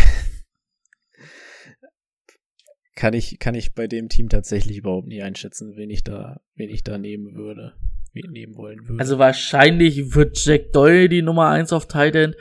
kann 2.95 3.15
ich, 3.15 3.41
kann 3.41 3.57
ich 3.57 3.75
bei 3.75 3.89
dem 3.89 4.09
Team 4.09 4.29
tatsächlich 4.29 4.77
überhaupt 4.77 5.09
nicht 5.09 5.25
einschätzen, 5.25 5.75
wen 5.75 5.91
ich 5.91 6.05
da, 6.05 6.41
wen 6.55 6.71
ich 6.71 6.85
da 6.85 6.99
nehmen 6.99 7.35
würde, 7.35 7.75
wen 8.13 8.31
nehmen 8.31 8.55
wollen 8.57 8.87
würde. 8.87 9.01
Also 9.01 9.19
wahrscheinlich 9.19 10.15
wird 10.15 10.39
Jack 10.45 10.73
Doyle 10.73 11.09
die 11.09 11.23
Nummer 11.23 11.49
1 11.49 11.73
auf 11.73 11.89
Tight 11.89 12.15
End. 12.15 12.37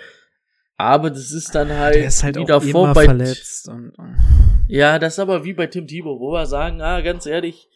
Aber 0.75 1.09
das 1.09 1.31
ist 1.31 1.53
dann 1.53 1.69
halt, 1.69 1.95
Der 1.95 2.07
ist 2.07 2.23
halt 2.23 2.35
wie 2.35 2.45
davor 2.45 2.93
bei 2.93 3.05
verletzt 3.05 3.69
und, 3.69 3.93
Ja, 4.67 4.97
das 4.99 5.13
ist 5.13 5.19
aber 5.19 5.43
wie 5.43 5.53
bei 5.53 5.67
Tim 5.67 5.87
Thibault, 5.87 6.19
wo 6.19 6.31
wir 6.31 6.45
sagen, 6.45 6.81
ah, 6.81 7.01
ganz 7.01 7.25
ehrlich, 7.25 7.69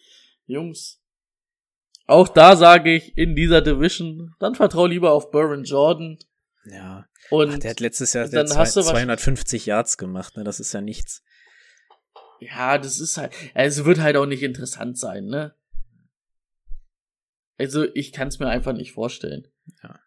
Jungs, 0.46 1.00
auch 2.08 2.30
da 2.30 2.56
sage 2.56 2.96
ich, 2.96 3.18
in 3.18 3.36
dieser 3.36 3.62
Division, 3.62 4.34
dann 4.40 4.56
vertrau 4.56 4.86
lieber 4.86 5.12
auf 5.12 5.30
Burren 5.30 5.66
Jordan. 5.66 6.18
Ja. 6.66 7.06
Und 7.30 7.56
Ach, 7.56 7.60
der 7.60 7.72
hat 7.72 7.80
letztes 7.82 8.14
Jahr 8.14 8.28
dann 8.30 8.48
zwei, 8.48 8.64
250 8.64 9.66
Yards 9.66 9.98
gemacht, 9.98 10.38
ne? 10.38 10.46
Das 10.46 10.62
ist 10.62 10.74
ja 10.74 10.80
nichts. 10.80 11.24
Ja, 12.40 12.78
das 12.78 13.00
ist 13.00 13.18
halt, 13.18 13.34
es 13.54 13.84
wird 13.84 14.00
halt 14.00 14.16
auch 14.16 14.26
nicht 14.26 14.44
interessant 14.44 14.98
sein, 14.98 15.26
ne? 15.26 15.54
Also, 17.58 17.86
ich 17.94 18.14
kann 18.14 18.30
es 18.30 18.40
mir 18.40 18.48
einfach 18.48 18.74
nicht 18.74 18.94
vorstellen. 18.94 19.48
Ja. 19.84 20.00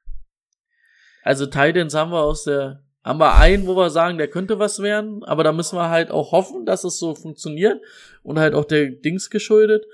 Also 1.23 1.47
Titans 1.47 1.95
haben 1.95 2.13
wir 2.13 2.23
aus 2.23 2.45
der, 2.45 2.85
haben 3.03 3.19
wir 3.19 3.37
einen, 3.37 3.67
wo 3.67 3.77
wir 3.77 3.91
sagen, 3.91 4.19
der 4.19 4.29
könnte 4.29 4.59
was 4.59 4.81
werden, 4.81 5.25
aber 5.25 5.45
da 5.45 5.53
müssen 5.53 5.77
wir 5.77 5.91
halt 5.91 6.11
auch 6.11 6.33
hoffen, 6.33 6.67
dass 6.67 6.85
es 6.85 6.99
so 6.99 7.15
funktioniert 7.15 7.81
und 8.23 8.39
halt 8.39 8.55
auch 8.55 8.65
der 8.65 8.91
Dings 8.91 9.31
geschuldet. 9.31 9.85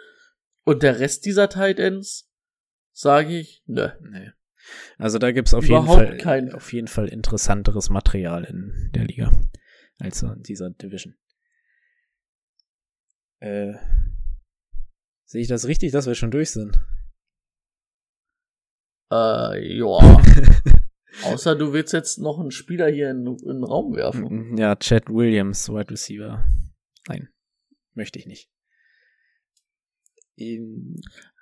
Und 0.65 0.83
der 0.83 0.99
Rest 0.99 1.25
dieser 1.25 1.49
Titans, 1.49 2.29
sage 2.93 3.39
ich, 3.39 3.63
nö. 3.67 3.89
Nee. 4.01 4.33
Also 4.99 5.19
da 5.19 5.31
gibt's 5.31 5.55
auf 5.55 5.69
jeden 5.69 5.87
Fall 5.87 6.17
kein... 6.17 6.53
auf 6.53 6.73
jeden 6.73 6.89
Fall 6.89 7.09
interessanteres 7.09 7.89
Material 7.89 8.45
in 8.45 8.91
der 8.95 9.05
Liga 9.05 9.31
als 9.99 10.23
in 10.23 10.43
dieser 10.43 10.71
Division. 10.71 11.15
Äh, 13.39 13.75
sehe 15.25 15.43
ich 15.43 15.49
das 15.49 15.67
richtig, 15.67 15.93
dass 15.93 16.07
wir 16.07 16.15
schon 16.15 16.31
durch 16.31 16.51
sind? 16.51 16.81
Äh, 19.13 19.79
ja. 19.79 20.23
Außer 21.25 21.57
du 21.57 21.73
willst 21.73 21.93
jetzt 21.93 22.19
noch 22.19 22.39
einen 22.39 22.51
Spieler 22.51 22.89
hier 22.89 23.11
in, 23.11 23.27
in 23.27 23.37
den 23.37 23.65
Raum 23.65 23.95
werfen. 23.95 24.57
Ja, 24.57 24.77
Chad 24.77 25.09
Williams, 25.09 25.69
Wide 25.69 25.91
Receiver. 25.91 26.45
Nein, 27.09 27.29
möchte 27.95 28.19
ich 28.19 28.27
nicht. 28.27 28.51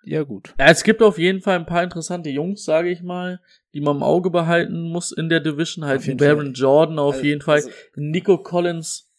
Ja, 0.05 0.23
gut. 0.23 0.55
Ja, 0.59 0.67
es 0.67 0.85
gibt 0.85 1.03
auf 1.03 1.19
jeden 1.19 1.41
Fall 1.41 1.59
ein 1.59 1.67
paar 1.67 1.83
interessante 1.83 2.31
Jungs, 2.31 2.65
sage 2.65 2.91
ich 2.91 3.03
mal, 3.03 3.41
die 3.73 3.81
man 3.81 3.97
im 3.97 4.03
Auge 4.03 4.31
behalten 4.31 4.83
muss 4.83 5.11
in 5.11 5.29
der 5.29 5.41
Division. 5.41 5.85
Halt 5.85 6.05
Baron 6.17 6.47
Fall. 6.47 6.53
Jordan 6.55 6.99
auf 6.99 7.15
also, 7.15 7.27
jeden 7.27 7.41
Fall, 7.41 7.57
also, 7.57 7.71
Nico 7.97 8.39
Collins 8.39 9.11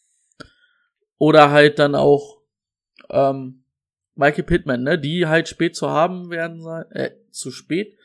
oder 1.18 1.50
halt 1.50 1.78
dann 1.78 1.94
auch 1.94 2.40
ähm, 3.10 3.64
Michael 4.14 4.44
Pittman, 4.44 4.82
ne, 4.82 4.98
die 4.98 5.26
halt 5.26 5.48
spät 5.48 5.76
zu 5.76 5.90
haben 5.90 6.30
werden 6.30 6.62
sein, 6.62 6.90
äh, 6.92 7.10
zu 7.30 7.50
spät 7.50 7.98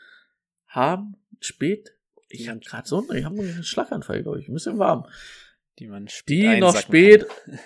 haben, 0.68 1.16
spät 1.40 1.96
ich 2.34 2.50
habe 2.50 2.60
gerade 2.60 2.88
so 2.88 3.12
ich 3.12 3.26
hab 3.26 3.34
einen 3.34 3.64
Schlaganfall, 3.64 4.24
glaube 4.24 4.40
ich. 4.40 4.48
Ein 4.48 4.54
bisschen 4.54 4.80
warm. 4.80 5.06
Die 5.80 5.88
man 5.88 6.08
spät 6.08 6.56
Die 6.56 6.60
noch 6.60 6.76
spät, 6.76 7.28
kann. 7.28 7.60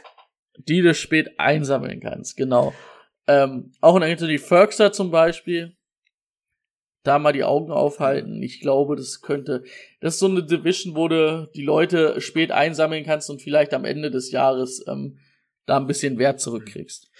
die 0.57 0.81
du 0.81 0.93
spät 0.93 1.39
einsammeln 1.39 1.99
kannst, 1.99 2.37
genau. 2.37 2.73
Ähm, 3.27 3.71
auch 3.81 3.95
in 3.95 4.03
Anthony 4.03 4.37
Ferguson 4.37 4.93
zum 4.93 5.11
Beispiel. 5.11 5.75
Da 7.03 7.19
mal 7.19 7.33
die 7.33 7.43
Augen 7.43 7.71
aufhalten. 7.71 8.41
Ich 8.41 8.61
glaube, 8.61 8.95
das 8.95 9.21
könnte, 9.21 9.63
das 10.01 10.15
ist 10.15 10.19
so 10.19 10.27
eine 10.27 10.43
Division, 10.43 10.95
wo 10.95 11.07
du 11.07 11.49
die 11.55 11.61
Leute 11.61 12.19
spät 12.19 12.51
einsammeln 12.51 13.05
kannst 13.05 13.29
und 13.29 13.43
vielleicht 13.43 13.75
am 13.75 13.85
Ende 13.85 14.09
des 14.09 14.31
Jahres 14.31 14.83
ähm, 14.87 15.19
da 15.67 15.77
ein 15.77 15.85
bisschen 15.85 16.17
Wert 16.17 16.39
zurückkriegst. 16.39 17.11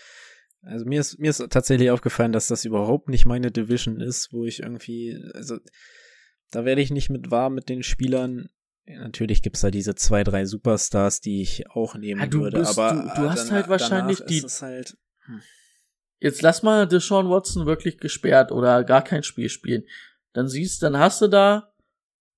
Also 0.64 0.86
mir 0.86 1.00
ist, 1.00 1.20
mir 1.20 1.30
ist 1.30 1.46
tatsächlich 1.52 1.92
aufgefallen, 1.92 2.32
dass 2.32 2.48
das 2.48 2.66
überhaupt 2.66 3.10
nicht 3.10 3.26
meine 3.26 3.52
Division 3.52 4.02
ist, 4.02 4.34
wo 4.34 4.46
ich 4.46 4.62
irgendwie, 4.62 5.16
also 5.34 5.60
da 6.52 6.66
werde 6.66 6.82
ich 6.82 6.92
nicht 6.92 7.10
mit 7.10 7.32
warm 7.32 7.56
mit 7.56 7.70
den 7.70 7.84
Spielern. 7.84 8.50
Natürlich 8.86 9.42
gibt's 9.42 9.62
da 9.62 9.72
diese 9.72 9.96
zwei, 9.96 10.24
drei 10.24 10.46
Superstars, 10.46 11.22
die 11.22 11.42
ich 11.42 11.70
auch 11.72 11.96
nehmen 11.96 12.22
ja, 12.22 12.34
würde, 12.34 12.60
bist, 12.60 12.78
aber 12.78 13.14
du, 13.16 13.22
du 13.22 13.30
hast 13.30 13.48
dann, 13.48 13.56
halt 13.56 13.68
wahrscheinlich 13.68 14.20
die. 14.26 14.42
Halt, 14.42 14.96
hm. 15.26 15.42
Jetzt 16.20 16.42
lass 16.42 16.64
mal 16.64 16.88
Deshaun 16.88 17.30
Watson 17.30 17.66
wirklich 17.66 17.98
gesperrt 17.98 18.52
oder 18.52 18.84
gar 18.84 19.04
kein 19.04 19.24
Spiel 19.24 19.50
spielen. 19.50 19.84
Dann 20.34 20.48
siehst, 20.48 20.84
dann 20.84 20.98
hast 20.98 21.22
du 21.22 21.28
da 21.28 21.74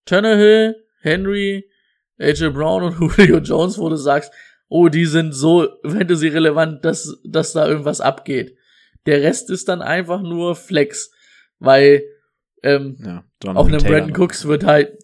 Tannehill, 0.06 0.76
Henry, 1.02 1.70
AJ 2.18 2.50
Brown 2.50 2.84
und 2.84 3.00
Julio 3.18 3.40
Jones, 3.40 3.78
wo 3.78 3.90
du 3.90 3.98
sagst, 3.98 4.32
oh, 4.70 4.90
die 4.90 5.06
sind 5.06 5.34
so 5.34 5.68
Fantasy 5.84 6.28
relevant, 6.30 6.84
dass, 6.84 7.18
dass 7.24 7.54
da 7.54 7.68
irgendwas 7.68 8.02
abgeht. 8.02 8.58
Der 9.06 9.22
Rest 9.22 9.50
ist 9.50 9.70
dann 9.70 9.82
einfach 9.82 10.22
nur 10.22 10.56
Flex, 10.56 11.12
weil 11.60 12.04
ähm, 12.64 12.98
ja, 13.04 13.24
auch 13.54 13.68
einem 13.68 13.84
Brandon 13.84 14.16
Cooks 14.16 14.48
wird 14.48 14.64
halt, 14.66 14.98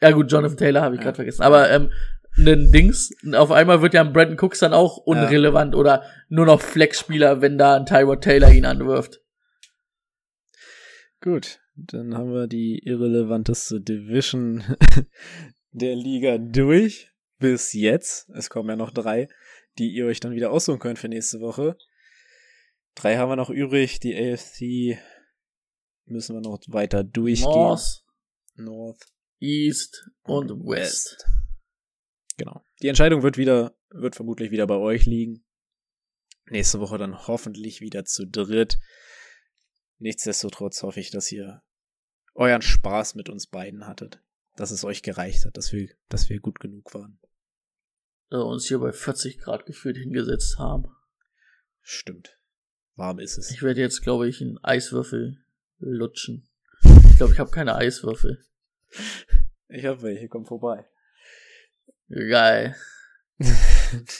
ja 0.00 0.10
gut, 0.12 0.30
Jonathan 0.30 0.56
Taylor 0.56 0.82
habe 0.82 0.94
ich 0.94 1.00
ja. 1.00 1.04
gerade 1.04 1.16
vergessen, 1.16 1.42
aber 1.42 1.70
ähm, 1.70 1.90
einen 2.38 2.72
Dings. 2.72 3.12
Auf 3.34 3.50
einmal 3.50 3.82
wird 3.82 3.94
ja 3.94 4.02
ein 4.02 4.12
Brandon 4.12 4.38
Cooks 4.38 4.60
dann 4.60 4.72
auch 4.72 4.96
unrelevant 4.98 5.74
oder 5.74 6.04
nur 6.28 6.46
noch 6.46 6.60
Flexspieler, 6.60 7.40
wenn 7.40 7.58
da 7.58 7.76
ein 7.76 7.86
Tyrod 7.86 8.22
Taylor 8.22 8.50
ihn 8.52 8.64
anwirft. 8.64 9.20
Gut, 11.20 11.60
dann 11.74 12.16
haben 12.16 12.32
wir 12.32 12.46
die 12.46 12.78
irrelevanteste 12.78 13.80
Division 13.80 14.64
der 15.72 15.96
Liga 15.96 16.38
durch. 16.38 17.08
Bis 17.38 17.72
jetzt. 17.72 18.28
Es 18.30 18.50
kommen 18.50 18.68
ja 18.68 18.76
noch 18.76 18.90
drei, 18.90 19.26
die 19.78 19.88
ihr 19.88 20.04
euch 20.04 20.20
dann 20.20 20.32
wieder 20.32 20.50
aussuchen 20.50 20.78
könnt 20.78 20.98
für 20.98 21.08
nächste 21.08 21.40
Woche. 21.40 21.78
Drei 22.94 23.16
haben 23.16 23.30
wir 23.30 23.36
noch 23.36 23.48
übrig. 23.48 23.98
Die 23.98 24.14
AFC 24.14 24.98
müssen 26.10 26.34
wir 26.34 26.40
noch 26.40 26.58
weiter 26.68 27.04
durchgehen. 27.04 27.50
North, 27.50 28.04
North 28.54 29.06
East 29.40 30.08
und 30.22 30.50
West. 30.66 31.26
Genau. 32.36 32.64
Die 32.82 32.88
Entscheidung 32.88 33.22
wird 33.22 33.36
wieder, 33.36 33.76
wird 33.90 34.16
vermutlich 34.16 34.50
wieder 34.50 34.66
bei 34.66 34.76
euch 34.76 35.06
liegen. 35.06 35.44
Nächste 36.46 36.80
Woche 36.80 36.98
dann 36.98 37.26
hoffentlich 37.26 37.80
wieder 37.80 38.04
zu 38.04 38.26
dritt. 38.26 38.78
Nichtsdestotrotz 39.98 40.82
hoffe 40.82 41.00
ich, 41.00 41.10
dass 41.10 41.30
ihr 41.30 41.62
euren 42.34 42.62
Spaß 42.62 43.14
mit 43.14 43.28
uns 43.28 43.46
beiden 43.46 43.86
hattet. 43.86 44.22
Dass 44.56 44.70
es 44.70 44.84
euch 44.84 45.02
gereicht 45.02 45.44
hat, 45.44 45.56
dass 45.56 45.72
wir, 45.72 45.88
dass 46.08 46.28
wir 46.28 46.40
gut 46.40 46.60
genug 46.60 46.92
waren. 46.94 47.18
Äh, 48.30 48.36
uns 48.36 48.66
hier 48.66 48.78
bei 48.78 48.92
40 48.92 49.38
Grad 49.38 49.66
gefühlt 49.66 49.96
hingesetzt 49.96 50.58
haben. 50.58 50.88
Stimmt. 51.80 52.38
Warm 52.96 53.18
ist 53.18 53.38
es. 53.38 53.50
Ich 53.50 53.62
werde 53.62 53.80
jetzt, 53.80 54.02
glaube 54.02 54.28
ich, 54.28 54.40
einen 54.40 54.58
Eiswürfel 54.58 55.44
lutschen. 55.80 56.48
Ich 57.10 57.16
glaube, 57.16 57.32
ich 57.32 57.38
habe 57.38 57.50
keine 57.50 57.74
Eiswürfel. 57.74 58.38
Ich 59.68 59.84
hab 59.84 60.02
welche, 60.02 60.28
komm 60.28 60.46
vorbei. 60.46 60.86
Geil. 62.08 62.76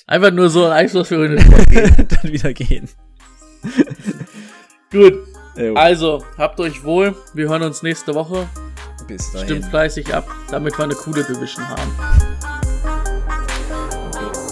Einfach 0.06 0.30
nur 0.30 0.48
so 0.48 0.66
ein 0.66 0.72
Eiswürfel 0.72 1.36
gehen. 1.68 2.08
dann 2.08 2.32
wieder 2.32 2.52
gehen. 2.52 2.88
Gut. 4.90 5.26
Also, 5.74 6.24
habt 6.38 6.58
euch 6.60 6.84
wohl. 6.84 7.14
Wir 7.34 7.48
hören 7.48 7.62
uns 7.62 7.82
nächste 7.82 8.14
Woche. 8.14 8.48
Bis 9.06 9.32
dahin. 9.32 9.48
Stimmt 9.48 9.64
fleißig 9.66 10.14
ab, 10.14 10.28
damit 10.50 10.78
wir 10.78 10.84
eine 10.84 10.94
coole 10.94 11.24
Division 11.24 11.68
haben. 11.68 11.92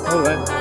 Okay. 0.04 0.34
Rein. 0.34 0.57